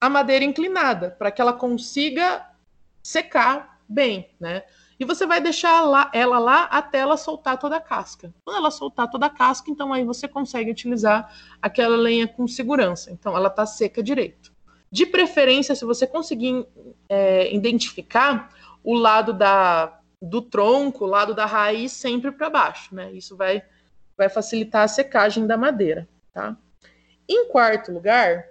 a 0.01 0.09
madeira 0.09 0.43
inclinada, 0.43 1.09
para 1.11 1.31
que 1.31 1.41
ela 1.41 1.53
consiga 1.53 2.45
secar 3.01 3.79
bem, 3.87 4.29
né? 4.37 4.63
E 4.99 5.05
você 5.05 5.27
vai 5.27 5.39
deixar 5.39 5.81
lá, 5.81 6.09
ela 6.13 6.39
lá 6.39 6.63
até 6.63 6.99
ela 6.99 7.17
soltar 7.17 7.57
toda 7.59 7.77
a 7.77 7.81
casca. 7.81 8.33
Quando 8.43 8.57
ela 8.57 8.71
soltar 8.71 9.09
toda 9.09 9.27
a 9.27 9.29
casca, 9.29 9.69
então 9.69 9.93
aí 9.93 10.03
você 10.03 10.27
consegue 10.27 10.71
utilizar 10.71 11.31
aquela 11.61 11.95
lenha 11.95 12.27
com 12.27 12.47
segurança. 12.47 13.11
Então 13.11 13.35
ela 13.35 13.47
está 13.47 13.65
seca 13.65 14.01
direito. 14.01 14.51
De 14.91 15.05
preferência, 15.05 15.75
se 15.75 15.85
você 15.85 16.07
conseguir 16.07 16.65
é, 17.07 17.53
identificar 17.53 18.49
o 18.83 18.95
lado 18.95 19.33
da, 19.33 19.99
do 20.21 20.41
tronco, 20.41 21.05
o 21.05 21.07
lado 21.07 21.35
da 21.35 21.45
raiz 21.45 21.91
sempre 21.91 22.31
para 22.31 22.49
baixo, 22.49 22.95
né? 22.95 23.11
Isso 23.11 23.35
vai, 23.35 23.61
vai 24.17 24.29
facilitar 24.29 24.83
a 24.83 24.87
secagem 24.87 25.45
da 25.45 25.57
madeira, 25.57 26.07
tá? 26.33 26.57
Em 27.29 27.49
quarto 27.49 27.91
lugar, 27.91 28.45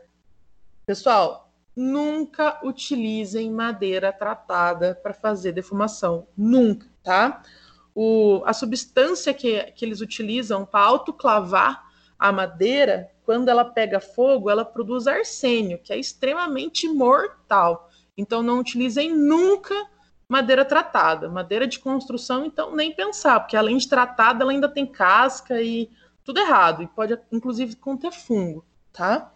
pessoal, 0.85 1.46
nunca 1.77 2.59
utilizem 2.65 3.51
madeira 3.53 4.11
tratada 4.11 4.99
para 5.03 5.13
fazer 5.13 5.53
defumação, 5.53 6.27
nunca, 6.35 6.89
tá? 7.03 7.43
O, 7.95 8.43
a 8.47 8.53
substância 8.55 9.35
que, 9.35 9.63
que 9.73 9.85
eles 9.85 10.01
utilizam 10.01 10.65
para 10.65 10.85
autoclavar 10.85 11.85
a 12.19 12.33
madeira 12.33 13.11
quando 13.25 13.49
ela 13.49 13.65
pega 13.65 14.01
fogo, 14.01 14.49
ela 14.49 14.65
produz 14.65 15.07
arsênio, 15.07 15.79
que 15.83 15.93
é 15.93 15.99
extremamente 15.99 16.89
mortal. 16.89 17.91
Então 18.17 18.43
não 18.43 18.61
utilizem 18.61 19.15
nunca 19.15 19.75
madeira 20.29 20.65
tratada. 20.65 21.29
Madeira 21.29 21.67
de 21.67 21.79
construção, 21.79 22.45
então 22.45 22.75
nem 22.75 22.95
pensar, 22.95 23.41
porque 23.41 23.57
além 23.57 23.77
de 23.77 23.89
tratada, 23.89 24.43
ela 24.43 24.53
ainda 24.53 24.69
tem 24.69 24.87
casca 24.87 25.61
e 25.61 25.91
tudo 26.25 26.41
errado, 26.41 26.83
e 26.83 26.87
pode 26.87 27.19
inclusive 27.31 27.77
conter 27.77 28.13
fungo, 28.13 28.65
tá? 28.93 29.33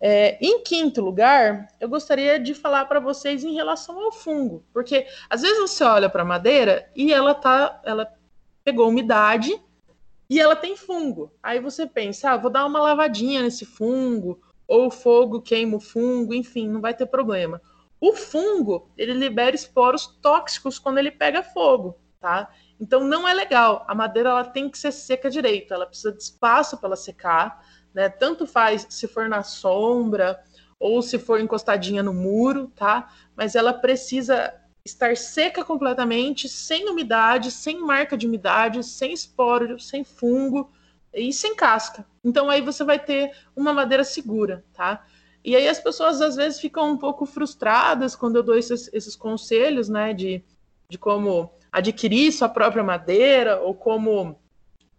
É, 0.00 0.36
em 0.44 0.62
quinto 0.62 1.00
lugar, 1.00 1.68
eu 1.80 1.88
gostaria 1.88 2.38
de 2.38 2.52
falar 2.52 2.84
para 2.84 3.00
vocês 3.00 3.42
em 3.42 3.54
relação 3.54 3.98
ao 3.98 4.12
fungo, 4.12 4.62
porque 4.72 5.06
às 5.28 5.40
vezes 5.40 5.58
você 5.58 5.84
olha 5.84 6.10
para 6.10 6.22
a 6.22 6.26
madeira 6.26 6.90
e 6.94 7.12
ela 7.12 7.34
tá, 7.34 7.80
ela 7.82 8.12
pegou 8.62 8.88
umidade 8.88 9.58
e 10.28 10.40
ela 10.40 10.54
tem 10.54 10.76
fungo. 10.76 11.32
Aí 11.42 11.60
você 11.60 11.86
pensa, 11.86 12.30
ah, 12.30 12.36
vou 12.36 12.50
dar 12.50 12.66
uma 12.66 12.80
lavadinha 12.80 13.42
nesse 13.42 13.64
fungo, 13.64 14.40
ou 14.68 14.88
o 14.88 14.90
fogo 14.90 15.40
queima 15.40 15.76
o 15.76 15.80
fungo, 15.80 16.34
enfim, 16.34 16.68
não 16.68 16.80
vai 16.80 16.92
ter 16.92 17.06
problema. 17.06 17.60
O 18.00 18.12
fungo, 18.12 18.90
ele 18.98 19.14
libera 19.14 19.56
esporos 19.56 20.06
tóxicos 20.20 20.78
quando 20.78 20.98
ele 20.98 21.10
pega 21.10 21.42
fogo, 21.42 21.98
tá? 22.20 22.50
Então 22.78 23.02
não 23.02 23.26
é 23.26 23.32
legal. 23.32 23.84
A 23.88 23.94
madeira 23.94 24.30
ela 24.30 24.44
tem 24.44 24.68
que 24.68 24.76
ser 24.76 24.92
seca 24.92 25.30
direito, 25.30 25.72
ela 25.72 25.86
precisa 25.86 26.12
de 26.12 26.22
espaço 26.22 26.76
para 26.76 26.88
ela 26.88 26.96
secar, 26.96 27.64
né? 27.96 28.10
Tanto 28.10 28.46
faz 28.46 28.86
se 28.90 29.08
for 29.08 29.26
na 29.26 29.42
sombra 29.42 30.38
ou 30.78 31.00
se 31.00 31.18
for 31.18 31.40
encostadinha 31.40 32.02
no 32.02 32.12
muro, 32.12 32.70
tá? 32.76 33.10
Mas 33.34 33.54
ela 33.54 33.72
precisa 33.72 34.52
estar 34.84 35.16
seca 35.16 35.64
completamente, 35.64 36.46
sem 36.46 36.90
umidade, 36.90 37.50
sem 37.50 37.80
marca 37.80 38.14
de 38.14 38.26
umidade, 38.26 38.84
sem 38.84 39.14
esporo, 39.14 39.80
sem 39.80 40.04
fungo 40.04 40.70
e 41.12 41.32
sem 41.32 41.56
casca. 41.56 42.06
Então 42.22 42.50
aí 42.50 42.60
você 42.60 42.84
vai 42.84 42.98
ter 42.98 43.32
uma 43.56 43.72
madeira 43.72 44.04
segura, 44.04 44.62
tá? 44.74 45.06
E 45.42 45.56
aí 45.56 45.66
as 45.66 45.80
pessoas 45.80 46.20
às 46.20 46.36
vezes 46.36 46.60
ficam 46.60 46.90
um 46.90 46.98
pouco 46.98 47.24
frustradas 47.24 48.14
quando 48.14 48.36
eu 48.36 48.42
dou 48.42 48.58
esses, 48.58 48.90
esses 48.92 49.16
conselhos, 49.16 49.88
né, 49.88 50.12
de, 50.12 50.44
de 50.90 50.98
como 50.98 51.50
adquirir 51.72 52.30
sua 52.30 52.48
própria 52.48 52.84
madeira 52.84 53.58
ou 53.58 53.74
como 53.74 54.38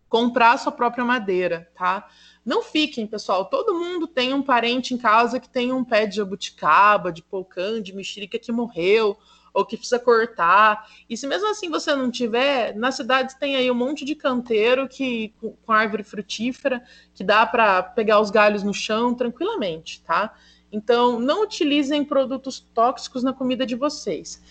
comprar 0.09 0.57
sua 0.57 0.71
própria 0.71 1.05
madeira, 1.05 1.69
tá? 1.75 2.07
Não 2.47 2.63
fiquem, 2.63 3.05
pessoal. 3.05 3.43
Todo 3.43 3.77
mundo 3.77 4.07
tem 4.07 4.33
um 4.33 4.41
parente 4.41 4.93
em 4.93 4.97
casa 4.97 5.37
que 5.37 5.49
tem 5.49 5.73
um 5.73 5.83
pé 5.83 6.05
de 6.05 6.15
jabuticaba, 6.15 7.11
de 7.11 7.21
polcã, 7.21 7.81
de 7.81 7.93
mexerica 7.93 8.39
que 8.39 8.53
morreu, 8.53 9.17
ou 9.53 9.65
que 9.65 9.75
precisa 9.75 9.99
cortar. 9.99 10.87
E 11.09 11.17
se 11.17 11.27
mesmo 11.27 11.49
assim 11.49 11.69
você 11.69 11.93
não 11.93 12.09
tiver, 12.09 12.73
na 12.73 12.89
cidade 12.89 13.37
tem 13.37 13.57
aí 13.57 13.69
um 13.69 13.75
monte 13.75 14.05
de 14.05 14.15
canteiro 14.15 14.87
que 14.87 15.33
com 15.41 15.73
árvore 15.73 16.05
frutífera 16.05 16.81
que 17.13 17.21
dá 17.21 17.45
para 17.45 17.83
pegar 17.83 18.21
os 18.21 18.31
galhos 18.31 18.63
no 18.63 18.73
chão 18.73 19.13
tranquilamente, 19.13 20.01
tá? 20.03 20.33
Então, 20.71 21.19
não 21.19 21.43
utilizem 21.43 22.05
produtos 22.05 22.65
tóxicos 22.73 23.23
na 23.23 23.33
comida 23.33 23.65
de 23.65 23.75
vocês. 23.75 24.41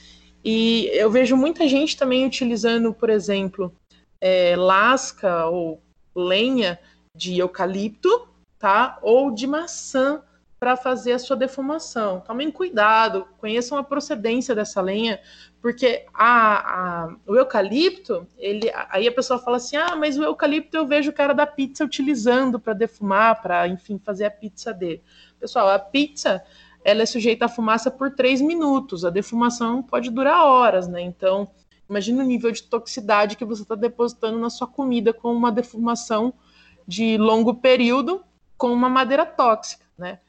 E 0.44 0.90
eu 0.92 1.10
vejo 1.10 1.34
muita 1.34 1.66
gente 1.66 1.96
também 1.96 2.26
utilizando, 2.26 2.92
por 2.92 3.08
exemplo, 3.08 3.74
é, 4.20 4.54
lasca 4.54 5.46
ou 5.46 5.80
lenha 6.14 6.78
de 7.16 7.38
eucalipto, 7.38 8.28
tá? 8.58 8.98
Ou 9.02 9.30
de 9.30 9.46
maçã 9.46 10.22
para 10.58 10.76
fazer 10.76 11.12
a 11.12 11.18
sua 11.18 11.36
defumação. 11.36 12.20
Tomem 12.20 12.50
cuidado, 12.50 13.26
conheçam 13.38 13.76
a 13.76 13.84
procedência 13.84 14.54
dessa 14.54 14.80
lenha, 14.80 15.20
porque 15.60 16.06
a, 16.14 17.04
a, 17.04 17.16
o 17.26 17.36
eucalipto, 17.36 18.26
ele, 18.38 18.70
aí 18.90 19.06
a 19.06 19.12
pessoa 19.12 19.38
fala 19.38 19.58
assim: 19.58 19.76
ah, 19.76 19.94
mas 19.96 20.16
o 20.18 20.24
eucalipto 20.24 20.76
eu 20.76 20.86
vejo 20.86 21.10
o 21.10 21.14
cara 21.14 21.34
da 21.34 21.46
pizza 21.46 21.84
utilizando 21.84 22.58
para 22.58 22.72
defumar, 22.72 23.42
para, 23.42 23.68
enfim, 23.68 23.98
fazer 23.98 24.24
a 24.24 24.30
pizza 24.30 24.72
dele. 24.72 25.02
Pessoal, 25.38 25.68
a 25.68 25.78
pizza 25.78 26.42
ela 26.82 27.02
é 27.02 27.06
sujeita 27.06 27.46
à 27.46 27.48
fumaça 27.48 27.90
por 27.90 28.12
três 28.12 28.40
minutos, 28.40 29.04
a 29.04 29.10
defumação 29.10 29.82
pode 29.82 30.08
durar 30.08 30.44
horas, 30.44 30.86
né? 30.86 31.02
Então, 31.02 31.48
imagine 31.90 32.20
o 32.20 32.24
nível 32.24 32.52
de 32.52 32.62
toxicidade 32.62 33.36
que 33.36 33.44
você 33.44 33.62
está 33.62 33.74
depositando 33.74 34.38
na 34.38 34.48
sua 34.48 34.68
comida 34.68 35.12
com 35.12 35.32
uma 35.32 35.50
defumação 35.50 36.32
de 36.86 37.16
longo 37.18 37.54
período 37.54 38.24
com 38.56 38.72
uma 38.72 38.88
madeira 38.88 39.26
tóxica, 39.26 39.84
né? 39.98 40.20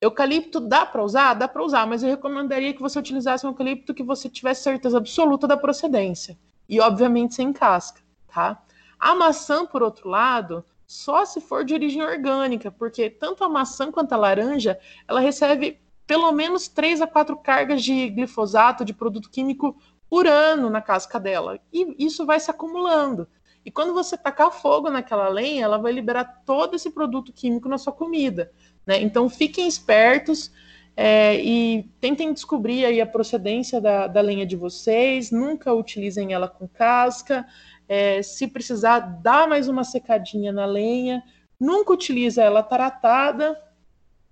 Eucalipto 0.00 0.60
dá 0.60 0.84
para 0.84 1.02
usar? 1.02 1.34
Dá 1.34 1.48
para 1.48 1.62
usar, 1.62 1.86
mas 1.86 2.02
eu 2.02 2.10
recomendaria 2.10 2.74
que 2.74 2.82
você 2.82 2.98
utilizasse 2.98 3.46
um 3.46 3.50
eucalipto 3.50 3.94
que 3.94 4.02
você 4.02 4.28
tivesse 4.28 4.62
certeza 4.62 4.98
absoluta 4.98 5.46
da 5.46 5.56
procedência. 5.56 6.38
E, 6.68 6.80
obviamente, 6.80 7.34
sem 7.34 7.52
casca, 7.52 8.00
tá? 8.26 8.62
A 8.98 9.14
maçã, 9.14 9.64
por 9.64 9.82
outro 9.82 10.08
lado, 10.08 10.64
só 10.86 11.24
se 11.24 11.40
for 11.40 11.64
de 11.64 11.74
origem 11.74 12.02
orgânica, 12.02 12.70
porque 12.70 13.08
tanto 13.08 13.42
a 13.42 13.48
maçã 13.48 13.90
quanto 13.90 14.12
a 14.12 14.16
laranja, 14.16 14.78
ela 15.08 15.20
recebe 15.20 15.80
pelo 16.06 16.30
menos 16.30 16.68
3 16.68 17.00
a 17.02 17.06
4 17.06 17.36
cargas 17.38 17.82
de 17.82 18.08
glifosato, 18.10 18.84
de 18.84 18.94
produto 18.94 19.30
químico, 19.30 19.76
por 20.08 20.26
ano 20.26 20.70
na 20.70 20.80
casca 20.80 21.18
dela. 21.18 21.58
E 21.72 22.04
isso 22.04 22.24
vai 22.24 22.38
se 22.38 22.50
acumulando. 22.50 23.26
E 23.66 23.70
quando 23.72 23.92
você 23.92 24.16
tacar 24.16 24.52
fogo 24.52 24.88
naquela 24.88 25.28
lenha, 25.28 25.64
ela 25.64 25.76
vai 25.76 25.90
liberar 25.90 26.42
todo 26.46 26.76
esse 26.76 26.88
produto 26.88 27.32
químico 27.32 27.68
na 27.68 27.76
sua 27.76 27.92
comida. 27.92 28.52
Né? 28.86 29.02
Então 29.02 29.28
fiquem 29.28 29.66
espertos 29.66 30.52
é, 30.96 31.34
e 31.42 31.82
tentem 32.00 32.32
descobrir 32.32 32.84
aí 32.84 33.00
a 33.00 33.06
procedência 33.06 33.80
da, 33.80 34.06
da 34.06 34.20
lenha 34.20 34.46
de 34.46 34.54
vocês, 34.54 35.32
nunca 35.32 35.74
utilizem 35.74 36.32
ela 36.32 36.48
com 36.48 36.68
casca. 36.68 37.44
É, 37.88 38.22
se 38.22 38.46
precisar, 38.46 39.00
dá 39.00 39.48
mais 39.48 39.66
uma 39.66 39.82
secadinha 39.82 40.52
na 40.52 40.64
lenha. 40.64 41.20
Nunca 41.58 41.92
utilize 41.92 42.40
ela 42.40 42.62
tratada, 42.62 43.60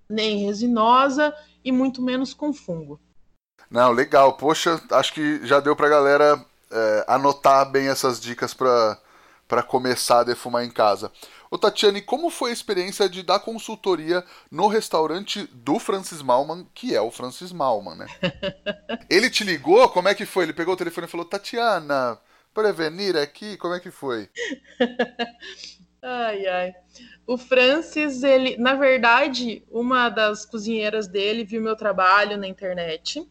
nem 0.09 0.45
resinosa 0.45 1.35
e 1.61 1.73
muito 1.73 2.01
menos 2.01 2.33
com 2.33 2.53
fungo. 2.53 3.01
Não, 3.69 3.91
legal. 3.91 4.37
Poxa, 4.37 4.81
acho 4.91 5.13
que 5.13 5.45
já 5.45 5.59
deu 5.59 5.75
para 5.75 5.87
a 5.87 5.89
galera 5.89 6.45
é, 6.71 7.05
anotar 7.05 7.69
bem 7.69 7.89
essas 7.89 8.17
dicas 8.17 8.53
para 8.53 8.97
para 9.47 9.63
começar 9.63 10.19
a 10.19 10.23
defumar 10.23 10.63
em 10.63 10.71
casa. 10.71 11.11
Ô 11.49 11.57
Tatiane, 11.57 12.01
como 12.01 12.29
foi 12.29 12.49
a 12.49 12.53
experiência 12.53 13.07
de 13.07 13.21
dar 13.23 13.39
consultoria 13.39 14.23
no 14.51 14.67
restaurante 14.67 15.47
do 15.53 15.79
Francis 15.79 16.21
Malman, 16.21 16.67
que 16.73 16.95
é 16.95 17.01
o 17.01 17.11
Francis 17.11 17.51
Malman, 17.51 17.95
né? 17.95 18.07
Ele 19.09 19.29
te 19.29 19.43
ligou? 19.43 19.87
Como 19.89 20.07
é 20.07 20.15
que 20.15 20.25
foi? 20.25 20.45
Ele 20.45 20.53
pegou 20.53 20.73
o 20.73 20.77
telefone 20.77 21.07
e 21.07 21.09
falou: 21.09 21.25
Tatiana, 21.25 22.19
prevenir 22.53 23.15
aqui? 23.15 23.57
Como 23.57 23.73
é 23.73 23.79
que 23.79 23.91
foi? 23.91 24.29
ai, 26.01 26.47
ai. 26.47 26.73
O 27.27 27.37
Francis, 27.37 28.23
ele, 28.23 28.57
na 28.57 28.75
verdade, 28.75 29.63
uma 29.69 30.09
das 30.09 30.45
cozinheiras 30.45 31.07
dele 31.07 31.43
viu 31.43 31.61
meu 31.61 31.75
trabalho 31.75 32.37
na 32.37 32.47
internet 32.47 33.27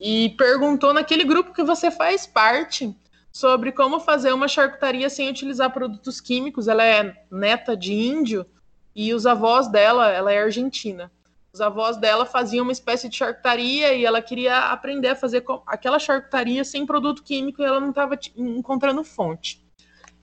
e 0.00 0.30
perguntou 0.30 0.94
naquele 0.94 1.24
grupo 1.24 1.52
que 1.52 1.62
você 1.62 1.90
faz 1.90 2.26
parte 2.26 2.94
sobre 3.38 3.70
como 3.70 4.00
fazer 4.00 4.32
uma 4.32 4.48
charcutaria 4.48 5.08
sem 5.08 5.30
utilizar 5.30 5.72
produtos 5.72 6.20
químicos. 6.20 6.66
Ela 6.66 6.84
é 6.84 7.24
neta 7.30 7.76
de 7.76 7.94
índio 7.94 8.44
e 8.96 9.14
os 9.14 9.26
avós 9.26 9.68
dela, 9.68 10.10
ela 10.10 10.32
é 10.32 10.42
argentina. 10.42 11.08
Os 11.52 11.60
avós 11.60 11.96
dela 11.96 12.26
faziam 12.26 12.64
uma 12.64 12.72
espécie 12.72 13.08
de 13.08 13.14
charcutaria 13.14 13.92
e 13.94 14.04
ela 14.04 14.20
queria 14.20 14.72
aprender 14.72 15.10
a 15.10 15.14
fazer 15.14 15.44
aquela 15.68 16.00
charcutaria 16.00 16.64
sem 16.64 16.84
produto 16.84 17.22
químico 17.22 17.62
e 17.62 17.64
ela 17.64 17.78
não 17.78 17.90
estava 17.90 18.18
encontrando 18.36 19.04
fonte. 19.04 19.64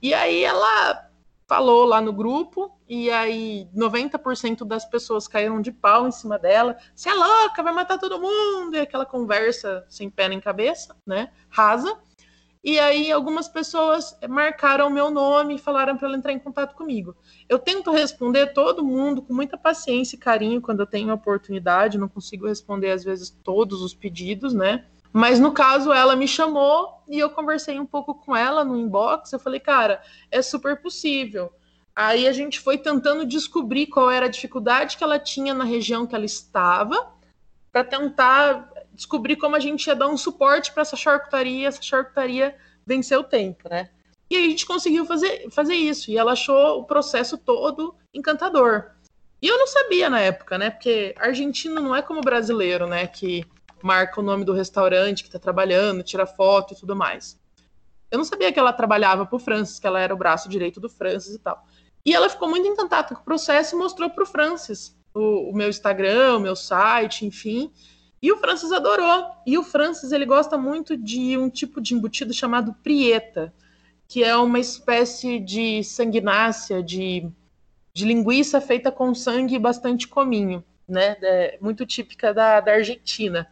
E 0.01 0.13
aí 0.13 0.43
ela 0.43 1.09
falou 1.47 1.85
lá 1.85 2.01
no 2.01 2.11
grupo, 2.11 2.77
e 2.85 3.09
aí 3.11 3.69
90% 3.73 4.65
das 4.65 4.83
pessoas 4.83 5.25
caíram 5.25 5.61
de 5.61 5.71
pau 5.71 6.05
em 6.05 6.11
cima 6.11 6.37
dela. 6.37 6.77
Você 6.93 7.07
é 7.07 7.13
louca, 7.13 7.63
vai 7.63 7.71
matar 7.71 7.97
todo 7.97 8.19
mundo! 8.19 8.75
E 8.75 8.79
aquela 8.79 9.05
conversa 9.05 9.85
sem 9.87 10.09
pé 10.09 10.27
nem 10.27 10.41
cabeça, 10.41 10.93
né? 11.05 11.31
Rasa. 11.49 11.97
E 12.65 12.79
aí 12.79 13.11
algumas 13.11 13.47
pessoas 13.47 14.17
marcaram 14.27 14.89
meu 14.89 15.11
nome 15.11 15.53
e 15.53 15.59
falaram 15.59 15.95
para 15.95 16.07
ela 16.07 16.17
entrar 16.17 16.33
em 16.33 16.39
contato 16.39 16.73
comigo. 16.73 17.15
Eu 17.47 17.59
tento 17.59 17.91
responder 17.91 18.53
todo 18.53 18.83
mundo 18.83 19.21
com 19.21 19.35
muita 19.35 19.55
paciência 19.55 20.15
e 20.15 20.19
carinho 20.19 20.59
quando 20.59 20.79
eu 20.79 20.87
tenho 20.87 21.11
a 21.11 21.13
oportunidade, 21.13 21.99
não 21.99 22.09
consigo 22.09 22.47
responder 22.47 22.89
às 22.89 23.03
vezes 23.03 23.29
todos 23.29 23.83
os 23.83 23.93
pedidos, 23.93 24.51
né? 24.51 24.83
Mas 25.13 25.39
no 25.39 25.51
caso, 25.51 25.93
ela 25.93 26.15
me 26.15 26.27
chamou 26.27 27.03
e 27.07 27.19
eu 27.19 27.29
conversei 27.29 27.79
um 27.79 27.85
pouco 27.85 28.15
com 28.15 28.35
ela 28.35 28.65
no 28.65 28.75
inbox. 28.75 29.31
Eu 29.31 29.39
falei, 29.39 29.59
cara, 29.59 30.01
é 30.31 30.41
super 30.41 30.81
possível. 30.81 31.53
Aí 31.95 32.27
a 32.27 32.33
gente 32.33 32.59
foi 32.59 32.79
tentando 32.79 33.27
descobrir 33.27 33.85
qual 33.85 34.09
era 34.09 34.25
a 34.25 34.29
dificuldade 34.29 34.97
que 34.97 35.03
ela 35.03 35.19
tinha 35.19 35.53
na 35.53 35.63
região 35.63 36.07
que 36.07 36.15
ela 36.15 36.25
estava, 36.25 37.13
para 37.71 37.83
tentar 37.83 38.71
descobrir 38.95 39.35
como 39.35 39.55
a 39.55 39.59
gente 39.59 39.87
ia 39.87 39.95
dar 39.95 40.07
um 40.07 40.17
suporte 40.17 40.71
para 40.71 40.81
essa 40.81 40.95
charcutaria, 40.95 41.67
essa 41.67 41.81
charcutaria 41.81 42.55
vencer 42.85 43.17
o 43.17 43.23
tempo, 43.23 43.69
né? 43.69 43.89
E 44.29 44.35
a 44.35 44.41
gente 44.41 44.65
conseguiu 44.65 45.05
fazer, 45.05 45.49
fazer 45.51 45.75
isso. 45.75 46.09
E 46.09 46.17
ela 46.17 46.31
achou 46.31 46.79
o 46.79 46.85
processo 46.85 47.37
todo 47.37 47.95
encantador. 48.13 48.91
E 49.41 49.47
eu 49.47 49.57
não 49.57 49.67
sabia 49.67 50.09
na 50.09 50.19
época, 50.19 50.57
né? 50.57 50.69
Porque 50.69 51.13
argentino 51.19 51.79
não 51.79 51.95
é 51.95 52.01
como 52.01 52.21
brasileiro, 52.21 52.87
né? 52.87 53.05
Que 53.05 53.45
marca 53.83 54.19
o 54.19 54.23
nome 54.23 54.43
do 54.43 54.53
restaurante 54.53 55.21
que 55.21 55.29
está 55.29 55.37
trabalhando, 55.37 56.01
tira 56.01 56.25
foto 56.25 56.73
e 56.73 56.77
tudo 56.77 56.95
mais. 56.95 57.39
Eu 58.09 58.17
não 58.17 58.25
sabia 58.25 58.51
que 58.51 58.59
ela 58.59 58.73
trabalhava 58.73 59.25
para 59.25 59.35
o 59.35 59.39
Francis, 59.39 59.79
que 59.79 59.85
ela 59.85 59.99
era 59.99 60.13
o 60.13 60.17
braço 60.17 60.49
direito 60.49 60.79
do 60.79 60.89
Francis 60.89 61.35
e 61.35 61.39
tal. 61.39 61.63
E 62.03 62.13
ela 62.13 62.29
ficou 62.29 62.47
muito 62.49 62.67
encantada 62.67 63.13
com 63.13 63.21
o 63.21 63.25
processo 63.25 63.75
e 63.75 63.77
mostrou 63.77 64.09
para 64.09 64.23
o 64.23 64.27
Francis 64.27 64.95
o, 65.13 65.51
meu 65.53 65.69
Instagram, 65.69 66.37
o 66.37 66.39
meu 66.39 66.55
site, 66.55 67.25
enfim. 67.25 67.71
E 68.25 68.31
o 68.31 68.37
Francis 68.37 68.71
adorou. 68.71 69.27
E 69.45 69.55
o 69.55 69.61
Francis 69.61 70.11
ele 70.11 70.25
gosta 70.25 70.57
muito 70.57 70.97
de 70.97 71.37
um 71.37 71.47
tipo 71.47 71.79
de 71.79 71.93
embutido 71.93 72.33
chamado 72.33 72.73
prieta, 72.81 73.53
que 74.07 74.23
é 74.23 74.35
uma 74.35 74.57
espécie 74.57 75.39
de 75.39 75.83
sanguinácea, 75.83 76.81
de, 76.81 77.29
de 77.93 78.03
linguiça 78.03 78.59
feita 78.59 78.91
com 78.91 79.13
sangue 79.13 79.53
e 79.53 79.59
bastante 79.59 80.07
cominho, 80.07 80.63
né? 80.89 81.15
É 81.21 81.59
muito 81.61 81.85
típica 81.85 82.33
da, 82.33 82.59
da 82.61 82.71
Argentina. 82.71 83.47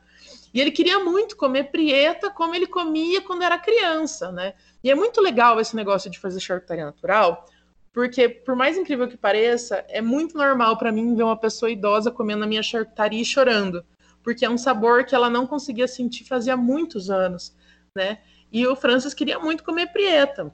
E 0.52 0.60
ele 0.60 0.72
queria 0.72 0.98
muito 1.02 1.38
comer 1.38 1.66
prieta 1.66 2.32
como 2.32 2.56
ele 2.56 2.66
comia 2.66 3.22
quando 3.22 3.44
era 3.44 3.60
criança, 3.60 4.32
né? 4.32 4.56
E 4.84 4.90
é 4.90 4.96
muito 4.96 5.22
legal 5.22 5.60
esse 5.60 5.76
negócio 5.76 6.10
de 6.10 6.18
fazer 6.18 6.40
charcutaria 6.40 6.86
natural, 6.86 7.46
porque 7.94 8.28
por 8.28 8.56
mais 8.56 8.76
incrível 8.76 9.08
que 9.08 9.18
pareça, 9.18 9.86
é 9.88 10.02
muito 10.02 10.36
normal 10.36 10.80
para 10.80 10.92
mim 10.92 11.16
ver 11.16 11.22
uma 11.22 11.38
pessoa 11.38 11.70
idosa 11.70 12.10
comendo 12.10 12.44
a 12.44 12.48
minha 12.48 12.64
charcutaria 12.64 13.22
e 13.22 13.26
chorando, 13.26 13.86
porque 14.24 14.46
é 14.46 14.50
um 14.50 14.58
sabor 14.58 15.06
que 15.06 15.14
ela 15.14 15.30
não 15.30 15.46
conseguia 15.46 15.88
sentir 15.88 16.24
fazia 16.24 16.56
muitos 16.56 17.10
anos, 17.10 17.56
né? 17.96 18.20
E 18.52 18.66
o 18.66 18.76
Francis 18.76 19.14
queria 19.14 19.40
muito 19.40 19.64
comer 19.64 19.88
prieta. 19.88 20.54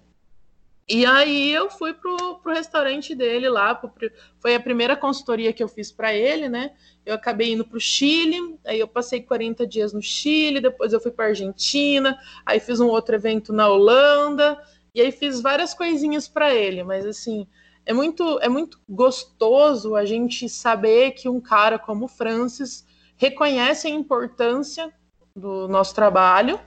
E 0.91 1.05
aí 1.05 1.51
eu 1.53 1.69
fui 1.69 1.93
pro, 1.93 2.39
pro 2.39 2.51
restaurante 2.51 3.13
dele 3.13 3.47
lá, 3.47 3.75
pro, 3.75 3.91
foi 4.39 4.55
a 4.55 4.59
primeira 4.59 4.97
consultoria 4.97 5.53
que 5.53 5.61
eu 5.61 5.67
fiz 5.67 5.91
para 5.91 6.15
ele, 6.15 6.49
né? 6.49 6.71
Eu 7.05 7.13
acabei 7.13 7.51
indo 7.53 7.63
pro 7.63 7.79
Chile, 7.79 8.57
aí 8.65 8.79
eu 8.79 8.87
passei 8.87 9.21
40 9.21 9.67
dias 9.67 9.93
no 9.93 10.01
Chile, 10.01 10.59
depois 10.59 10.91
eu 10.91 10.99
fui 10.99 11.11
para 11.11 11.25
Argentina, 11.25 12.17
aí 12.43 12.59
fiz 12.59 12.79
um 12.79 12.87
outro 12.87 13.13
evento 13.13 13.53
na 13.53 13.69
Holanda, 13.69 14.59
e 14.95 15.01
aí 15.01 15.11
fiz 15.11 15.41
várias 15.41 15.75
coisinhas 15.75 16.27
para 16.27 16.55
ele, 16.55 16.83
mas 16.83 17.05
assim, 17.05 17.45
é 17.85 17.93
muito 17.93 18.39
é 18.41 18.49
muito 18.49 18.79
gostoso 18.89 19.95
a 19.95 20.05
gente 20.05 20.49
saber 20.49 21.11
que 21.11 21.29
um 21.29 21.39
cara 21.39 21.77
como 21.77 22.05
o 22.05 22.07
Francis 22.07 22.83
reconhece 23.19 23.85
a 23.85 23.91
importância 23.91 24.91
do 25.35 25.67
nosso 25.67 25.93
trabalho 25.93 26.59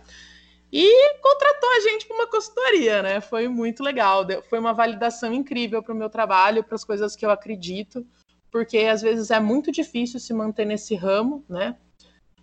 e 0.70 1.14
contratou 1.18 1.70
a 1.70 1.80
gente 1.80 2.06
para 2.06 2.16
uma 2.16 2.26
consultoria, 2.26 3.02
né? 3.02 3.20
Foi 3.20 3.48
muito 3.48 3.82
legal, 3.82 4.24
foi 4.48 4.58
uma 4.58 4.74
validação 4.74 5.32
incrível 5.32 5.82
para 5.82 5.94
o 5.94 5.96
meu 5.96 6.10
trabalho, 6.10 6.62
para 6.62 6.74
as 6.74 6.84
coisas 6.84 7.16
que 7.16 7.24
eu 7.24 7.30
acredito, 7.30 8.06
porque 8.50 8.78
às 8.78 9.00
vezes 9.00 9.30
é 9.30 9.40
muito 9.40 9.72
difícil 9.72 10.20
se 10.20 10.34
manter 10.34 10.66
nesse 10.66 10.94
ramo, 10.94 11.42
né? 11.48 11.74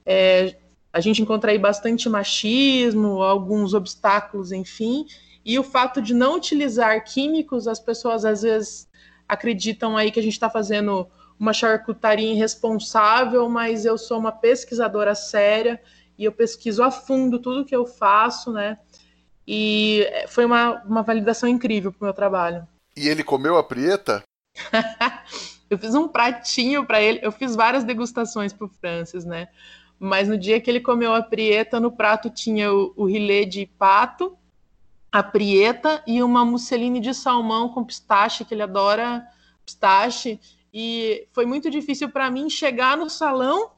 É, 0.03 0.57
a 0.91 0.99
gente 0.99 1.21
encontra 1.21 1.51
aí 1.51 1.59
bastante 1.59 2.09
machismo, 2.09 3.21
alguns 3.21 3.75
obstáculos, 3.75 4.51
enfim, 4.51 5.05
e 5.45 5.59
o 5.59 5.63
fato 5.63 6.01
de 6.01 6.15
não 6.15 6.35
utilizar 6.35 7.03
químicos, 7.03 7.67
as 7.67 7.79
pessoas 7.79 8.25
às 8.25 8.41
vezes 8.41 8.89
acreditam 9.27 9.95
aí 9.95 10.11
que 10.11 10.19
a 10.19 10.23
gente 10.23 10.33
está 10.33 10.49
fazendo 10.49 11.07
uma 11.39 11.53
charcutaria 11.53 12.33
irresponsável, 12.33 13.47
mas 13.49 13.85
eu 13.85 13.97
sou 13.97 14.19
uma 14.19 14.31
pesquisadora 14.31 15.15
séria 15.15 15.81
e 16.17 16.25
eu 16.25 16.31
pesquiso 16.31 16.83
a 16.83 16.91
fundo 16.91 17.39
tudo 17.39 17.63
que 17.63 17.75
eu 17.75 17.85
faço, 17.85 18.51
né? 18.51 18.77
E 19.47 20.05
foi 20.27 20.45
uma, 20.45 20.83
uma 20.83 21.01
validação 21.01 21.47
incrível 21.47 21.91
para 21.91 22.01
o 22.01 22.03
meu 22.05 22.13
trabalho. 22.13 22.67
E 22.95 23.07
ele 23.07 23.23
comeu 23.23 23.57
a 23.57 23.63
prieta? 23.63 24.21
eu 25.69 25.77
fiz 25.77 25.95
um 25.95 26.07
pratinho 26.07 26.85
para 26.85 27.01
ele, 27.01 27.19
eu 27.23 27.31
fiz 27.31 27.55
várias 27.55 27.83
degustações 27.83 28.51
para 28.51 28.65
o 28.65 28.69
Francis, 28.69 29.23
né? 29.23 29.47
Mas 29.97 30.27
no 30.27 30.37
dia 30.37 30.59
que 30.59 30.69
ele 30.69 30.81
comeu 30.81 31.15
a 31.15 31.21
prieta, 31.21 31.79
no 31.79 31.91
prato 31.91 32.29
tinha 32.29 32.71
o, 32.71 32.93
o 32.95 33.05
rilê 33.05 33.45
de 33.45 33.65
pato, 33.65 34.37
a 35.11 35.23
prieta 35.23 36.03
e 36.05 36.21
uma 36.21 36.45
musseline 36.45 36.99
de 36.99 37.13
salmão 37.13 37.69
com 37.69 37.83
pistache, 37.83 38.45
que 38.45 38.53
ele 38.53 38.61
adora 38.61 39.25
pistache. 39.65 40.39
E 40.73 41.27
foi 41.33 41.45
muito 41.45 41.69
difícil 41.69 42.09
para 42.09 42.29
mim 42.29 42.49
chegar 42.49 42.95
no 42.95 43.09
salão 43.09 43.71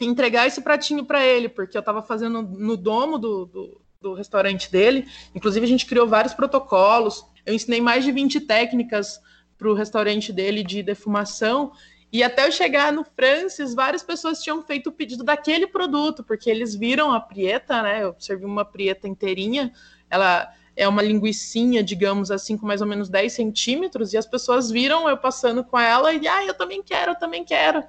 entregar 0.00 0.46
esse 0.46 0.60
pratinho 0.60 1.04
para 1.04 1.24
ele, 1.24 1.48
porque 1.48 1.76
eu 1.76 1.80
estava 1.80 2.02
fazendo 2.02 2.42
no 2.42 2.76
domo 2.76 3.18
do, 3.18 3.46
do, 3.46 3.80
do, 4.00 4.14
restaurante 4.14 4.70
dele. 4.70 5.06
Inclusive, 5.34 5.64
a 5.64 5.68
gente 5.68 5.86
criou 5.86 6.06
vários 6.06 6.34
protocolos. 6.34 7.24
Eu 7.44 7.54
ensinei 7.54 7.80
mais 7.80 8.04
de 8.04 8.12
20 8.12 8.40
técnicas 8.40 9.20
para 9.56 9.70
o 9.70 9.74
restaurante 9.74 10.32
dele 10.32 10.62
de 10.62 10.82
defumação. 10.82 11.72
E 12.12 12.22
até 12.22 12.46
eu 12.46 12.52
chegar 12.52 12.92
no 12.92 13.04
Francis, 13.04 13.74
várias 13.74 14.02
pessoas 14.02 14.42
tinham 14.42 14.62
feito 14.62 14.88
o 14.88 14.92
pedido 14.92 15.24
daquele 15.24 15.66
produto, 15.66 16.22
porque 16.22 16.50
eles 16.50 16.74
viram 16.74 17.12
a 17.12 17.20
prieta, 17.20 17.82
né? 17.82 18.02
Eu 18.02 18.14
servi 18.18 18.44
uma 18.44 18.64
prieta 18.64 19.08
inteirinha. 19.08 19.72
Ela 20.10 20.52
é 20.76 20.88
uma 20.88 21.02
linguiçinha, 21.02 21.82
digamos 21.82 22.30
assim, 22.30 22.56
com 22.56 22.66
mais 22.66 22.80
ou 22.80 22.86
menos 22.86 23.08
10 23.08 23.32
centímetros, 23.32 24.12
e 24.12 24.18
as 24.18 24.26
pessoas 24.26 24.70
viram 24.70 25.08
eu 25.08 25.16
passando 25.16 25.62
com 25.62 25.78
ela 25.78 26.12
e, 26.12 26.26
ah, 26.26 26.44
eu 26.44 26.54
também 26.54 26.82
quero, 26.82 27.12
eu 27.12 27.18
também 27.18 27.44
quero 27.44 27.84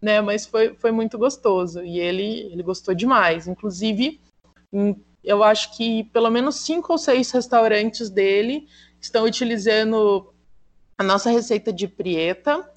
né? 0.00 0.20
Mas 0.20 0.46
foi, 0.46 0.74
foi 0.74 0.90
muito 0.90 1.18
gostoso 1.18 1.82
e 1.82 1.98
ele, 1.98 2.50
ele 2.52 2.62
gostou 2.62 2.94
demais. 2.94 3.46
Inclusive, 3.46 4.20
eu 5.22 5.42
acho 5.42 5.76
que 5.76 6.04
pelo 6.04 6.30
menos 6.30 6.56
cinco 6.56 6.92
ou 6.92 6.98
seis 6.98 7.30
restaurantes 7.30 8.08
dele 8.08 8.66
estão 9.00 9.24
utilizando 9.24 10.32
a 10.96 11.02
nossa 11.02 11.30
receita 11.30 11.72
de 11.72 11.86
prieta. 11.86 12.68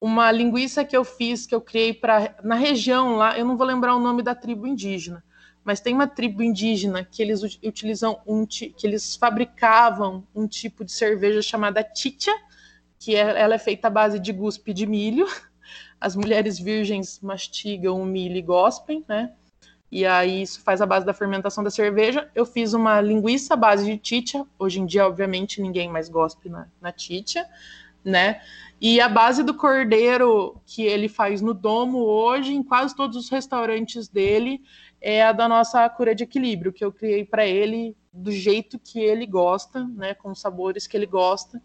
Uma 0.00 0.30
linguiça 0.30 0.84
que 0.84 0.96
eu 0.96 1.04
fiz, 1.04 1.46
que 1.46 1.54
eu 1.54 1.60
criei 1.60 1.92
para 1.92 2.36
na 2.42 2.56
região 2.56 3.16
lá, 3.16 3.38
eu 3.38 3.44
não 3.44 3.56
vou 3.56 3.66
lembrar 3.66 3.94
o 3.94 4.00
nome 4.00 4.22
da 4.22 4.34
tribo 4.34 4.66
indígena, 4.66 5.24
mas 5.64 5.80
tem 5.80 5.94
uma 5.94 6.06
tribo 6.06 6.42
indígena 6.42 7.04
que 7.04 7.22
eles 7.22 7.42
utilizam 7.42 8.20
um 8.26 8.46
que 8.46 8.74
eles 8.84 9.16
fabricavam 9.16 10.26
um 10.34 10.46
tipo 10.46 10.84
de 10.84 10.92
cerveja 10.92 11.40
chamada 11.40 11.84
chicha, 11.94 12.32
que 12.98 13.16
é, 13.16 13.40
ela 13.40 13.54
é 13.54 13.58
feita 13.58 13.88
à 13.88 13.90
base 13.90 14.18
de 14.18 14.32
guspe 14.32 14.72
de 14.72 14.86
milho 14.86 15.26
as 16.04 16.14
mulheres 16.14 16.58
virgens 16.58 17.18
mastigam 17.22 17.98
o 17.98 18.04
milho 18.04 18.36
e 18.36 18.42
gospem, 18.42 19.02
né? 19.08 19.32
E 19.90 20.04
aí 20.04 20.42
isso 20.42 20.60
faz 20.60 20.82
a 20.82 20.86
base 20.86 21.06
da 21.06 21.14
fermentação 21.14 21.64
da 21.64 21.70
cerveja. 21.70 22.28
Eu 22.34 22.44
fiz 22.44 22.74
uma 22.74 23.00
linguiça 23.00 23.54
à 23.54 23.56
base 23.56 23.86
de 23.86 23.96
titia. 23.96 24.44
Hoje 24.58 24.80
em 24.80 24.84
dia, 24.86 25.06
obviamente, 25.06 25.62
ninguém 25.62 25.88
mais 25.88 26.10
gospe 26.10 26.50
na, 26.50 26.66
na 26.78 26.92
titia, 26.92 27.46
né? 28.04 28.42
E 28.78 29.00
a 29.00 29.08
base 29.08 29.42
do 29.42 29.54
cordeiro 29.54 30.60
que 30.66 30.82
ele 30.82 31.08
faz 31.08 31.40
no 31.40 31.54
domo 31.54 32.00
hoje, 32.00 32.52
em 32.52 32.62
quase 32.62 32.94
todos 32.94 33.16
os 33.16 33.30
restaurantes 33.30 34.06
dele, 34.06 34.60
é 35.06 35.22
a 35.22 35.32
da 35.32 35.46
nossa 35.46 35.86
cura 35.90 36.14
de 36.14 36.24
equilíbrio, 36.24 36.72
que 36.72 36.82
eu 36.82 36.90
criei 36.90 37.26
para 37.26 37.46
ele 37.46 37.94
do 38.10 38.32
jeito 38.32 38.78
que 38.78 38.98
ele 38.98 39.26
gosta, 39.26 39.86
né? 39.88 40.14
Com 40.14 40.30
os 40.30 40.40
sabores 40.40 40.86
que 40.86 40.96
ele 40.96 41.04
gosta. 41.04 41.60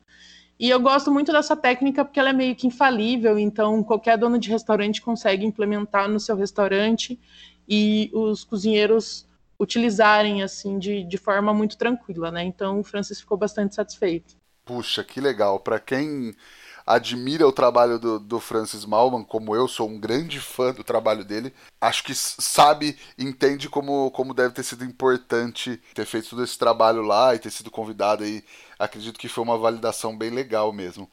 E 0.60 0.70
eu 0.70 0.78
gosto 0.82 1.10
muito 1.10 1.32
dessa 1.32 1.56
técnica 1.56 2.04
porque 2.04 2.20
ela 2.20 2.32
é 2.32 2.34
meio 2.34 2.54
que 2.54 2.68
infalível, 2.68 3.40
então 3.40 3.82
qualquer 3.82 4.18
dono 4.18 4.38
de 4.38 4.50
restaurante 4.50 5.02
consegue 5.02 5.46
implementar 5.46 6.10
no 6.10 6.20
seu 6.20 6.36
restaurante 6.36 7.18
e 7.68 8.12
os 8.14 8.44
cozinheiros 8.44 9.26
utilizarem 9.58 10.44
assim 10.44 10.78
de, 10.78 11.06
de 11.06 11.18
forma 11.18 11.54
muito 11.54 11.78
tranquila, 11.78 12.30
né? 12.30 12.44
Então 12.44 12.82
o 12.82 12.84
Francis 12.84 13.22
ficou 13.22 13.38
bastante 13.38 13.74
satisfeito. 13.74 14.36
Puxa, 14.66 15.02
que 15.02 15.22
legal. 15.22 15.62
Para 15.62 15.80
quem 15.80 16.34
admira 16.90 17.48
o 17.48 17.52
trabalho 17.52 18.00
do, 18.00 18.20
do 18.20 18.40
Francis 18.40 18.84
Malman, 18.84 19.24
como 19.24 19.56
eu 19.56 19.68
sou 19.68 19.88
um 19.88 20.00
grande 20.00 20.40
fã 20.40 20.74
do 20.74 20.84
trabalho 20.84 21.24
dele, 21.24 21.54
acho 21.80 22.04
que 22.04 22.16
sabe, 22.16 22.98
entende 23.16 23.70
como, 23.70 24.10
como 24.10 24.34
deve 24.34 24.56
ter 24.56 24.64
sido 24.64 24.84
importante 24.84 25.80
ter 25.94 26.08
feito 26.08 26.32
todo 26.32 26.44
esse 26.44 26.58
trabalho 26.58 27.04
lá 27.04 27.36
e 27.36 27.40
ter 27.40 27.52
sido 27.52 27.70
convidado 27.70 28.24
aí. 28.24 28.44
Acredito 28.80 29.20
que 29.20 29.30
foi 29.30 29.44
uma 29.44 29.56
validação 29.56 30.18
bem 30.18 30.32
legal 30.32 30.74
mesmo. 30.74 31.08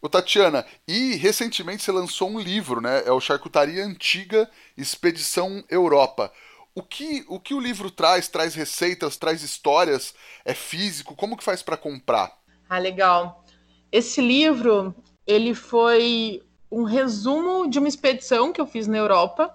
O 0.00 0.08
Tatiana, 0.08 0.66
e 0.88 1.14
recentemente 1.14 1.84
você 1.84 1.92
lançou 1.92 2.28
um 2.28 2.40
livro, 2.40 2.80
né? 2.80 3.04
É 3.06 3.12
o 3.12 3.20
Charcutaria 3.20 3.84
Antiga 3.84 4.50
Expedição 4.76 5.62
Europa. 5.70 6.32
O 6.74 6.82
que, 6.82 7.24
o 7.28 7.38
que 7.38 7.54
o 7.54 7.60
livro 7.60 7.92
traz? 7.92 8.26
Traz 8.26 8.56
receitas, 8.56 9.16
traz 9.16 9.44
histórias? 9.44 10.14
É 10.44 10.52
físico? 10.52 11.14
Como 11.14 11.36
que 11.36 11.44
faz 11.44 11.62
para 11.62 11.76
comprar? 11.76 12.36
Ah, 12.68 12.80
legal. 12.80 13.44
Esse 13.92 14.20
livro, 14.20 14.92
ele 15.26 15.54
foi 15.54 16.42
um 16.70 16.84
resumo 16.84 17.68
de 17.68 17.78
uma 17.78 17.88
expedição 17.88 18.52
que 18.52 18.60
eu 18.60 18.66
fiz 18.66 18.86
na 18.86 18.96
Europa, 18.96 19.54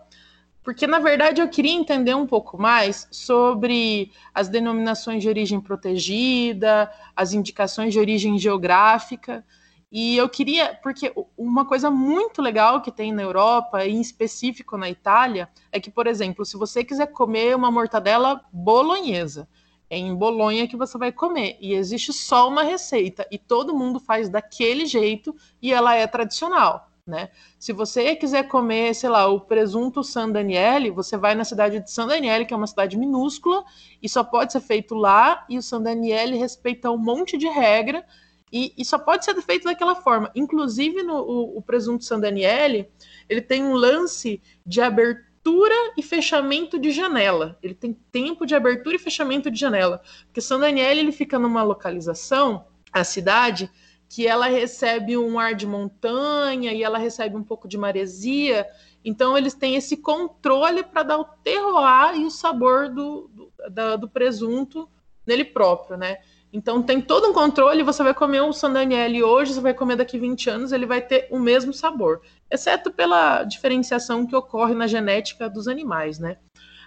porque 0.63 0.85
na 0.85 0.99
verdade 0.99 1.41
eu 1.41 1.47
queria 1.47 1.71
entender 1.71 2.15
um 2.15 2.27
pouco 2.27 2.61
mais 2.61 3.07
sobre 3.09 4.11
as 4.33 4.49
denominações 4.49 5.23
de 5.23 5.29
origem 5.29 5.59
protegida, 5.59 6.91
as 7.15 7.33
indicações 7.33 7.93
de 7.93 7.99
origem 7.99 8.37
geográfica, 8.37 9.43
e 9.91 10.17
eu 10.17 10.27
queria, 10.27 10.77
porque 10.83 11.13
uma 11.37 11.65
coisa 11.65 11.89
muito 11.89 12.41
legal 12.41 12.81
que 12.81 12.91
tem 12.91 13.13
na 13.13 13.21
Europa, 13.21 13.85
em 13.85 14.01
específico 14.01 14.77
na 14.77 14.89
Itália, 14.89 15.49
é 15.71 15.79
que, 15.79 15.89
por 15.89 16.07
exemplo, 16.07 16.43
se 16.45 16.57
você 16.57 16.83
quiser 16.83 17.07
comer 17.07 17.55
uma 17.55 17.71
mortadela 17.71 18.41
bolonhesa, 18.51 19.47
é 19.89 19.97
em 19.97 20.13
Bolonha 20.13 20.67
que 20.67 20.75
você 20.75 20.97
vai 20.97 21.11
comer. 21.11 21.57
E 21.59 21.73
existe 21.73 22.11
só 22.13 22.47
uma 22.47 22.63
receita. 22.63 23.27
E 23.31 23.37
todo 23.37 23.75
mundo 23.75 23.99
faz 23.99 24.29
daquele 24.29 24.85
jeito 24.85 25.35
e 25.61 25.73
ela 25.73 25.95
é 25.95 26.05
tradicional. 26.07 26.89
Né? 27.05 27.29
Se 27.57 27.71
você 27.71 28.15
quiser 28.17 28.49
comer, 28.49 28.93
sei 28.93 29.09
lá, 29.09 29.27
o 29.27 29.39
presunto 29.39 30.03
San 30.03 30.29
Daniele, 30.29 30.91
você 30.91 31.15
vai 31.15 31.35
na 31.35 31.45
cidade 31.45 31.79
de 31.79 31.89
San 31.89 32.05
Daniele, 32.05 32.45
que 32.45 32.53
é 32.53 32.57
uma 32.57 32.67
cidade 32.67 32.97
minúscula, 32.97 33.63
e 34.03 34.09
só 34.09 34.25
pode 34.25 34.51
ser 34.51 34.59
feito 34.59 34.93
lá, 34.93 35.45
e 35.47 35.57
o 35.57 35.61
San 35.61 35.81
Daniele 35.81 36.35
respeita 36.35 36.91
um 36.91 36.97
monte 36.97 37.37
de 37.37 37.47
regra 37.47 38.05
e, 38.51 38.73
e, 38.77 38.85
só 38.85 38.97
pode 38.97 39.25
ser 39.25 39.41
feito 39.41 39.65
daquela 39.65 39.95
forma. 39.95 40.31
Inclusive, 40.35 41.03
no, 41.03 41.15
o, 41.15 41.57
o 41.57 41.61
presunto 41.61 42.03
San 42.03 42.19
Daniele, 42.19 42.89
ele 43.27 43.41
tem 43.41 43.63
um 43.63 43.73
lance 43.73 44.41
de 44.65 44.81
abertura 44.81 45.26
e 45.97 46.03
fechamento 46.03 46.79
de 46.79 46.91
janela. 46.91 47.57
Ele 47.61 47.73
tem 47.73 47.93
tempo 48.11 48.45
de 48.45 48.55
abertura 48.55 48.95
e 48.95 48.99
fechamento 48.99 49.49
de 49.49 49.59
janela. 49.59 50.01
Porque 50.25 50.41
San 50.41 50.59
Daniele 50.59 50.99
ele 50.99 51.11
fica 51.11 51.39
numa 51.39 51.63
localização, 51.63 52.65
a 52.91 53.03
cidade, 53.03 53.69
que 54.09 54.27
ela 54.27 54.47
recebe 54.47 55.17
um 55.17 55.37
ar 55.39 55.53
de 55.53 55.65
montanha 55.65 56.71
e 56.71 56.83
ela 56.83 56.97
recebe 56.97 57.35
um 57.35 57.43
pouco 57.43 57.67
de 57.67 57.77
maresia. 57.77 58.67
Então, 59.03 59.37
eles 59.37 59.53
têm 59.53 59.75
esse 59.75 59.97
controle 59.97 60.83
para 60.83 61.03
dar 61.03 61.17
o 61.17 61.25
terroir 61.25 62.15
e 62.15 62.25
o 62.25 62.31
sabor 62.31 62.89
do, 62.89 63.29
do, 63.69 63.97
do 63.97 64.09
presunto 64.09 64.89
nele 65.25 65.43
próprio, 65.43 65.97
né? 65.97 66.17
Então 66.51 66.81
tem 66.81 67.01
todo 67.01 67.27
um 67.27 67.33
controle, 67.33 67.83
você 67.83 68.01
vai 68.01 68.13
comer 68.13 68.41
um 68.41 68.53
San 68.53 68.71
Daniele 68.71 69.21
hoje, 69.21 69.53
você 69.53 69.61
vai 69.61 69.73
comer 69.73 69.97
daqui 69.97 70.17
20 70.17 70.49
anos, 70.49 70.71
ele 70.71 70.85
vai 70.85 71.01
ter 71.01 71.27
o 71.29 71.39
mesmo 71.39 71.73
sabor, 71.73 72.21
exceto 72.49 72.89
pela 72.91 73.43
diferenciação 73.43 74.25
que 74.25 74.35
ocorre 74.35 74.73
na 74.73 74.87
genética 74.87 75.49
dos 75.49 75.67
animais, 75.67 76.19
né? 76.19 76.37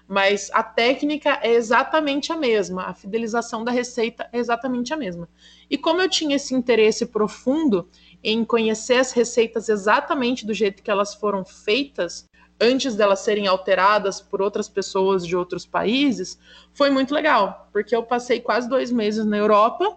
Mas 0.09 0.51
a 0.53 0.63
técnica 0.63 1.39
é 1.41 1.53
exatamente 1.53 2.33
a 2.33 2.37
mesma, 2.37 2.87
a 2.87 2.95
fidelização 2.95 3.63
da 3.63 3.71
receita 3.71 4.29
é 4.33 4.39
exatamente 4.39 4.93
a 4.93 4.97
mesma. 4.97 5.29
E 5.71 5.79
como 5.79 6.01
eu 6.01 6.09
tinha 6.09 6.35
esse 6.35 6.53
interesse 6.53 7.07
profundo 7.07 7.89
em 8.25 8.45
conhecer 8.45 8.97
as 8.97 9.13
receitas 9.13 9.69
exatamente 9.69 10.45
do 10.45 10.53
jeito 10.53 10.83
que 10.83 10.91
elas 10.91 11.15
foram 11.15 11.45
feitas, 11.45 12.25
antes 12.61 12.95
delas 12.95 13.21
serem 13.21 13.47
alteradas 13.47 14.21
por 14.21 14.43
outras 14.43 14.69
pessoas 14.69 15.27
de 15.27 15.35
outros 15.35 15.65
países, 15.65 16.39
foi 16.73 16.91
muito 16.91 17.15
legal, 17.15 17.69
porque 17.73 17.95
eu 17.97 18.03
passei 18.03 18.41
quase 18.41 18.69
dois 18.69 18.93
meses 18.93 19.25
na 19.25 19.37
Europa, 19.37 19.97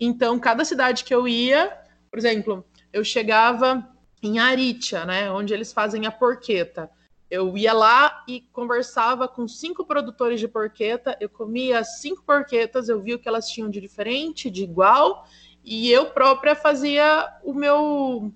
então 0.00 0.38
cada 0.38 0.64
cidade 0.64 1.04
que 1.04 1.14
eu 1.14 1.28
ia, 1.28 1.76
por 2.10 2.18
exemplo, 2.18 2.64
eu 2.92 3.04
chegava 3.04 3.86
em 4.22 4.38
Aritia, 4.38 5.04
né, 5.04 5.30
onde 5.30 5.52
eles 5.52 5.72
fazem 5.72 6.06
a 6.06 6.10
porqueta. 6.10 6.90
Eu 7.30 7.58
ia 7.58 7.74
lá 7.74 8.24
e 8.26 8.40
conversava 8.52 9.28
com 9.28 9.46
cinco 9.46 9.84
produtores 9.84 10.40
de 10.40 10.48
porqueta, 10.48 11.16
eu 11.20 11.28
comia 11.28 11.84
cinco 11.84 12.22
porquetas, 12.24 12.88
eu 12.88 13.02
via 13.02 13.16
o 13.16 13.18
que 13.18 13.28
elas 13.28 13.50
tinham 13.50 13.68
de 13.68 13.80
diferente, 13.82 14.50
de 14.50 14.64
igual, 14.64 15.26
e 15.62 15.92
eu 15.92 16.06
própria 16.06 16.56
fazia 16.56 17.28
o 17.44 17.52
meu 17.52 18.32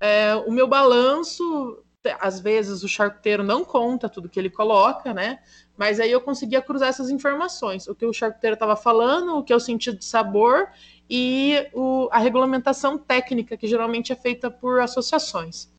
é, 0.00 0.34
o 0.34 0.50
meu 0.50 0.66
balanço 0.66 1.78
às 2.20 2.38
vezes 2.38 2.82
o 2.82 2.88
charcuteiro 2.88 3.42
não 3.42 3.64
conta 3.64 4.08
tudo 4.08 4.28
que 4.28 4.38
ele 4.38 4.50
coloca, 4.50 5.12
né? 5.12 5.40
Mas 5.76 5.98
aí 5.98 6.10
eu 6.10 6.20
conseguia 6.20 6.62
cruzar 6.62 6.88
essas 6.88 7.10
informações, 7.10 7.88
o 7.88 7.94
que 7.94 8.06
o 8.06 8.12
charcuteiro 8.12 8.54
estava 8.54 8.76
falando, 8.76 9.36
o 9.36 9.42
que 9.42 9.52
é 9.52 9.56
o 9.56 9.60
sentido 9.60 9.98
de 9.98 10.04
sabor 10.04 10.68
e 11.10 11.66
o, 11.72 12.08
a 12.12 12.18
regulamentação 12.18 12.96
técnica, 12.96 13.56
que 13.56 13.66
geralmente 13.66 14.12
é 14.12 14.16
feita 14.16 14.50
por 14.50 14.80
associações. 14.80 15.70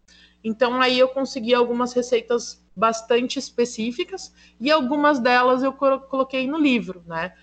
Então 0.43 0.81
aí 0.81 0.99
eu 0.99 1.09
consegui 1.09 1.53
algumas 1.53 1.93
receitas 1.93 2.63
bastante 2.75 3.39
específicas 3.39 4.33
e 4.59 4.71
algumas 4.71 5.19
delas 5.19 5.63
eu 5.63 5.73
coloquei 5.73 6.47
no 6.47 6.57
livro, 6.57 7.03
né? 7.05 7.33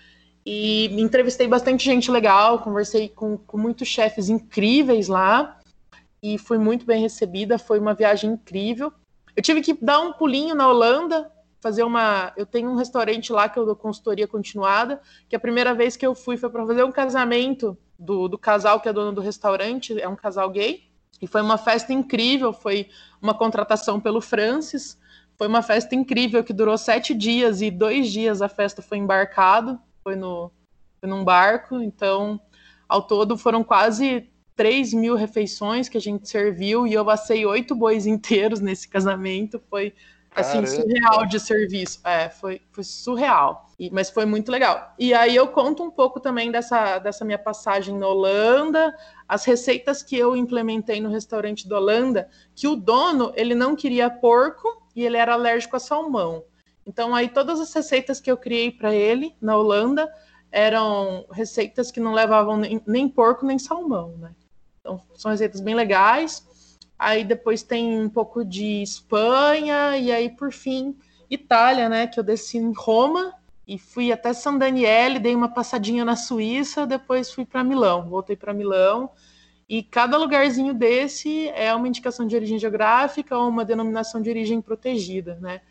E 0.45 0.85
entrevistei 1.01 1.47
bastante 1.47 1.83
gente 1.83 2.09
legal, 2.09 2.59
conversei 2.59 3.09
com, 3.09 3.37
com 3.37 3.57
muitos 3.57 3.87
chefes 3.87 4.29
incríveis 4.29 5.07
lá 5.07 5.57
e 6.21 6.37
fui 6.37 6.57
muito 6.57 6.85
bem 6.85 7.01
recebida. 7.01 7.57
Foi 7.57 7.79
uma 7.79 7.93
viagem 7.93 8.31
incrível. 8.31 8.91
Eu 9.35 9.43
tive 9.43 9.61
que 9.61 9.73
dar 9.73 9.99
um 9.99 10.13
pulinho 10.13 10.55
na 10.55 10.67
Holanda, 10.67 11.31
fazer 11.59 11.83
uma. 11.83 12.33
Eu 12.35 12.45
tenho 12.45 12.69
um 12.69 12.75
restaurante 12.75 13.31
lá 13.31 13.47
que 13.47 13.59
eu 13.59 13.65
dou 13.65 13.75
consultoria 13.75 14.27
continuada, 14.27 15.01
que 15.29 15.35
a 15.35 15.39
primeira 15.39 15.73
vez 15.73 15.95
que 15.95 16.05
eu 16.05 16.15
fui 16.15 16.37
foi 16.37 16.49
para 16.49 16.65
fazer 16.65 16.83
um 16.83 16.91
casamento 16.91 17.77
do, 17.97 18.27
do 18.27 18.37
casal 18.37 18.79
que 18.79 18.89
é 18.89 18.93
dono 18.93 19.11
do 19.11 19.21
restaurante, 19.21 19.99
é 19.99 20.07
um 20.07 20.15
casal 20.15 20.49
gay. 20.49 20.87
E 21.21 21.27
foi 21.27 21.41
uma 21.41 21.57
festa 21.57 21.93
incrível, 21.93 22.53
foi 22.53 22.89
uma 23.21 23.33
contratação 23.33 23.99
pelo 23.99 24.21
Francis. 24.21 24.97
Foi 25.37 25.47
uma 25.47 25.61
festa 25.61 25.93
incrível 25.93 26.43
que 26.43 26.51
durou 26.51 26.77
sete 26.77 27.13
dias 27.13 27.61
e 27.61 27.69
dois 27.69 28.11
dias 28.11 28.41
a 28.41 28.49
festa 28.49 28.81
foi 28.81 28.97
embarcado, 28.97 29.79
foi, 30.03 30.15
no, 30.15 30.51
foi 30.99 31.07
num 31.07 31.23
barco. 31.23 31.79
Então, 31.79 32.39
ao 32.89 33.03
todo 33.03 33.37
foram 33.37 33.63
quase 33.63 34.29
3 34.57 34.91
mil 34.93 35.15
refeições 35.15 35.87
que 35.87 35.97
a 35.97 36.01
gente 36.01 36.27
serviu 36.27 36.87
e 36.87 36.93
eu 36.93 37.07
assei 37.09 37.45
oito 37.45 37.75
bois 37.75 38.07
inteiros 38.07 38.59
nesse 38.59 38.87
casamento. 38.87 39.61
Foi 39.69 39.93
assim, 40.35 40.63
Caramba. 40.63 40.67
surreal 40.67 41.25
de 41.27 41.39
serviço. 41.39 41.99
É, 42.03 42.27
foi, 42.27 42.61
foi 42.71 42.83
surreal. 42.83 43.69
E, 43.79 43.91
mas 43.91 44.09
foi 44.09 44.25
muito 44.25 44.51
legal. 44.51 44.93
E 44.97 45.13
aí 45.13 45.35
eu 45.35 45.47
conto 45.47 45.83
um 45.83 45.91
pouco 45.91 46.19
também 46.19 46.51
dessa, 46.51 46.97
dessa 46.97 47.23
minha 47.23 47.37
passagem 47.37 47.95
na 47.95 48.07
Holanda, 48.07 48.93
as 49.27 49.45
receitas 49.45 50.01
que 50.01 50.17
eu 50.17 50.35
implementei 50.35 50.99
no 50.99 51.09
restaurante 51.09 51.69
da 51.69 51.77
Holanda, 51.77 52.27
que 52.55 52.67
o 52.67 52.75
dono, 52.75 53.31
ele 53.35 53.53
não 53.53 53.75
queria 53.75 54.09
porco 54.09 54.67
e 54.95 55.05
ele 55.05 55.17
era 55.17 55.33
alérgico 55.33 55.75
a 55.75 55.79
salmão. 55.79 56.43
Então 56.83 57.13
aí 57.13 57.29
todas 57.29 57.59
as 57.59 57.71
receitas 57.71 58.19
que 58.19 58.31
eu 58.31 58.37
criei 58.37 58.71
para 58.71 58.95
ele 58.95 59.35
na 59.39 59.55
Holanda 59.55 60.11
eram 60.51 61.25
receitas 61.31 61.91
que 61.91 61.99
não 61.99 62.13
levavam 62.13 62.57
nem, 62.57 62.81
nem 62.87 63.07
porco 63.07 63.45
nem 63.45 63.59
salmão, 63.59 64.17
né? 64.17 64.31
São 65.15 65.31
receitas 65.31 65.61
bem 65.61 65.75
legais. 65.75 66.45
Aí 66.97 67.23
depois 67.23 67.61
tem 67.61 67.99
um 67.99 68.09
pouco 68.09 68.43
de 68.43 68.81
Espanha, 68.81 69.97
e 69.97 70.11
aí, 70.11 70.29
por 70.29 70.51
fim, 70.51 70.95
Itália, 71.29 71.87
né? 71.89 72.07
Que 72.07 72.19
eu 72.19 72.23
desci 72.23 72.57
em 72.57 72.71
Roma 72.71 73.33
e 73.67 73.77
fui 73.77 74.11
até 74.11 74.33
San 74.33 74.57
Daniele, 74.57 75.19
dei 75.19 75.35
uma 75.35 75.49
passadinha 75.49 76.05
na 76.05 76.15
Suíça, 76.15 76.87
depois 76.87 77.31
fui 77.31 77.45
para 77.45 77.63
Milão, 77.63 78.09
voltei 78.09 78.35
para 78.35 78.53
Milão. 78.53 79.09
E 79.69 79.83
cada 79.83 80.17
lugarzinho 80.17 80.73
desse 80.73 81.49
é 81.49 81.75
uma 81.75 81.87
indicação 81.87 82.25
de 82.25 82.35
origem 82.35 82.57
geográfica 82.57 83.37
ou 83.37 83.49
uma 83.49 83.65
denominação 83.65 84.21
de 84.21 84.29
origem 84.29 84.61
protegida, 84.61 85.37
né? 85.41 85.61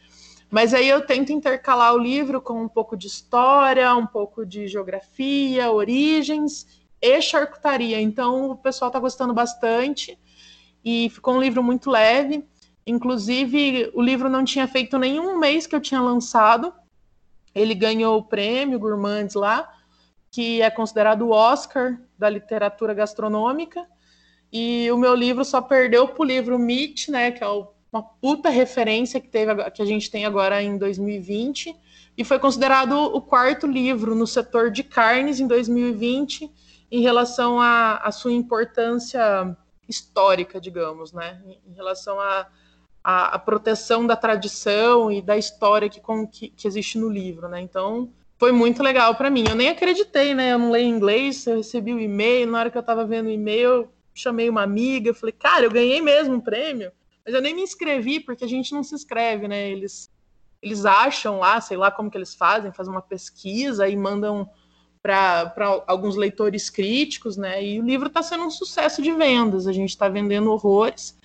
Mas 0.50 0.74
aí 0.74 0.88
eu 0.88 1.04
tento 1.04 1.32
intercalar 1.32 1.94
o 1.94 1.98
livro 1.98 2.40
com 2.40 2.62
um 2.62 2.68
pouco 2.68 2.96
de 2.96 3.06
história, 3.06 3.94
um 3.96 4.06
pouco 4.06 4.44
de 4.44 4.68
geografia, 4.68 5.72
origens 5.72 6.66
e 7.00 7.20
charcutaria. 7.20 8.00
Então 8.00 8.50
o 8.50 8.56
pessoal 8.56 8.88
está 8.88 8.98
gostando 8.98 9.34
bastante 9.34 10.18
e 10.84 11.10
ficou 11.10 11.34
um 11.34 11.40
livro 11.40 11.62
muito 11.62 11.90
leve. 11.90 12.44
Inclusive, 12.86 13.90
o 13.94 14.00
livro 14.00 14.28
não 14.28 14.44
tinha 14.44 14.68
feito 14.68 14.98
nenhum 14.98 15.38
mês 15.38 15.66
que 15.66 15.74
eu 15.74 15.80
tinha 15.80 16.00
lançado. 16.00 16.72
Ele 17.54 17.74
ganhou 17.74 18.18
o 18.18 18.22
prêmio 18.22 18.78
Gourmands 18.78 19.34
lá, 19.34 19.68
que 20.30 20.62
é 20.62 20.70
considerado 20.70 21.22
o 21.22 21.30
Oscar 21.30 22.00
da 22.16 22.30
literatura 22.30 22.94
gastronômica. 22.94 23.84
E 24.52 24.88
o 24.92 24.96
meu 24.96 25.14
livro 25.14 25.44
só 25.44 25.60
perdeu 25.60 26.06
para 26.06 26.22
o 26.22 26.24
livro 26.24 26.58
Meat, 26.58 27.10
né, 27.10 27.32
que 27.32 27.42
é 27.42 27.48
uma 27.92 28.02
puta 28.02 28.48
referência 28.48 29.20
que, 29.20 29.28
teve, 29.28 29.70
que 29.70 29.82
a 29.82 29.84
gente 29.84 30.08
tem 30.08 30.24
agora 30.24 30.62
em 30.62 30.78
2020. 30.78 31.74
E 32.16 32.24
foi 32.24 32.38
considerado 32.38 32.92
o 32.92 33.20
quarto 33.20 33.66
livro 33.66 34.14
no 34.14 34.26
setor 34.26 34.70
de 34.70 34.84
carnes 34.84 35.40
em 35.40 35.46
2020 35.46 36.50
em 36.96 37.02
relação 37.02 37.60
à, 37.60 37.96
à 37.96 38.10
sua 38.10 38.32
importância 38.32 39.54
histórica, 39.86 40.58
digamos, 40.58 41.12
né? 41.12 41.42
Em 41.66 41.74
relação 41.74 42.18
à 42.18 42.48
a, 43.04 43.38
proteção 43.38 44.06
da 44.06 44.16
tradição 44.16 45.12
e 45.12 45.20
da 45.20 45.36
história 45.36 45.90
que, 45.90 46.00
com, 46.00 46.26
que, 46.26 46.48
que 46.48 46.66
existe 46.66 46.98
no 46.98 47.10
livro, 47.10 47.48
né? 47.48 47.60
Então, 47.60 48.10
foi 48.38 48.50
muito 48.50 48.82
legal 48.82 49.14
para 49.14 49.28
mim. 49.28 49.44
Eu 49.46 49.54
nem 49.54 49.68
acreditei, 49.68 50.34
né? 50.34 50.54
Eu 50.54 50.58
não 50.58 50.70
leio 50.70 50.88
inglês, 50.88 51.46
eu 51.46 51.58
recebi 51.58 51.92
o 51.92 52.00
e-mail, 52.00 52.50
na 52.50 52.60
hora 52.60 52.70
que 52.70 52.78
eu 52.78 52.80
estava 52.80 53.04
vendo 53.04 53.26
o 53.26 53.30
e-mail, 53.30 53.68
eu 53.68 53.92
chamei 54.14 54.48
uma 54.48 54.62
amiga, 54.62 55.12
falei, 55.12 55.34
cara, 55.38 55.66
eu 55.66 55.70
ganhei 55.70 56.00
mesmo 56.00 56.36
um 56.36 56.40
prêmio, 56.40 56.90
mas 57.26 57.34
eu 57.34 57.42
nem 57.42 57.54
me 57.54 57.60
inscrevi, 57.60 58.20
porque 58.20 58.44
a 58.44 58.48
gente 58.48 58.72
não 58.72 58.82
se 58.82 58.94
inscreve, 58.94 59.46
né? 59.46 59.70
Eles, 59.70 60.10
eles 60.62 60.86
acham 60.86 61.40
lá, 61.40 61.60
sei 61.60 61.76
lá 61.76 61.90
como 61.90 62.10
que 62.10 62.16
eles 62.16 62.34
fazem, 62.34 62.72
fazem 62.72 62.90
uma 62.90 63.02
pesquisa 63.02 63.86
e 63.86 63.94
mandam 63.94 64.48
para 65.06 65.84
alguns 65.86 66.16
leitores 66.16 66.68
críticos, 66.68 67.36
né? 67.36 67.64
E 67.64 67.80
o 67.80 67.84
livro 67.84 68.08
está 68.08 68.22
sendo 68.22 68.44
um 68.44 68.50
sucesso 68.50 69.00
de 69.00 69.12
vendas, 69.12 69.66
a 69.66 69.72
gente 69.72 69.90
está 69.90 70.08
vendendo 70.08 70.50
horrores. 70.50 71.16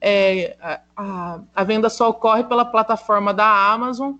É, 0.00 0.56
a, 0.60 0.80
a, 0.96 1.40
a 1.54 1.64
venda 1.64 1.88
só 1.88 2.10
ocorre 2.10 2.44
pela 2.44 2.64
plataforma 2.64 3.32
da 3.32 3.72
Amazon, 3.72 4.14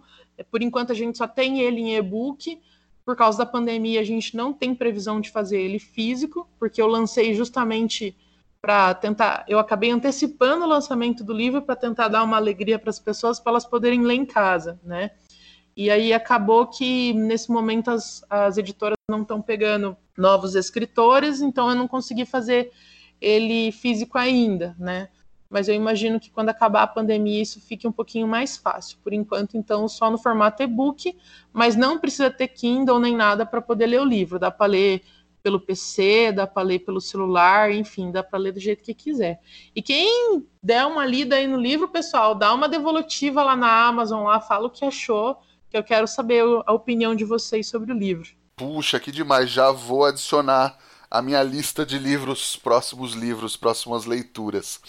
por 0.51 0.63
enquanto 0.63 0.93
a 0.93 0.95
gente 0.95 1.19
só 1.19 1.29
tem 1.29 1.61
ele 1.61 1.81
em 1.81 1.97
e-book. 1.97 2.61
Por 3.05 3.17
causa 3.17 3.39
da 3.39 3.47
pandemia, 3.47 4.01
a 4.01 4.05
gente 4.05 4.37
não 4.37 4.53
tem 4.53 4.75
previsão 4.75 5.21
de 5.21 5.31
fazer 5.31 5.61
ele 5.61 5.79
físico, 5.79 6.49
porque 6.59 6.81
eu 6.81 6.87
lancei 6.87 7.35
justamente 7.35 8.17
para 8.61 8.95
tentar. 8.95 9.45
Eu 9.49 9.59
acabei 9.59 9.91
antecipando 9.91 10.65
o 10.65 10.69
lançamento 10.69 11.25
do 11.25 11.33
livro 11.33 11.61
para 11.61 11.77
tentar 11.77 12.09
dar 12.09 12.23
uma 12.23 12.37
alegria 12.37 12.79
para 12.79 12.91
as 12.91 12.99
pessoas 12.99 13.41
para 13.41 13.53
elas 13.53 13.65
poderem 13.67 14.03
ler 14.03 14.15
em 14.15 14.25
casa, 14.25 14.79
né? 14.83 15.11
E 15.77 15.91
aí 15.91 16.13
acabou 16.13 16.67
que 16.67 17.13
nesse 17.13 17.51
momento 17.51 17.91
as, 17.91 18.25
as 18.29 18.59
editoras 18.59 18.97
não 19.09 19.23
estão 19.23 19.41
pegando 19.41 19.97
novos 20.17 20.55
escritores, 20.55 21.41
então 21.41 21.71
eu 21.71 21.77
não 21.77 21.89
consegui 21.89 22.27
fazer 22.27 22.71
ele 23.21 23.73
físico 23.73 24.19
ainda, 24.19 24.75
né? 24.79 25.09
mas 25.51 25.67
eu 25.69 25.75
imagino 25.75 26.21
que 26.21 26.31
quando 26.31 26.49
acabar 26.49 26.85
a 26.85 26.87
pandemia 26.87 27.43
isso 27.43 27.61
fique 27.61 27.87
um 27.87 27.91
pouquinho 27.91 28.29
mais 28.29 28.57
fácil. 28.57 28.97
Por 29.03 29.13
enquanto, 29.13 29.57
então, 29.57 29.89
só 29.89 30.09
no 30.09 30.17
formato 30.17 30.63
e-book, 30.63 31.19
mas 31.53 31.75
não 31.75 31.99
precisa 31.99 32.31
ter 32.31 32.47
Kindle 32.47 33.01
nem 33.01 33.17
nada 33.17 33.45
para 33.45 33.61
poder 33.61 33.87
ler 33.87 34.01
o 34.01 34.05
livro. 34.05 34.39
Dá 34.39 34.49
para 34.49 34.67
ler 34.67 35.03
pelo 35.43 35.59
PC, 35.59 36.31
dá 36.33 36.47
para 36.47 36.63
ler 36.63 36.81
pelo 36.81 37.01
celular, 37.01 37.73
enfim, 37.73 38.13
dá 38.13 38.23
para 38.23 38.39
ler 38.39 38.53
do 38.53 38.61
jeito 38.61 38.85
que 38.85 38.95
quiser. 38.95 39.41
E 39.75 39.83
quem 39.83 40.47
der 40.63 40.87
uma 40.87 41.05
lida 41.05 41.35
aí 41.35 41.49
no 41.49 41.57
livro, 41.57 41.89
pessoal, 41.89 42.35
dá 42.35 42.55
uma 42.55 42.69
devolutiva 42.69 43.43
lá 43.43 43.57
na 43.57 43.87
Amazon, 43.89 44.27
lá, 44.27 44.41
fala 44.41 44.69
o 44.69 44.71
que 44.71 44.85
achou, 44.85 45.39
eu 45.77 45.85
quero 45.85 46.07
saber 46.07 46.43
a 46.67 46.73
opinião 46.73 47.15
de 47.15 47.25
vocês 47.25 47.67
sobre 47.67 47.93
o 47.93 47.97
livro. 47.97 48.29
Puxa, 48.57 49.01
que 49.01 49.11
demais! 49.11 49.51
Já 49.51 49.71
vou 49.71 50.05
adicionar 50.05 50.77
a 51.11 51.21
minha 51.21 51.43
lista 51.43 51.85
de 51.85 51.99
livros, 51.99 52.57
próximos 52.57 53.15
livros, 53.15 53.57
próximas 53.57 54.05
leituras. 54.05 54.81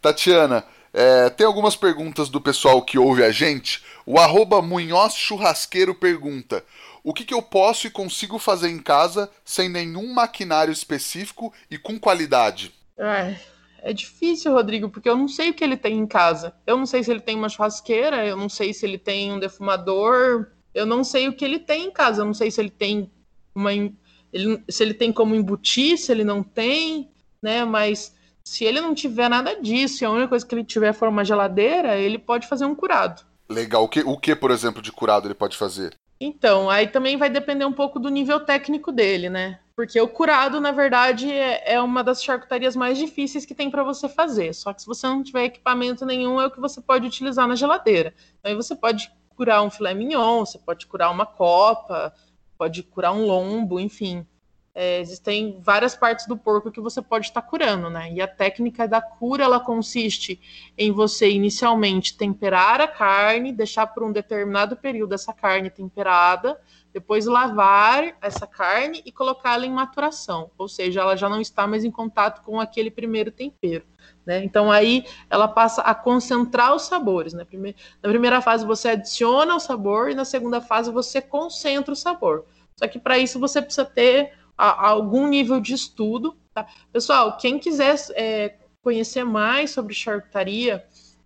Tatiana, 0.00 0.64
é, 0.92 1.30
tem 1.30 1.46
algumas 1.46 1.74
perguntas 1.74 2.28
do 2.28 2.40
pessoal 2.40 2.82
que 2.82 2.98
ouve 2.98 3.24
a 3.24 3.30
gente. 3.30 3.82
O 4.04 4.18
arroba 4.18 4.60
Munhoz 4.60 5.14
Churrasqueiro 5.14 5.94
pergunta: 5.94 6.64
O 7.02 7.14
que, 7.14 7.24
que 7.24 7.32
eu 7.32 7.40
posso 7.40 7.86
e 7.86 7.90
consigo 7.90 8.38
fazer 8.38 8.68
em 8.68 8.78
casa 8.78 9.30
sem 9.44 9.68
nenhum 9.68 10.12
maquinário 10.12 10.72
específico 10.72 11.52
e 11.70 11.78
com 11.78 11.98
qualidade? 11.98 12.74
É, 12.98 13.34
é 13.82 13.92
difícil, 13.92 14.52
Rodrigo, 14.52 14.88
porque 14.88 15.08
eu 15.08 15.16
não 15.16 15.26
sei 15.26 15.50
o 15.50 15.54
que 15.54 15.62
ele 15.62 15.76
tem 15.76 15.98
em 15.98 16.06
casa. 16.06 16.54
Eu 16.64 16.76
não 16.76 16.86
sei 16.86 17.02
se 17.02 17.10
ele 17.10 17.20
tem 17.20 17.36
uma 17.36 17.48
churrasqueira, 17.48 18.24
eu 18.24 18.36
não 18.36 18.48
sei 18.48 18.72
se 18.72 18.86
ele 18.86 18.96
tem 18.96 19.32
um 19.32 19.40
defumador, 19.40 20.46
eu 20.72 20.86
não 20.86 21.02
sei 21.02 21.28
o 21.28 21.32
que 21.32 21.44
ele 21.44 21.58
tem 21.58 21.86
em 21.86 21.90
casa. 21.90 22.22
Eu 22.22 22.26
não 22.26 22.34
sei 22.34 22.50
se 22.50 22.60
ele 22.60 22.70
tem 22.70 23.10
uma. 23.54 23.72
Ele, 23.72 24.62
se 24.68 24.82
ele 24.82 24.94
tem 24.94 25.12
como 25.12 25.34
embutir, 25.34 25.98
se 25.98 26.12
ele 26.12 26.22
não 26.22 26.42
tem, 26.42 27.10
né? 27.42 27.64
Mas 27.64 28.14
se 28.44 28.64
ele 28.64 28.80
não 28.80 28.94
tiver 28.94 29.28
nada 29.28 29.60
disso 29.60 30.02
e 30.02 30.06
a 30.06 30.10
única 30.10 30.28
coisa 30.28 30.46
que 30.46 30.54
ele 30.54 30.64
tiver 30.64 30.92
for 30.92 31.08
uma 31.08 31.24
geladeira, 31.24 31.98
ele 31.98 32.18
pode 32.18 32.46
fazer 32.46 32.64
um 32.64 32.74
curado. 32.74 33.24
Legal. 33.48 33.82
O 33.82 33.88
que, 33.88 34.00
o 34.00 34.16
que, 34.16 34.34
por 34.36 34.52
exemplo, 34.52 34.80
de 34.80 34.92
curado 34.92 35.26
ele 35.26 35.34
pode 35.34 35.56
fazer? 35.56 35.94
Então, 36.24 36.70
aí 36.70 36.86
também 36.86 37.16
vai 37.16 37.28
depender 37.28 37.64
um 37.64 37.72
pouco 37.72 37.98
do 37.98 38.08
nível 38.08 38.38
técnico 38.38 38.92
dele, 38.92 39.28
né? 39.28 39.58
Porque 39.74 40.00
o 40.00 40.06
curado, 40.06 40.60
na 40.60 40.70
verdade, 40.70 41.32
é, 41.32 41.74
é 41.74 41.80
uma 41.80 42.04
das 42.04 42.22
charcutarias 42.22 42.76
mais 42.76 42.96
difíceis 42.96 43.44
que 43.44 43.54
tem 43.54 43.68
para 43.68 43.82
você 43.82 44.08
fazer. 44.08 44.54
Só 44.54 44.72
que 44.72 44.82
se 44.82 44.86
você 44.86 45.04
não 45.08 45.22
tiver 45.22 45.46
equipamento 45.46 46.06
nenhum, 46.06 46.40
é 46.40 46.46
o 46.46 46.50
que 46.50 46.60
você 46.60 46.80
pode 46.80 47.08
utilizar 47.08 47.48
na 47.48 47.56
geladeira. 47.56 48.14
Então, 48.38 48.52
aí 48.52 48.54
você 48.54 48.76
pode 48.76 49.10
curar 49.34 49.62
um 49.62 49.70
filé 49.70 49.94
mignon, 49.94 50.46
você 50.46 50.58
pode 50.58 50.86
curar 50.86 51.10
uma 51.10 51.26
copa, 51.26 52.14
pode 52.56 52.84
curar 52.84 53.12
um 53.12 53.26
lombo, 53.26 53.80
enfim. 53.80 54.24
É, 54.74 55.00
existem 55.00 55.60
várias 55.60 55.94
partes 55.94 56.26
do 56.26 56.34
porco 56.34 56.70
que 56.70 56.80
você 56.80 57.02
pode 57.02 57.26
estar 57.26 57.42
curando, 57.42 57.90
né? 57.90 58.10
E 58.10 58.22
a 58.22 58.26
técnica 58.26 58.88
da 58.88 59.02
cura 59.02 59.44
ela 59.44 59.60
consiste 59.60 60.40
em 60.78 60.90
você 60.90 61.30
inicialmente 61.30 62.16
temperar 62.16 62.80
a 62.80 62.88
carne, 62.88 63.52
deixar 63.52 63.86
por 63.88 64.02
um 64.02 64.10
determinado 64.10 64.74
período 64.74 65.14
essa 65.14 65.30
carne 65.30 65.68
temperada, 65.68 66.58
depois 66.90 67.26
lavar 67.26 68.16
essa 68.22 68.46
carne 68.46 69.02
e 69.04 69.12
colocá-la 69.12 69.66
em 69.66 69.70
maturação, 69.70 70.50
ou 70.56 70.68
seja, 70.68 71.00
ela 71.00 71.16
já 71.16 71.28
não 71.28 71.40
está 71.40 71.66
mais 71.66 71.84
em 71.84 71.90
contato 71.90 72.42
com 72.42 72.58
aquele 72.58 72.90
primeiro 72.90 73.30
tempero. 73.30 73.84
Né? 74.24 74.42
Então 74.42 74.70
aí 74.70 75.04
ela 75.28 75.48
passa 75.48 75.82
a 75.82 75.94
concentrar 75.94 76.74
os 76.74 76.82
sabores. 76.82 77.34
Né? 77.34 77.46
Na 78.02 78.08
primeira 78.08 78.40
fase 78.40 78.64
você 78.64 78.90
adiciona 78.90 79.54
o 79.54 79.60
sabor 79.60 80.10
e 80.10 80.14
na 80.14 80.24
segunda 80.24 80.62
fase 80.62 80.90
você 80.90 81.20
concentra 81.20 81.92
o 81.92 81.96
sabor. 81.96 82.46
Só 82.76 82.88
que 82.88 82.98
para 82.98 83.18
isso 83.18 83.38
você 83.38 83.60
precisa 83.60 83.84
ter 83.84 84.32
a, 84.62 84.68
a 84.68 84.88
algum 84.90 85.26
nível 85.26 85.60
de 85.60 85.74
estudo. 85.74 86.36
Tá? 86.54 86.64
Pessoal, 86.92 87.36
quem 87.36 87.58
quiser 87.58 87.96
é, 88.14 88.54
conhecer 88.80 89.24
mais 89.24 89.72
sobre 89.72 89.92
charcutaria, 89.92 90.84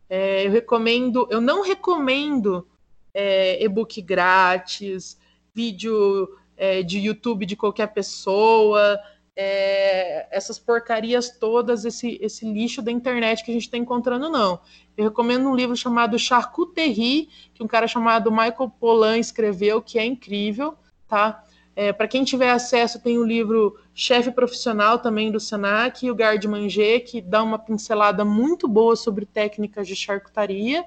é, 0.08 0.46
eu 0.46 0.50
recomendo, 0.50 1.28
eu 1.30 1.38
não 1.38 1.62
recomendo 1.62 2.66
é, 3.12 3.62
e-book 3.62 4.00
grátis, 4.00 5.18
vídeo 5.54 6.34
é, 6.56 6.82
de 6.82 6.98
YouTube 6.98 7.44
de 7.44 7.56
qualquer 7.56 7.88
pessoa, 7.88 8.98
é, 9.36 10.34
essas 10.34 10.58
porcarias 10.58 11.28
todas, 11.38 11.84
esse, 11.84 12.18
esse 12.22 12.50
lixo 12.50 12.80
da 12.80 12.90
internet 12.90 13.44
que 13.44 13.50
a 13.50 13.54
gente 13.54 13.64
está 13.64 13.76
encontrando, 13.76 14.30
não. 14.30 14.60
Eu 14.96 15.04
recomendo 15.04 15.46
um 15.46 15.54
livro 15.54 15.76
chamado 15.76 16.18
Charcuterie, 16.18 17.28
que 17.52 17.62
um 17.62 17.66
cara 17.66 17.86
chamado 17.86 18.30
Michael 18.30 18.72
Pollan 18.80 19.18
escreveu, 19.18 19.82
que 19.82 19.98
é 19.98 20.06
incrível, 20.06 20.74
tá? 21.06 21.44
É, 21.76 21.92
Para 21.92 22.08
quem 22.08 22.24
tiver 22.24 22.50
acesso, 22.50 22.98
tem 22.98 23.18
o 23.18 23.24
livro 23.24 23.78
Chefe 23.94 24.30
Profissional 24.30 24.98
também 24.98 25.30
do 25.30 25.38
Senac 25.38 26.04
e 26.04 26.10
o 26.10 26.14
Gard 26.14 26.48
Manger, 26.48 27.04
que 27.04 27.20
dá 27.20 27.42
uma 27.42 27.58
pincelada 27.58 28.24
muito 28.24 28.66
boa 28.66 28.96
sobre 28.96 29.26
técnicas 29.26 29.86
de 29.86 29.94
charcutaria. 29.94 30.82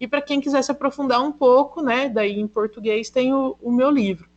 E 0.00 0.08
para 0.08 0.20
quem 0.20 0.40
quiser 0.40 0.62
se 0.62 0.72
aprofundar 0.72 1.22
um 1.22 1.30
pouco, 1.30 1.80
né, 1.80 2.08
daí 2.08 2.40
em 2.40 2.48
português 2.48 3.08
tem 3.08 3.32
o, 3.32 3.56
o 3.62 3.70
meu 3.70 3.88
livro, 3.88 4.28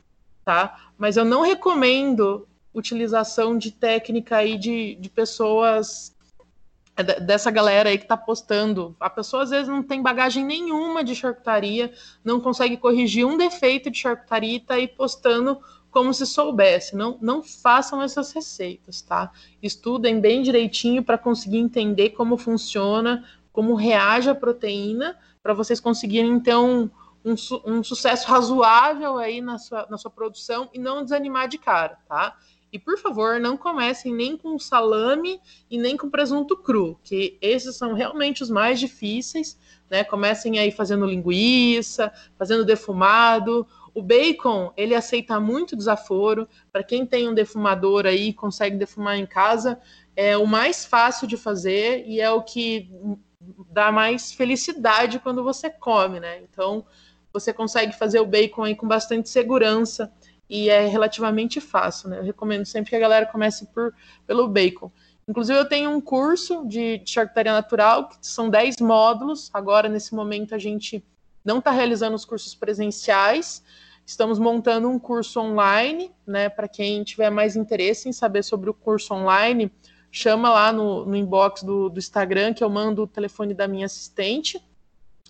tá? 0.45 0.91
Mas 0.95 1.17
eu 1.17 1.25
não 1.25 1.41
recomendo 1.41 2.47
utilização 2.71 3.57
de 3.57 3.71
técnica 3.71 4.37
aí 4.37 4.59
de, 4.59 4.93
de 4.95 5.09
pessoas 5.09 6.15
é, 6.95 7.19
dessa 7.19 7.49
galera 7.49 7.89
aí 7.89 7.97
que 7.97 8.05
está 8.05 8.15
postando. 8.15 8.95
A 8.99 9.09
pessoa 9.09 9.43
às 9.43 9.49
vezes 9.49 9.67
não 9.67 9.81
tem 9.81 10.03
bagagem 10.03 10.45
nenhuma 10.45 11.03
de 11.03 11.15
charcutaria, 11.15 11.91
não 12.23 12.39
consegue 12.39 12.77
corrigir 12.77 13.25
um 13.25 13.37
defeito 13.37 13.89
de 13.89 13.97
charcutaria 13.97 14.53
e 14.53 14.57
está 14.57 14.75
aí 14.75 14.87
postando 14.87 15.59
como 15.95 16.13
se 16.13 16.25
soubesse. 16.25 16.93
Não, 16.93 17.17
não 17.21 17.41
façam 17.41 18.01
essas 18.01 18.33
receitas, 18.33 19.01
tá? 19.01 19.31
Estudem 19.63 20.19
bem 20.19 20.41
direitinho 20.41 21.01
para 21.01 21.17
conseguir 21.17 21.59
entender 21.59 22.09
como 22.09 22.37
funciona, 22.37 23.23
como 23.53 23.75
reage 23.75 24.29
a 24.29 24.35
proteína, 24.35 25.17
para 25.41 25.53
vocês 25.53 25.79
conseguirem 25.79 26.37
ter 26.37 26.57
um, 26.57 26.89
um, 27.23 27.35
um, 27.65 27.81
sucesso 27.81 28.27
razoável 28.27 29.17
aí 29.17 29.39
na 29.39 29.57
sua, 29.57 29.87
na 29.89 29.97
sua 29.97 30.11
produção 30.11 30.69
e 30.73 30.79
não 30.79 31.01
desanimar 31.01 31.47
de 31.47 31.57
cara, 31.57 31.97
tá? 32.09 32.35
E 32.73 32.77
por 32.77 32.97
favor, 32.97 33.39
não 33.39 33.55
comecem 33.55 34.13
nem 34.13 34.35
com 34.35 34.59
salame 34.59 35.39
e 35.71 35.77
nem 35.77 35.95
com 35.95 36.09
presunto 36.09 36.57
cru, 36.57 36.99
que 37.05 37.37
esses 37.39 37.77
são 37.77 37.93
realmente 37.93 38.43
os 38.43 38.49
mais 38.49 38.81
difíceis, 38.81 39.57
né? 39.89 40.03
Comecem 40.03 40.59
aí 40.59 40.71
fazendo 40.71 41.05
linguiça, 41.05 42.11
fazendo 42.37 42.65
defumado 42.65 43.65
o 43.95 44.03
bacon, 44.03 44.73
ele 44.75 44.93
aceita 44.93 45.39
muito 45.39 45.75
desaforo. 45.75 46.47
Para 46.69 46.83
quem 46.83 47.05
tem 47.05 47.29
um 47.29 47.33
defumador 47.33 48.05
aí, 48.05 48.33
consegue 48.33 48.75
defumar 48.75 49.17
em 49.17 49.25
casa, 49.25 49.79
é 50.15 50.37
o 50.37 50.45
mais 50.45 50.85
fácil 50.85 51.25
de 51.25 51.37
fazer 51.37 52.03
e 52.05 52.19
é 52.19 52.29
o 52.29 52.43
que 52.43 52.91
dá 53.71 53.93
mais 53.93 54.33
felicidade 54.33 55.17
quando 55.19 55.43
você 55.43 55.69
come, 55.69 56.19
né? 56.19 56.41
Então, 56.41 56.85
você 57.31 57.53
consegue 57.53 57.97
fazer 57.97 58.19
o 58.19 58.25
bacon 58.25 58.65
aí 58.65 58.75
com 58.75 58.87
bastante 58.87 59.29
segurança 59.29 60.11
e 60.49 60.69
é 60.69 60.85
relativamente 60.87 61.61
fácil, 61.61 62.09
né? 62.09 62.19
Eu 62.19 62.23
recomendo 62.23 62.65
sempre 62.65 62.89
que 62.89 62.95
a 62.97 62.99
galera 62.99 63.25
comece 63.25 63.65
por, 63.67 63.93
pelo 64.27 64.47
bacon. 64.49 64.91
Inclusive, 65.25 65.57
eu 65.57 65.69
tenho 65.69 65.89
um 65.89 66.01
curso 66.01 66.67
de, 66.67 67.01
charcutaria 67.05 67.53
natural, 67.53 68.09
que 68.09 68.17
são 68.21 68.49
10 68.49 68.75
módulos. 68.81 69.49
Agora, 69.53 69.87
nesse 69.87 70.13
momento, 70.13 70.53
a 70.53 70.57
gente 70.59 71.03
não 71.45 71.59
está 71.59 71.71
realizando 71.71 72.15
os 72.15 72.25
cursos 72.25 72.55
presenciais, 72.55 73.63
Estamos 74.05 74.37
montando 74.37 74.87
um 74.87 74.99
curso 74.99 75.39
online, 75.39 76.11
né, 76.27 76.47
para 76.47 76.67
quem 76.67 77.03
tiver 77.03 77.31
mais 77.31 77.55
interesse 77.55 78.07
em 78.07 78.13
saber 78.13 78.43
sobre 78.43 78.69
o 78.69 78.73
curso 78.73 79.15
online, 79.15 79.71
chama 80.11 80.49
lá 80.51 80.71
no, 80.71 81.05
no 81.05 81.15
inbox 81.15 81.63
do, 81.63 81.89
do 81.89 81.97
Instagram 81.97 82.53
que 82.53 82.63
eu 82.63 82.69
mando 82.69 83.01
o 83.01 83.07
telefone 83.07 83.55
da 83.55 83.67
minha 83.67 83.87
assistente. 83.87 84.63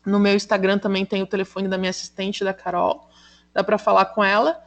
No 0.06 0.20
meu 0.20 0.36
Instagram 0.36 0.78
também 0.78 1.06
tem 1.06 1.24
o 1.24 1.26
telefone 1.26 1.70
da 1.70 1.78
minha 1.78 1.90
assistente, 1.90 2.44
da 2.44 2.54
Carol. 2.54 3.10
Dá 3.54 3.64
para 3.64 3.78
falar 3.78 4.08
com 4.08 4.22
ela. 4.22 4.62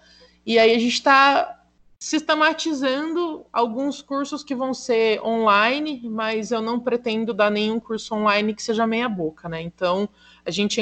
E 0.44 0.58
aí 0.58 0.74
a 0.74 0.78
gente 0.78 0.94
está 0.94 1.57
sistematizando 1.98 3.44
alguns 3.52 4.00
cursos 4.00 4.44
que 4.44 4.54
vão 4.54 4.72
ser 4.72 5.20
online, 5.20 6.00
mas 6.08 6.52
eu 6.52 6.62
não 6.62 6.78
pretendo 6.78 7.34
dar 7.34 7.50
nenhum 7.50 7.80
curso 7.80 8.14
online 8.14 8.54
que 8.54 8.62
seja 8.62 8.86
meia 8.86 9.08
boca, 9.08 9.48
né? 9.48 9.60
Então, 9.60 10.08
a 10.46 10.50
gente 10.50 10.80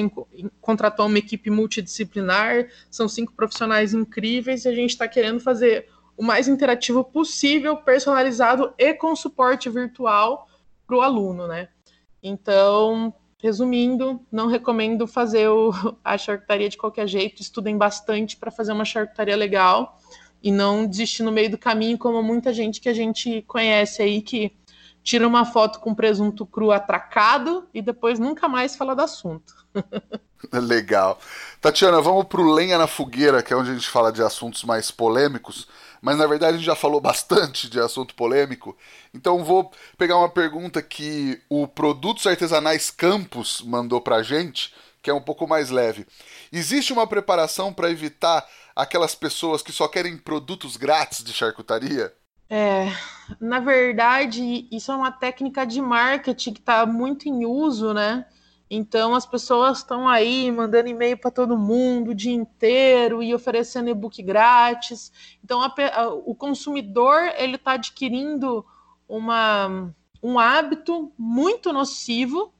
contratou 0.61 1.07
uma 1.07 1.19
equipe 1.19 1.49
multidisciplinar, 1.49 2.69
são 2.91 3.09
cinco 3.09 3.33
profissionais 3.33 3.95
incríveis 3.95 4.65
e 4.65 4.69
a 4.69 4.75
gente 4.75 4.91
está 4.91 5.09
querendo 5.09 5.41
fazer 5.41 5.89
o 6.17 6.23
mais 6.23 6.49
interativo 6.49 7.03
possível, 7.03 7.79
personalizado 7.79 8.75
e 8.77 8.93
com 8.93 9.17
suporte 9.17 9.71
virtual 9.71 10.47
para 10.87 10.97
o 10.97 11.01
aluno, 11.01 11.47
né? 11.47 11.69
Então, 12.23 13.13
resumindo, 13.39 14.21
não 14.31 14.49
recomendo 14.49 15.07
fazer 15.07 15.49
o, 15.49 15.73
a 16.05 16.19
charcutaria 16.19 16.69
de 16.69 16.77
qualquer 16.77 17.07
jeito, 17.09 17.41
estudem 17.41 17.79
bastante 17.79 18.37
para 18.37 18.51
fazer 18.51 18.73
uma 18.73 18.85
charcutaria 18.85 19.37
legal 19.37 19.99
e 20.43 20.53
não 20.53 20.87
desistir 20.87 21.23
no 21.23 21.33
meio 21.33 21.51
do 21.51 21.59
caminho, 21.59 21.99
como 21.99 22.23
muita 22.23 22.53
gente 22.53 22.81
que 22.81 22.89
a 22.89 22.95
gente 22.95 23.43
conhece 23.43 24.03
aí 24.03 24.23
que 24.23 24.53
tira 25.03 25.27
uma 25.27 25.45
foto 25.45 25.79
com 25.79 25.95
presunto 25.95 26.45
cru 26.45 26.73
atracado 26.73 27.69
e 27.73 27.81
depois 27.81 28.19
nunca 28.19 28.49
mais 28.49 28.75
fala 28.75 28.95
do 28.95 29.03
assunto. 29.03 29.55
Legal. 30.53 31.19
Tatiana, 31.61 32.01
vamos 32.01 32.27
pro 32.27 32.53
Lenha 32.53 32.77
na 32.77 32.87
Fogueira, 32.87 33.43
que 33.43 33.53
é 33.53 33.57
onde 33.57 33.71
a 33.71 33.75
gente 33.75 33.89
fala 33.89 34.13
de 34.13 34.23
assuntos 34.23 34.65
mais 34.65 34.91
polêmicos, 34.91 35.69
mas 36.01 36.19
na 36.19 36.27
verdade 36.27 36.55
a 36.55 36.57
gente 36.57 36.67
já 36.67 36.77
falou 36.77 37.01
bastante 37.01 37.71
de 37.71 37.81
assunto 37.81 38.15
polêmico, 38.15 38.77
então 39.15 39.45
vou 39.45 39.71
pegar 39.97 40.19
uma 40.19 40.29
pergunta 40.29 40.83
que 40.83 41.41
o 41.49 41.67
Produtos 41.67 42.27
Artesanais 42.27 42.91
Campos 42.91 43.63
mandou 43.63 44.01
pra 44.01 44.23
gente, 44.23 44.75
que 45.03 45.11
é 45.11 45.15
um 45.15 45.23
pouco 45.23 45.47
mais 45.47 45.71
leve. 45.71 46.07
Existe 46.53 46.93
uma 46.93 47.07
preparação 47.07 47.73
para 47.73 47.91
evitar 47.91 48.45
aquelas 48.77 49.15
pessoas 49.15 49.63
que 49.63 49.73
só 49.73 49.89
querem 49.89 50.19
produtos 50.19 50.77
grátis 50.77 51.25
de 51.25 51.33
charcutaria? 51.33 52.13
É, 52.49 52.93
na 53.41 53.59
verdade, 53.59 54.69
isso 54.71 54.93
é 54.93 54.95
uma 54.95 55.11
técnica 55.11 55.67
de 55.67 55.81
marketing 55.81 56.53
que 56.53 56.61
está 56.61 56.85
muito 56.85 57.29
em 57.29 57.45
uso, 57.47 57.95
né? 57.95 58.27
Então 58.69 59.15
as 59.15 59.25
pessoas 59.25 59.79
estão 59.79 60.09
aí 60.09 60.51
mandando 60.51 60.89
e-mail 60.89 61.17
para 61.17 61.31
todo 61.31 61.57
mundo 61.57 62.11
o 62.11 62.15
dia 62.15 62.33
inteiro 62.33 63.23
e 63.23 63.35
oferecendo 63.35 63.89
e-book 63.89 64.21
grátis. 64.23 65.13
Então 65.43 65.63
a, 65.63 65.73
a, 65.95 66.09
o 66.09 66.35
consumidor 66.35 67.33
ele 67.37 67.55
está 67.57 67.73
adquirindo 67.73 68.65
uma, 69.09 69.95
um 70.23 70.39
hábito 70.39 71.13
muito 71.17 71.73
nocivo 71.73 72.53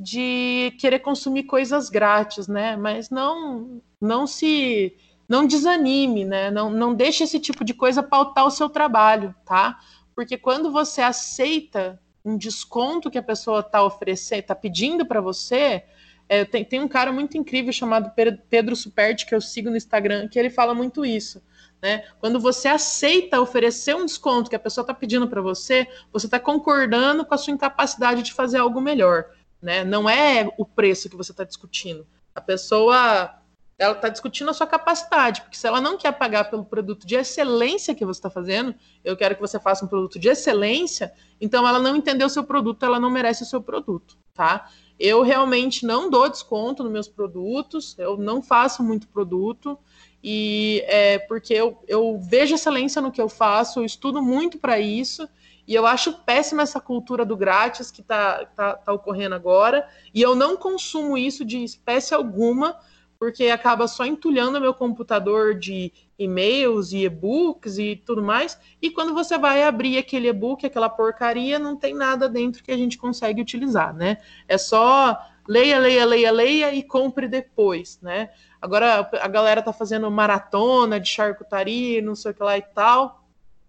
de 0.00 0.74
querer 0.78 1.00
consumir 1.00 1.44
coisas 1.44 1.88
grátis, 1.88 2.48
né? 2.48 2.76
Mas 2.76 3.10
não 3.10 3.82
não 4.00 4.26
se 4.26 4.96
não 5.28 5.46
desanime, 5.46 6.24
né? 6.24 6.50
Não, 6.50 6.70
não 6.70 6.94
deixe 6.94 7.24
esse 7.24 7.38
tipo 7.38 7.64
de 7.64 7.74
coisa 7.74 8.02
pautar 8.02 8.46
o 8.46 8.50
seu 8.50 8.68
trabalho, 8.68 9.34
tá? 9.44 9.78
Porque 10.14 10.36
quando 10.36 10.70
você 10.70 11.02
aceita 11.02 12.00
um 12.24 12.36
desconto 12.36 13.10
que 13.10 13.18
a 13.18 13.22
pessoa 13.22 13.60
está 13.60 13.82
oferecendo, 13.82 14.40
está 14.40 14.54
pedindo 14.54 15.06
para 15.06 15.20
você, 15.20 15.84
é, 16.28 16.44
tem, 16.44 16.64
tem 16.64 16.80
um 16.80 16.88
cara 16.88 17.12
muito 17.12 17.36
incrível 17.36 17.72
chamado 17.72 18.12
Pedro 18.48 18.74
Superti, 18.74 19.26
que 19.26 19.34
eu 19.34 19.40
sigo 19.40 19.70
no 19.70 19.76
Instagram, 19.76 20.28
que 20.28 20.38
ele 20.38 20.50
fala 20.50 20.74
muito 20.74 21.04
isso. 21.04 21.42
Né? 21.80 22.04
Quando 22.18 22.40
você 22.40 22.68
aceita 22.68 23.40
oferecer 23.40 23.94
um 23.94 24.06
desconto 24.06 24.50
que 24.50 24.56
a 24.56 24.60
pessoa 24.60 24.82
está 24.82 24.94
pedindo 24.94 25.28
para 25.28 25.42
você, 25.42 25.86
você 26.12 26.26
está 26.26 26.40
concordando 26.40 27.24
com 27.24 27.34
a 27.34 27.38
sua 27.38 27.52
incapacidade 27.52 28.22
de 28.22 28.32
fazer 28.32 28.58
algo 28.58 28.80
melhor 28.80 29.26
né? 29.60 29.84
Não 29.84 30.08
é 30.08 30.48
o 30.56 30.64
preço 30.64 31.08
que 31.08 31.16
você 31.16 31.32
está 31.32 31.44
discutindo. 31.44 32.06
A 32.34 32.40
pessoa 32.40 33.34
ela 33.78 33.92
está 33.92 34.08
discutindo 34.08 34.50
a 34.50 34.54
sua 34.54 34.66
capacidade, 34.66 35.42
porque 35.42 35.56
se 35.56 35.66
ela 35.66 35.80
não 35.80 35.98
quer 35.98 36.12
pagar 36.12 36.44
pelo 36.44 36.64
produto 36.64 37.06
de 37.06 37.14
excelência 37.14 37.94
que 37.94 38.06
você 38.06 38.18
está 38.18 38.30
fazendo, 38.30 38.74
eu 39.04 39.16
quero 39.16 39.34
que 39.34 39.40
você 39.40 39.60
faça 39.60 39.84
um 39.84 39.88
produto 39.88 40.18
de 40.18 40.28
excelência, 40.28 41.12
então 41.40 41.66
ela 41.68 41.78
não 41.78 41.94
entendeu 41.94 42.26
o 42.26 42.30
seu 42.30 42.42
produto, 42.42 42.84
ela 42.84 42.98
não 42.98 43.10
merece 43.10 43.42
o 43.42 43.46
seu 43.46 43.60
produto, 43.60 44.16
tá? 44.32 44.70
Eu 44.98 45.22
realmente 45.22 45.84
não 45.84 46.08
dou 46.08 46.28
desconto 46.28 46.82
nos 46.82 46.90
meus 46.90 47.06
produtos, 47.08 47.94
eu 47.98 48.16
não 48.16 48.40
faço 48.40 48.82
muito 48.82 49.08
produto, 49.08 49.78
e 50.24 50.82
é 50.86 51.18
porque 51.18 51.52
eu, 51.52 51.78
eu 51.86 52.18
vejo 52.18 52.54
excelência 52.54 53.02
no 53.02 53.12
que 53.12 53.20
eu 53.20 53.28
faço, 53.28 53.80
eu 53.80 53.84
estudo 53.84 54.22
muito 54.22 54.58
para 54.58 54.80
isso, 54.80 55.28
e 55.66 55.74
eu 55.74 55.86
acho 55.86 56.12
péssima 56.24 56.62
essa 56.62 56.80
cultura 56.80 57.24
do 57.24 57.36
grátis 57.36 57.90
que 57.90 58.00
está 58.00 58.46
tá, 58.46 58.74
tá 58.74 58.92
ocorrendo 58.92 59.34
agora. 59.34 59.88
E 60.14 60.22
eu 60.22 60.34
não 60.34 60.56
consumo 60.56 61.18
isso 61.18 61.44
de 61.44 61.62
espécie 61.64 62.14
alguma, 62.14 62.78
porque 63.18 63.48
acaba 63.48 63.88
só 63.88 64.04
entulhando 64.04 64.60
meu 64.60 64.74
computador 64.74 65.54
de 65.54 65.92
e-mails 66.18 66.92
e 66.92 67.04
e-books 67.04 67.78
e 67.78 67.96
tudo 67.96 68.22
mais. 68.22 68.58
E 68.80 68.90
quando 68.90 69.14
você 69.14 69.38
vai 69.38 69.62
abrir 69.62 69.98
aquele 69.98 70.28
e-book, 70.28 70.64
aquela 70.64 70.88
porcaria, 70.88 71.58
não 71.58 71.76
tem 71.76 71.94
nada 71.94 72.28
dentro 72.28 72.62
que 72.62 72.72
a 72.72 72.76
gente 72.76 72.98
consegue 72.98 73.40
utilizar, 73.40 73.94
né? 73.94 74.18
É 74.48 74.58
só 74.58 75.18
leia, 75.48 75.78
leia, 75.78 76.04
leia, 76.04 76.30
leia 76.30 76.74
e 76.74 76.82
compre 76.82 77.28
depois, 77.28 77.98
né? 78.02 78.30
Agora 78.60 79.08
a 79.20 79.28
galera 79.28 79.62
tá 79.62 79.72
fazendo 79.72 80.10
maratona 80.10 80.98
de 80.98 81.08
charcutaria, 81.08 82.02
não 82.02 82.14
sei 82.14 82.32
o 82.32 82.34
que 82.34 82.42
lá 82.42 82.58
e 82.58 82.62
tal. 82.62 83.24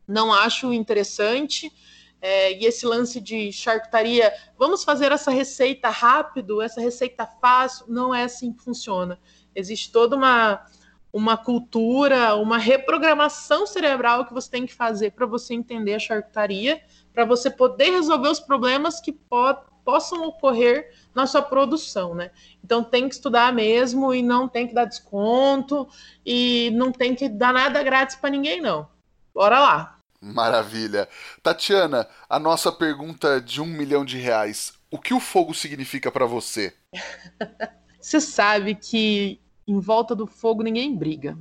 Não 0.07 0.33
acho 0.33 0.73
interessante. 0.73 1.71
É, 2.19 2.53
e 2.53 2.65
esse 2.65 2.85
lance 2.85 3.21
de 3.21 3.51
charcutaria, 3.51 4.33
vamos 4.57 4.83
fazer 4.83 5.11
essa 5.11 5.29
receita 5.29 5.89
rápido, 5.89 6.61
essa 6.63 6.81
receita 6.81 7.27
fácil, 7.39 7.85
não 7.87 8.13
é 8.13 8.23
assim 8.23 8.51
que 8.51 8.63
funciona. 8.63 9.19
Existe 9.57 9.91
toda 9.91 10.15
uma, 10.15 10.63
uma 11.11 11.35
cultura, 11.35 12.35
uma 12.35 12.59
reprogramação 12.59 13.65
cerebral 13.65 14.25
que 14.25 14.33
você 14.33 14.51
tem 14.51 14.67
que 14.67 14.73
fazer 14.73 15.13
para 15.13 15.25
você 15.25 15.55
entender 15.55 15.95
a 15.95 15.99
charcutaria, 15.99 16.79
para 17.11 17.25
você 17.25 17.49
poder 17.49 17.89
resolver 17.89 18.29
os 18.29 18.39
problemas 18.39 19.01
que 19.01 19.11
po 19.11 19.55
possam 19.83 20.27
ocorrer 20.27 20.93
na 21.15 21.25
sua 21.25 21.41
produção, 21.41 22.13
né? 22.13 22.29
Então 22.61 22.83
tem 22.83 23.07
que 23.07 23.15
estudar 23.15 23.53
mesmo 23.53 24.13
e 24.13 24.21
não 24.21 24.45
tem 24.45 24.67
que 24.67 24.73
dar 24.73 24.83
desconto 24.83 25.87
e 26.25 26.69
não 26.75 26.91
tem 26.91 27.15
que 27.15 27.29
dar 27.29 27.53
nada 27.53 27.81
grátis 27.81 28.17
para 28.17 28.29
ninguém, 28.29 28.59
não. 28.59 28.89
Bora 29.33 29.59
lá! 29.59 29.97
Maravilha. 30.19 31.07
Tatiana, 31.41 32.05
a 32.29 32.37
nossa 32.37 32.69
pergunta 32.69 33.39
de 33.39 33.61
um 33.61 33.65
milhão 33.65 34.03
de 34.03 34.17
reais. 34.17 34.73
O 34.91 34.99
que 34.99 35.13
o 35.13 35.21
fogo 35.21 35.53
significa 35.53 36.11
para 36.11 36.25
você? 36.25 36.73
você 38.01 38.19
sabe 38.19 38.75
que 38.75 39.39
em 39.67 39.79
volta 39.79 40.15
do 40.15 40.25
fogo 40.25 40.63
ninguém 40.63 40.95
briga. 40.95 41.37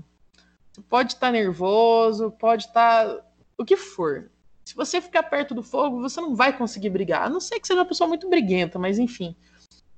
Você 0.72 0.82
pode 0.82 1.12
estar 1.14 1.28
tá 1.28 1.32
nervoso, 1.32 2.30
pode 2.32 2.64
estar. 2.64 3.06
Tá... 3.06 3.24
o 3.56 3.64
que 3.64 3.76
for. 3.76 4.30
Se 4.64 4.74
você 4.74 5.00
ficar 5.00 5.22
perto 5.22 5.54
do 5.54 5.62
fogo, 5.62 6.00
você 6.00 6.20
não 6.20 6.34
vai 6.34 6.56
conseguir 6.56 6.90
brigar. 6.90 7.22
A 7.22 7.30
não 7.30 7.40
ser 7.40 7.60
que 7.60 7.66
seja 7.66 7.80
uma 7.80 7.86
pessoa 7.86 8.08
muito 8.08 8.28
briguenta, 8.28 8.78
mas 8.78 8.98
enfim. 8.98 9.34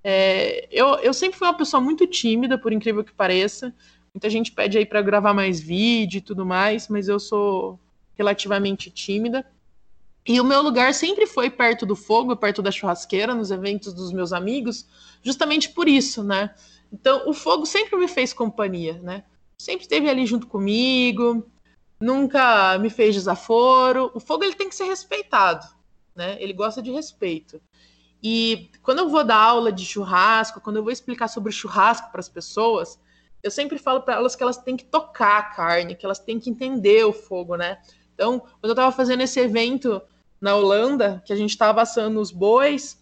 É... 0.04 0.68
eu, 0.70 0.94
eu 0.96 1.14
sempre 1.14 1.38
fui 1.38 1.48
uma 1.48 1.56
pessoa 1.56 1.80
muito 1.80 2.06
tímida, 2.06 2.58
por 2.58 2.72
incrível 2.72 3.02
que 3.02 3.12
pareça. 3.12 3.74
Muita 4.14 4.28
gente 4.28 4.52
pede 4.52 4.78
aí 4.78 4.86
para 4.86 5.02
gravar 5.02 5.32
mais 5.32 5.58
vídeo 5.60 6.18
e 6.18 6.22
tudo 6.22 6.44
mais, 6.44 6.88
mas 6.88 7.08
eu 7.08 7.18
sou 7.18 7.80
relativamente 8.14 8.90
tímida. 8.90 9.46
E 10.26 10.40
o 10.40 10.44
meu 10.44 10.60
lugar 10.60 10.92
sempre 10.92 11.26
foi 11.26 11.48
perto 11.48 11.86
do 11.86 11.96
fogo, 11.96 12.36
perto 12.36 12.60
da 12.60 12.70
churrasqueira, 12.70 13.34
nos 13.34 13.50
eventos 13.50 13.94
dos 13.94 14.12
meus 14.12 14.32
amigos, 14.32 14.86
justamente 15.22 15.70
por 15.70 15.88
isso, 15.88 16.22
né? 16.22 16.54
Então, 16.92 17.28
o 17.28 17.32
fogo 17.32 17.66
sempre 17.66 17.96
me 17.96 18.08
fez 18.08 18.32
companhia, 18.32 18.94
né? 19.02 19.24
Sempre 19.60 19.82
esteve 19.82 20.08
ali 20.08 20.24
junto 20.24 20.46
comigo, 20.46 21.46
nunca 22.00 22.78
me 22.78 22.90
fez 22.90 23.14
desaforo. 23.14 24.10
O 24.14 24.20
fogo 24.20 24.44
ele 24.44 24.54
tem 24.54 24.68
que 24.68 24.74
ser 24.74 24.84
respeitado, 24.84 25.66
né? 26.14 26.36
Ele 26.40 26.52
gosta 26.52 26.80
de 26.80 26.90
respeito. 26.90 27.60
E 28.22 28.70
quando 28.82 29.00
eu 29.00 29.08
vou 29.08 29.22
dar 29.22 29.36
aula 29.36 29.70
de 29.70 29.84
churrasco, 29.84 30.60
quando 30.60 30.76
eu 30.76 30.82
vou 30.82 30.92
explicar 30.92 31.28
sobre 31.28 31.52
churrasco 31.52 32.10
para 32.10 32.20
as 32.20 32.28
pessoas, 32.28 32.98
eu 33.42 33.50
sempre 33.50 33.78
falo 33.78 34.02
para 34.02 34.14
elas 34.14 34.34
que 34.34 34.42
elas 34.42 34.58
têm 34.58 34.76
que 34.76 34.84
tocar 34.84 35.38
a 35.38 35.42
carne, 35.42 35.94
que 35.94 36.04
elas 36.04 36.18
têm 36.18 36.40
que 36.40 36.50
entender 36.50 37.04
o 37.04 37.12
fogo, 37.12 37.56
né? 37.56 37.78
Então, 38.14 38.40
quando 38.40 38.64
eu 38.64 38.72
estava 38.72 38.90
fazendo 38.90 39.22
esse 39.22 39.38
evento 39.38 40.02
na 40.40 40.56
Holanda, 40.56 41.22
que 41.24 41.32
a 41.32 41.36
gente 41.36 41.50
estava 41.50 41.82
assando 41.82 42.20
os 42.20 42.32
bois, 42.32 42.97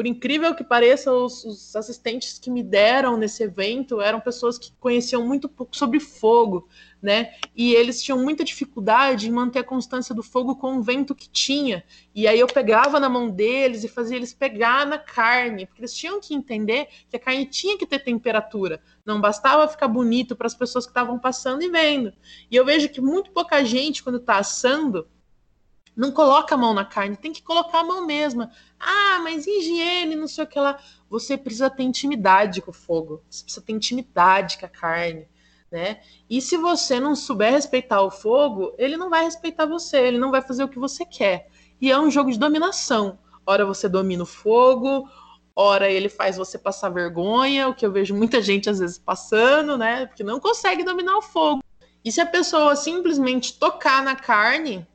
por 0.00 0.06
incrível 0.06 0.54
que 0.54 0.64
pareça, 0.64 1.12
os, 1.12 1.44
os, 1.44 1.76
assistentes 1.76 2.38
que 2.38 2.50
me 2.50 2.62
deram 2.62 3.18
nesse 3.18 3.42
evento 3.42 4.00
eram 4.00 4.18
pessoas 4.18 4.56
que 4.56 4.72
conheciam 4.80 5.26
muito 5.26 5.46
pouco 5.46 5.76
sobre 5.76 6.00
fogo, 6.00 6.66
né? 7.02 7.34
E 7.54 7.74
eles 7.74 8.02
tinham 8.02 8.18
muita 8.18 8.42
dificuldade 8.42 9.28
em 9.28 9.30
manter 9.30 9.58
a 9.58 9.62
constância 9.62 10.14
do 10.14 10.22
fogo 10.22 10.56
com 10.56 10.78
o 10.78 10.82
vento 10.82 11.14
que 11.14 11.28
tinha. 11.28 11.84
E 12.14 12.26
aí 12.26 12.40
eu 12.40 12.46
pegava 12.46 12.98
na 12.98 13.10
mão 13.10 13.28
deles 13.28 13.84
e 13.84 13.88
fazia 13.88 14.16
eles 14.16 14.32
pegar 14.32 14.86
na 14.86 14.96
carne, 14.96 15.66
porque 15.66 15.82
eles 15.82 15.94
tinham 15.94 16.18
que 16.18 16.32
entender 16.32 16.88
que 17.10 17.16
a 17.16 17.20
carne 17.20 17.44
tinha 17.44 17.76
que 17.76 17.84
ter 17.84 17.98
temperatura. 17.98 18.80
Não 19.04 19.20
bastava 19.20 19.68
ficar 19.68 19.88
bonito 19.88 20.34
para 20.34 20.46
as 20.46 20.54
pessoas 20.54 20.86
que 20.86 20.92
estavam 20.92 21.18
passando 21.18 21.62
e 21.62 21.68
vendo. 21.68 22.10
E 22.50 22.56
eu 22.56 22.64
vejo 22.64 22.88
que 22.88 23.02
muito 23.02 23.32
pouca 23.32 23.62
gente, 23.62 24.02
quando 24.02 24.16
está 24.16 24.38
assando, 24.38 25.06
Não 25.96 26.12
coloca 26.12 26.54
a 26.54 26.58
mão 26.58 26.72
na 26.72 26.84
carne, 26.84 27.16
tem 27.16 27.32
que 27.32 27.42
colocar 27.42 27.80
a 27.80 27.84
mão 27.84 28.06
mesmo. 28.06 28.48
Ah, 28.78 29.20
mas 29.22 29.46
higiene, 29.46 30.14
não 30.16 30.28
sei 30.28 30.44
o 30.44 30.46
que 30.46 30.58
lá. 30.58 30.78
Você 31.08 31.36
precisa 31.36 31.68
ter 31.68 31.82
intimidade 31.82 32.62
com 32.62 32.70
o 32.70 32.74
fogo. 32.74 33.22
Você 33.28 33.42
precisa 33.44 33.64
ter 33.64 33.72
intimidade 33.72 34.58
com 34.58 34.66
a 34.66 34.68
carne, 34.68 35.28
né? 35.70 36.00
E 36.28 36.40
se 36.40 36.56
você 36.56 37.00
não 37.00 37.14
souber 37.14 37.52
respeitar 37.52 38.02
o 38.02 38.10
fogo, 38.10 38.74
ele 38.78 38.96
não 38.96 39.10
vai 39.10 39.24
respeitar 39.24 39.66
você, 39.66 39.98
ele 39.98 40.18
não 40.18 40.30
vai 40.30 40.40
fazer 40.40 40.64
o 40.64 40.68
que 40.68 40.78
você 40.78 41.04
quer. 41.04 41.48
E 41.80 41.90
é 41.90 41.98
um 41.98 42.10
jogo 42.10 42.30
de 42.30 42.38
dominação. 42.38 43.18
Ora 43.44 43.66
você 43.66 43.88
domina 43.88 44.22
o 44.22 44.26
fogo, 44.26 45.08
ora 45.56 45.90
ele 45.90 46.08
faz 46.08 46.36
você 46.36 46.56
passar 46.56 46.90
vergonha, 46.90 47.68
o 47.68 47.74
que 47.74 47.84
eu 47.84 47.90
vejo 47.90 48.14
muita 48.14 48.40
gente 48.40 48.70
às 48.70 48.78
vezes 48.78 48.98
passando, 48.98 49.76
né? 49.76 50.06
Porque 50.06 50.22
não 50.22 50.38
consegue 50.38 50.84
dominar 50.84 51.16
o 51.16 51.22
fogo. 51.22 51.62
E 52.04 52.10
se 52.10 52.20
a 52.20 52.26
pessoa 52.26 52.76
simplesmente 52.76 53.58
tocar 53.58 54.02
na 54.02 54.14
carne, 54.14 54.86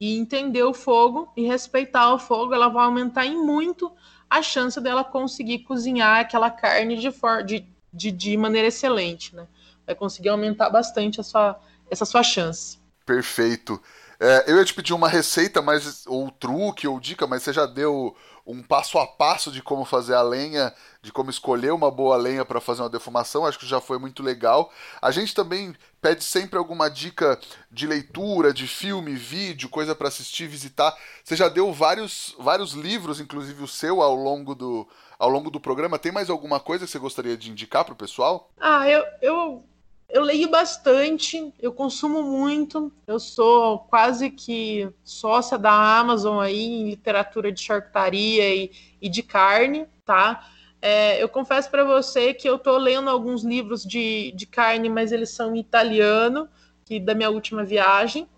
e 0.00 0.16
entender 0.16 0.62
o 0.62 0.74
fogo 0.74 1.32
e 1.36 1.46
respeitar 1.46 2.12
o 2.12 2.18
fogo, 2.18 2.54
ela 2.54 2.68
vai 2.68 2.84
aumentar 2.84 3.24
em 3.24 3.36
muito 3.36 3.92
a 4.28 4.42
chance 4.42 4.80
dela 4.80 5.04
conseguir 5.04 5.60
cozinhar 5.60 6.20
aquela 6.20 6.50
carne 6.50 6.96
de, 6.96 7.08
de, 7.44 7.66
de, 7.92 8.12
de 8.12 8.36
maneira 8.36 8.68
excelente, 8.68 9.34
né? 9.34 9.46
Vai 9.86 9.94
conseguir 9.94 10.28
aumentar 10.28 10.68
bastante 10.68 11.22
sua, 11.22 11.58
essa 11.90 12.04
sua 12.04 12.22
chance. 12.22 12.78
Perfeito. 13.04 13.80
É, 14.18 14.44
eu 14.50 14.56
ia 14.56 14.64
te 14.64 14.74
pedir 14.74 14.94
uma 14.94 15.08
receita, 15.08 15.60
mas, 15.62 16.06
ou 16.06 16.30
truque, 16.30 16.88
ou 16.88 16.98
dica, 16.98 17.26
mas 17.26 17.42
você 17.42 17.52
já 17.52 17.66
deu 17.66 18.16
um 18.46 18.62
passo 18.62 18.98
a 18.98 19.06
passo 19.06 19.50
de 19.50 19.60
como 19.60 19.84
fazer 19.84 20.14
a 20.14 20.22
lenha, 20.22 20.72
de 21.02 21.12
como 21.12 21.30
escolher 21.30 21.72
uma 21.72 21.90
boa 21.90 22.16
lenha 22.16 22.44
para 22.44 22.60
fazer 22.60 22.82
uma 22.82 22.88
defumação, 22.88 23.44
acho 23.44 23.58
que 23.58 23.66
já 23.66 23.80
foi 23.80 23.98
muito 23.98 24.22
legal. 24.22 24.72
A 25.02 25.10
gente 25.10 25.34
também 25.34 25.74
pede 26.06 26.22
sempre 26.22 26.56
alguma 26.56 26.88
dica 26.88 27.36
de 27.68 27.84
leitura, 27.84 28.54
de 28.54 28.68
filme, 28.68 29.16
vídeo, 29.16 29.68
coisa 29.68 29.92
para 29.92 30.06
assistir, 30.06 30.46
visitar. 30.46 30.96
Você 31.24 31.34
já 31.34 31.48
deu 31.48 31.72
vários, 31.72 32.32
vários 32.38 32.74
livros, 32.74 33.18
inclusive 33.18 33.64
o 33.64 33.66
seu, 33.66 34.00
ao 34.00 34.14
longo 34.14 34.54
do, 34.54 34.86
ao 35.18 35.28
longo 35.28 35.50
do 35.50 35.58
programa. 35.58 35.98
Tem 35.98 36.12
mais 36.12 36.30
alguma 36.30 36.60
coisa 36.60 36.84
que 36.84 36.92
você 36.92 36.98
gostaria 37.00 37.36
de 37.36 37.50
indicar 37.50 37.84
para 37.84 37.92
o 37.92 37.96
pessoal? 37.96 38.52
Ah, 38.60 38.88
eu, 38.88 39.04
eu 39.20 39.64
eu 40.08 40.22
leio 40.22 40.48
bastante, 40.48 41.52
eu 41.58 41.72
consumo 41.72 42.22
muito, 42.22 42.92
eu 43.08 43.18
sou 43.18 43.80
quase 43.80 44.30
que 44.30 44.88
sócia 45.02 45.58
da 45.58 45.72
Amazon 45.98 46.38
aí 46.38 46.64
em 46.64 46.90
literatura 46.90 47.50
de 47.50 47.60
charcutaria 47.60 48.54
e, 48.54 48.70
e 49.02 49.08
de 49.08 49.24
carne, 49.24 49.88
tá? 50.04 50.48
É, 50.86 51.20
eu 51.22 51.28
confesso 51.28 51.68
para 51.68 51.84
você 51.84 52.32
que 52.32 52.48
eu 52.48 52.56
estou 52.56 52.78
lendo 52.78 53.10
alguns 53.10 53.42
livros 53.42 53.82
de, 53.82 54.30
de 54.32 54.46
carne, 54.46 54.88
mas 54.88 55.10
eles 55.10 55.30
são 55.30 55.54
em 55.54 55.58
italiano, 55.58 56.48
que 56.84 57.00
da 57.00 57.14
minha 57.14 57.30
última 57.30 57.64
viagem. 57.64 58.28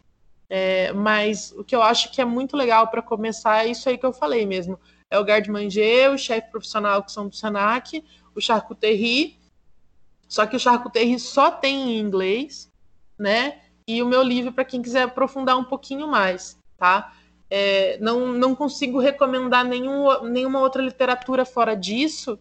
É, 0.49 0.91
mas 0.93 1.53
o 1.53 1.63
que 1.63 1.77
eu 1.77 1.83
acho 1.83 2.11
que 2.11 2.23
é 2.23 2.25
muito 2.25 2.57
legal 2.57 2.89
para 2.89 3.03
começar 3.03 3.67
é 3.67 3.71
isso 3.71 3.87
aí 3.87 3.99
que 3.99 4.07
eu 4.07 4.15
falei 4.15 4.47
mesmo. 4.47 4.81
É 5.11 5.19
o 5.19 5.25
garde 5.25 5.51
manger, 5.51 6.11
o 6.11 6.17
chefe 6.17 6.51
profissional 6.51 7.03
que 7.03 7.13
são 7.13 7.29
do 7.29 7.37
Senac, 7.37 8.03
o 8.35 8.41
charcuterie 8.41 9.39
só 10.29 10.47
que 10.47 10.55
o 10.55 10.61
charcuterie 10.61 11.19
só 11.19 11.51
tem 11.51 11.97
em 11.97 11.99
inglês, 11.99 12.71
né? 13.19 13.63
E 13.87 14.03
o 14.03 14.07
meu 14.07 14.23
livro 14.23 14.53
para 14.53 14.65
quem 14.65 14.83
quiser 14.83 15.05
aprofundar 15.05 15.57
um 15.57 15.65
pouquinho 15.65 16.07
mais, 16.07 16.59
tá? 16.77 17.13
É, 17.51 17.99
não, 18.01 18.29
não 18.29 18.55
consigo 18.55 18.99
recomendar 18.99 19.65
nenhum, 19.65 20.23
nenhuma 20.25 20.61
outra 20.61 20.83
literatura 20.83 21.45
fora 21.45 21.75
disso, 21.75 22.39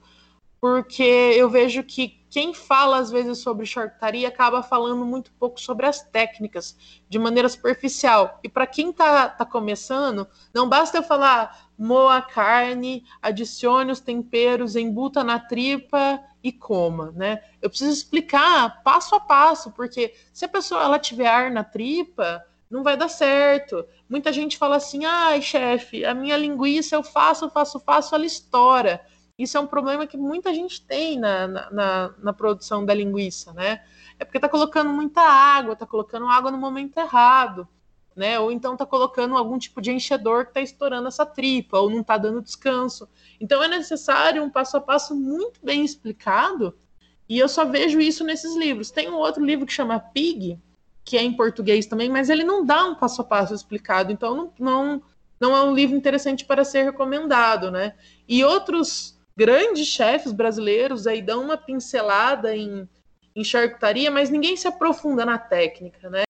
porque 0.60 1.04
eu 1.04 1.50
vejo 1.50 1.84
que 1.84 2.18
quem 2.30 2.54
fala 2.54 2.98
às 2.98 3.10
vezes 3.10 3.38
sobre 3.38 3.66
charcutaria 3.66 4.28
acaba 4.28 4.62
falando 4.62 5.06
muito 5.06 5.32
pouco 5.40 5.60
sobre 5.60 5.86
as 5.86 6.02
técnicas, 6.02 6.76
de 7.08 7.18
maneira 7.18 7.48
superficial. 7.48 8.40
E 8.44 8.50
para 8.50 8.68
quem 8.68 8.90
está 8.90 9.30
tá 9.30 9.46
começando, 9.46 10.28
não 10.54 10.68
basta 10.68 10.98
eu 10.98 11.04
falar 11.04 11.70
moa 11.78 12.18
a 12.18 12.22
carne, 12.22 13.06
adicione 13.22 13.92
os 13.92 14.00
temperos, 14.00 14.76
embuta 14.76 15.24
na 15.24 15.40
tripa 15.40 16.22
e 16.44 16.52
coma, 16.52 17.12
né? 17.16 17.42
Eu 17.62 17.70
preciso 17.70 17.92
explicar 17.92 18.84
passo 18.84 19.16
a 19.16 19.20
passo, 19.20 19.72
porque 19.72 20.14
se 20.34 20.46
a 20.46 20.50
pessoa 20.50 20.84
ela 20.84 21.00
tiver 21.00 21.28
ar 21.28 21.50
na 21.50 21.64
tripa, 21.64 22.44
não 22.70 22.84
vai 22.84 22.98
dar 22.98 23.10
certo. 23.10 23.86
Muita 24.10 24.32
gente 24.32 24.58
fala 24.58 24.76
assim: 24.78 25.06
ai, 25.06 25.42
chefe, 25.42 26.06
a 26.06 26.14
minha 26.14 26.38
linguiça 26.38 26.96
eu 26.96 27.04
faço, 27.04 27.50
faço, 27.50 27.80
faço, 27.80 28.14
ela 28.14 28.26
estoura. 28.26 29.02
Isso 29.38 29.58
é 29.58 29.60
um 29.60 29.68
problema 29.68 30.08
que 30.08 30.18
muita 30.18 30.54
gente 30.54 30.84
tem 30.86 31.18
na, 31.20 31.48
na, 31.48 32.14
na 32.18 32.34
produção 32.34 32.84
da 32.86 32.94
linguiça, 32.94 33.54
né? 33.54 33.84
É 34.20 34.26
porque 34.26 34.40
tá 34.40 34.50
colocando 34.50 34.90
muita 34.90 35.22
água, 35.22 35.76
tá 35.76 35.86
colocando 35.86 36.26
água 36.28 36.50
no 36.50 36.58
momento 36.58 36.98
errado, 36.98 37.68
né? 38.16 38.40
Ou 38.40 38.52
então 38.52 38.76
tá 38.76 38.86
colocando 38.86 39.38
algum 39.38 39.60
tipo 39.60 39.80
de 39.80 39.92
enchedor 39.92 40.48
que 40.48 40.54
tá 40.54 40.62
estourando 40.62 41.08
essa 41.08 41.24
tripa, 41.26 41.78
ou 41.78 41.90
não 41.90 42.04
tá 42.04 42.18
dando 42.18 42.42
descanso. 42.42 43.08
Então 43.40 43.62
é 43.62 43.68
necessário 43.68 44.44
um 44.44 44.50
passo 44.50 44.76
a 44.78 44.82
passo 44.82 45.16
muito 45.16 45.60
bem 45.64 45.86
explicado, 45.86 46.76
e 47.30 47.38
eu 47.38 47.48
só 47.48 47.64
vejo 47.64 48.00
isso 48.00 48.24
nesses 48.24 48.56
livros. 48.56 48.90
Tem 48.90 49.08
um 49.08 49.18
outro 49.18 49.46
livro 49.46 49.68
que 49.68 49.74
chama 49.74 50.00
Pig, 50.00 50.60
que 51.08 51.18
é 51.18 51.24
em 51.24 51.32
português 51.32 51.86
também, 51.86 52.10
mas 52.10 52.30
ele 52.30 52.44
não 52.44 52.66
dá 52.66 52.84
um 52.84 52.94
passo 52.94 53.22
a 53.22 53.24
passo 53.24 53.54
explicado, 53.54 54.12
então 54.12 54.36
não, 54.36 54.54
não, 54.60 55.02
não 55.40 55.56
é 55.56 55.62
um 55.64 55.74
livro 55.74 55.96
interessante 55.96 56.44
para 56.44 56.66
ser 56.66 56.84
recomendado, 56.84 57.72
né? 57.72 57.96
E 58.28 58.44
outros 58.44 59.18
grandes 59.34 59.88
chefes 59.88 60.34
brasileiros 60.34 61.08
aí 61.08 61.22
dão 61.22 61.42
uma 61.42 61.56
pincelada 61.56 62.54
em, 62.54 62.90
em 63.34 63.42
charcutaria, 63.42 64.12
mas 64.12 64.30
ninguém 64.30 64.58
se 64.58 64.68
aprofunda 64.68 65.26
na 65.26 65.38
técnica, 65.38 66.10
né? 66.10 66.24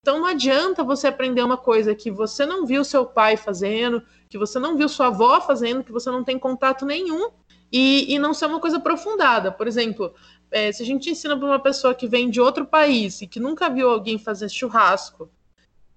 Então 0.00 0.20
não 0.20 0.26
adianta 0.26 0.82
você 0.82 1.08
aprender 1.08 1.42
uma 1.42 1.58
coisa 1.58 1.94
que 1.94 2.10
você 2.10 2.46
não 2.46 2.64
viu 2.64 2.82
seu 2.82 3.04
pai 3.04 3.36
fazendo, 3.36 4.02
que 4.30 4.38
você 4.38 4.58
não 4.58 4.74
viu 4.74 4.88
sua 4.88 5.08
avó 5.08 5.38
fazendo, 5.42 5.84
que 5.84 5.92
você 5.92 6.10
não 6.10 6.24
tem 6.24 6.38
contato 6.38 6.86
nenhum 6.86 7.28
e, 7.70 8.14
e 8.14 8.18
não 8.18 8.32
ser 8.32 8.46
uma 8.46 8.60
coisa 8.60 8.78
aprofundada. 8.78 9.52
Por 9.52 9.66
exemplo, 9.66 10.14
é, 10.54 10.70
se 10.70 10.84
a 10.84 10.86
gente 10.86 11.10
ensina 11.10 11.36
para 11.36 11.48
uma 11.48 11.58
pessoa 11.58 11.96
que 11.96 12.06
vem 12.06 12.30
de 12.30 12.40
outro 12.40 12.64
país 12.64 13.20
e 13.20 13.26
que 13.26 13.40
nunca 13.40 13.68
viu 13.68 13.90
alguém 13.90 14.16
fazer 14.16 14.48
churrasco, 14.48 15.28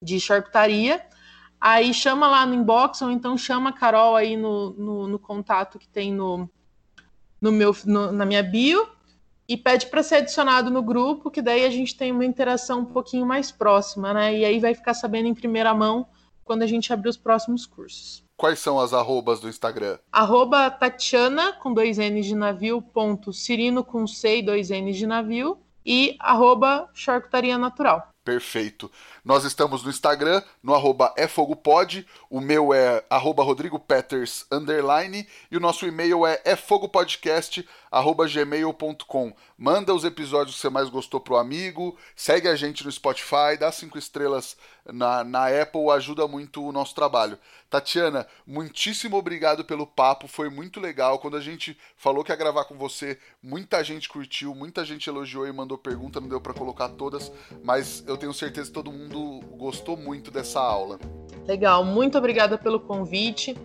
de 0.00 0.20
charcutaria. 0.20 1.04
Aí 1.60 1.92
chama 1.92 2.28
lá 2.28 2.44
no 2.44 2.54
inbox, 2.54 3.02
ou 3.02 3.10
então 3.10 3.36
chama 3.36 3.70
a 3.70 3.72
Carol 3.72 4.14
aí 4.14 4.36
no, 4.36 4.70
no, 4.70 5.08
no 5.08 5.18
contato 5.18 5.78
que 5.78 5.88
tem 5.88 6.12
no, 6.12 6.48
no 7.40 7.50
meu, 7.50 7.74
no, 7.84 8.12
na 8.12 8.24
minha 8.24 8.42
bio 8.42 8.88
e 9.48 9.56
pede 9.56 9.86
para 9.86 10.02
ser 10.02 10.16
adicionado 10.16 10.70
no 10.70 10.82
grupo, 10.82 11.30
que 11.30 11.40
daí 11.40 11.64
a 11.64 11.70
gente 11.70 11.96
tem 11.96 12.12
uma 12.12 12.24
interação 12.24 12.80
um 12.80 12.84
pouquinho 12.84 13.24
mais 13.24 13.52
próxima, 13.52 14.12
né? 14.12 14.36
E 14.36 14.44
aí 14.44 14.58
vai 14.58 14.74
ficar 14.74 14.94
sabendo 14.94 15.28
em 15.28 15.34
primeira 15.34 15.72
mão 15.72 16.06
quando 16.44 16.62
a 16.62 16.66
gente 16.66 16.92
abrir 16.92 17.08
os 17.08 17.16
próximos 17.16 17.64
cursos. 17.64 18.24
Quais 18.36 18.58
são 18.58 18.78
as 18.78 18.92
arrobas 18.92 19.40
do 19.40 19.48
Instagram? 19.48 19.98
Arroba 20.12 20.70
Tatiana, 20.70 21.52
com 21.54 21.72
dois 21.72 21.96
N's 21.96 22.26
de 22.26 22.34
navio, 22.34 22.82
ponto 22.82 23.32
Cirino 23.32 23.82
com 23.82 24.06
C 24.06 24.38
e 24.38 24.42
dois 24.42 24.68
N's 24.70 24.96
de 24.96 25.06
navio, 25.06 25.58
e 25.84 26.16
arroba 26.18 26.90
Charcutaria 26.92 27.56
Natural. 27.56 28.08
Perfeito. 28.24 28.90
Nós 29.26 29.42
estamos 29.42 29.82
no 29.82 29.90
Instagram, 29.90 30.40
no 30.62 30.72
arroba 30.72 31.12
efogopod, 31.16 32.06
o 32.30 32.40
meu 32.40 32.72
é 32.72 33.02
arroba 33.10 33.42
rodrigopeters, 33.42 34.46
underline, 34.52 35.26
e 35.50 35.56
o 35.56 35.60
nosso 35.60 35.84
e-mail 35.84 36.24
é 36.24 36.40
efogopodcast, 36.44 37.68
arroba 37.90 38.28
gmail.com. 38.28 39.34
Manda 39.58 39.92
os 39.92 40.04
episódios 40.04 40.54
que 40.54 40.62
você 40.62 40.70
mais 40.70 40.88
gostou 40.88 41.18
pro 41.18 41.38
amigo, 41.38 41.98
segue 42.14 42.46
a 42.46 42.54
gente 42.54 42.84
no 42.84 42.92
Spotify, 42.92 43.56
dá 43.58 43.72
cinco 43.72 43.98
estrelas 43.98 44.56
na, 44.84 45.24
na 45.24 45.48
Apple, 45.48 45.90
ajuda 45.90 46.28
muito 46.28 46.62
o 46.62 46.70
nosso 46.70 46.94
trabalho. 46.94 47.36
Tatiana, 47.68 48.28
muitíssimo 48.46 49.16
obrigado 49.16 49.64
pelo 49.64 49.86
papo, 49.86 50.28
foi 50.28 50.48
muito 50.48 50.78
legal. 50.78 51.18
Quando 51.18 51.36
a 51.36 51.40
gente 51.40 51.76
falou 51.96 52.22
que 52.22 52.30
ia 52.30 52.36
gravar 52.36 52.64
com 52.64 52.76
você, 52.76 53.18
muita 53.42 53.82
gente 53.82 54.08
curtiu, 54.08 54.54
muita 54.54 54.84
gente 54.84 55.08
elogiou 55.08 55.46
e 55.48 55.52
mandou 55.52 55.76
pergunta, 55.76 56.20
não 56.20 56.28
deu 56.28 56.40
para 56.40 56.54
colocar 56.54 56.90
todas, 56.90 57.32
mas 57.64 58.04
eu 58.06 58.16
tenho 58.16 58.32
certeza 58.32 58.68
que 58.68 58.74
todo 58.74 58.92
mundo 59.16 59.40
gostou 59.56 59.96
muito 59.96 60.30
dessa 60.30 60.60
aula. 60.60 60.98
Legal, 61.46 61.84
muito 61.84 62.18
obrigada 62.18 62.58
pelo 62.58 62.80
convite. 62.80 63.56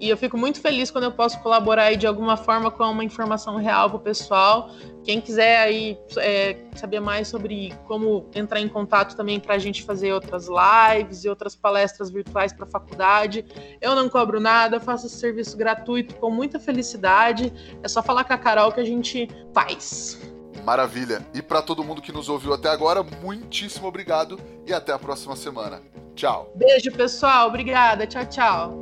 E 0.00 0.08
eu 0.08 0.16
fico 0.16 0.36
muito 0.36 0.60
feliz 0.60 0.90
quando 0.90 1.04
eu 1.04 1.12
posso 1.12 1.40
colaborar 1.42 1.84
aí 1.84 1.96
de 1.96 2.08
alguma 2.08 2.36
forma 2.36 2.72
com 2.72 2.82
uma 2.82 3.04
informação 3.04 3.56
real 3.56 3.88
para 3.88 3.98
o 3.98 4.00
pessoal. 4.00 4.68
Quem 5.04 5.20
quiser 5.20 5.60
aí 5.60 5.96
é, 6.16 6.56
saber 6.74 6.98
mais 6.98 7.28
sobre 7.28 7.72
como 7.86 8.28
entrar 8.34 8.60
em 8.60 8.66
contato 8.66 9.16
também 9.16 9.38
para 9.38 9.54
a 9.54 9.58
gente 9.58 9.84
fazer 9.84 10.12
outras 10.12 10.48
lives 10.48 11.24
e 11.24 11.28
outras 11.28 11.54
palestras 11.54 12.10
virtuais 12.10 12.52
para 12.52 12.64
a 12.64 12.68
faculdade, 12.68 13.44
eu 13.80 13.94
não 13.94 14.08
cobro 14.08 14.40
nada, 14.40 14.80
faço 14.80 15.06
esse 15.06 15.20
serviço 15.20 15.56
gratuito 15.56 16.16
com 16.16 16.30
muita 16.30 16.58
felicidade. 16.58 17.52
É 17.80 17.86
só 17.86 18.02
falar 18.02 18.24
com 18.24 18.32
a 18.32 18.38
Carol 18.38 18.72
que 18.72 18.80
a 18.80 18.84
gente 18.84 19.28
faz. 19.54 20.31
Maravilha. 20.64 21.26
E 21.34 21.42
para 21.42 21.62
todo 21.62 21.84
mundo 21.84 22.02
que 22.02 22.12
nos 22.12 22.28
ouviu 22.28 22.52
até 22.52 22.68
agora, 22.68 23.02
muitíssimo 23.02 23.86
obrigado 23.86 24.38
e 24.66 24.72
até 24.72 24.92
a 24.92 24.98
próxima 24.98 25.36
semana. 25.36 25.82
Tchau. 26.14 26.52
Beijo, 26.54 26.92
pessoal. 26.92 27.48
Obrigada. 27.48 28.06
Tchau, 28.06 28.26
tchau. 28.26 28.80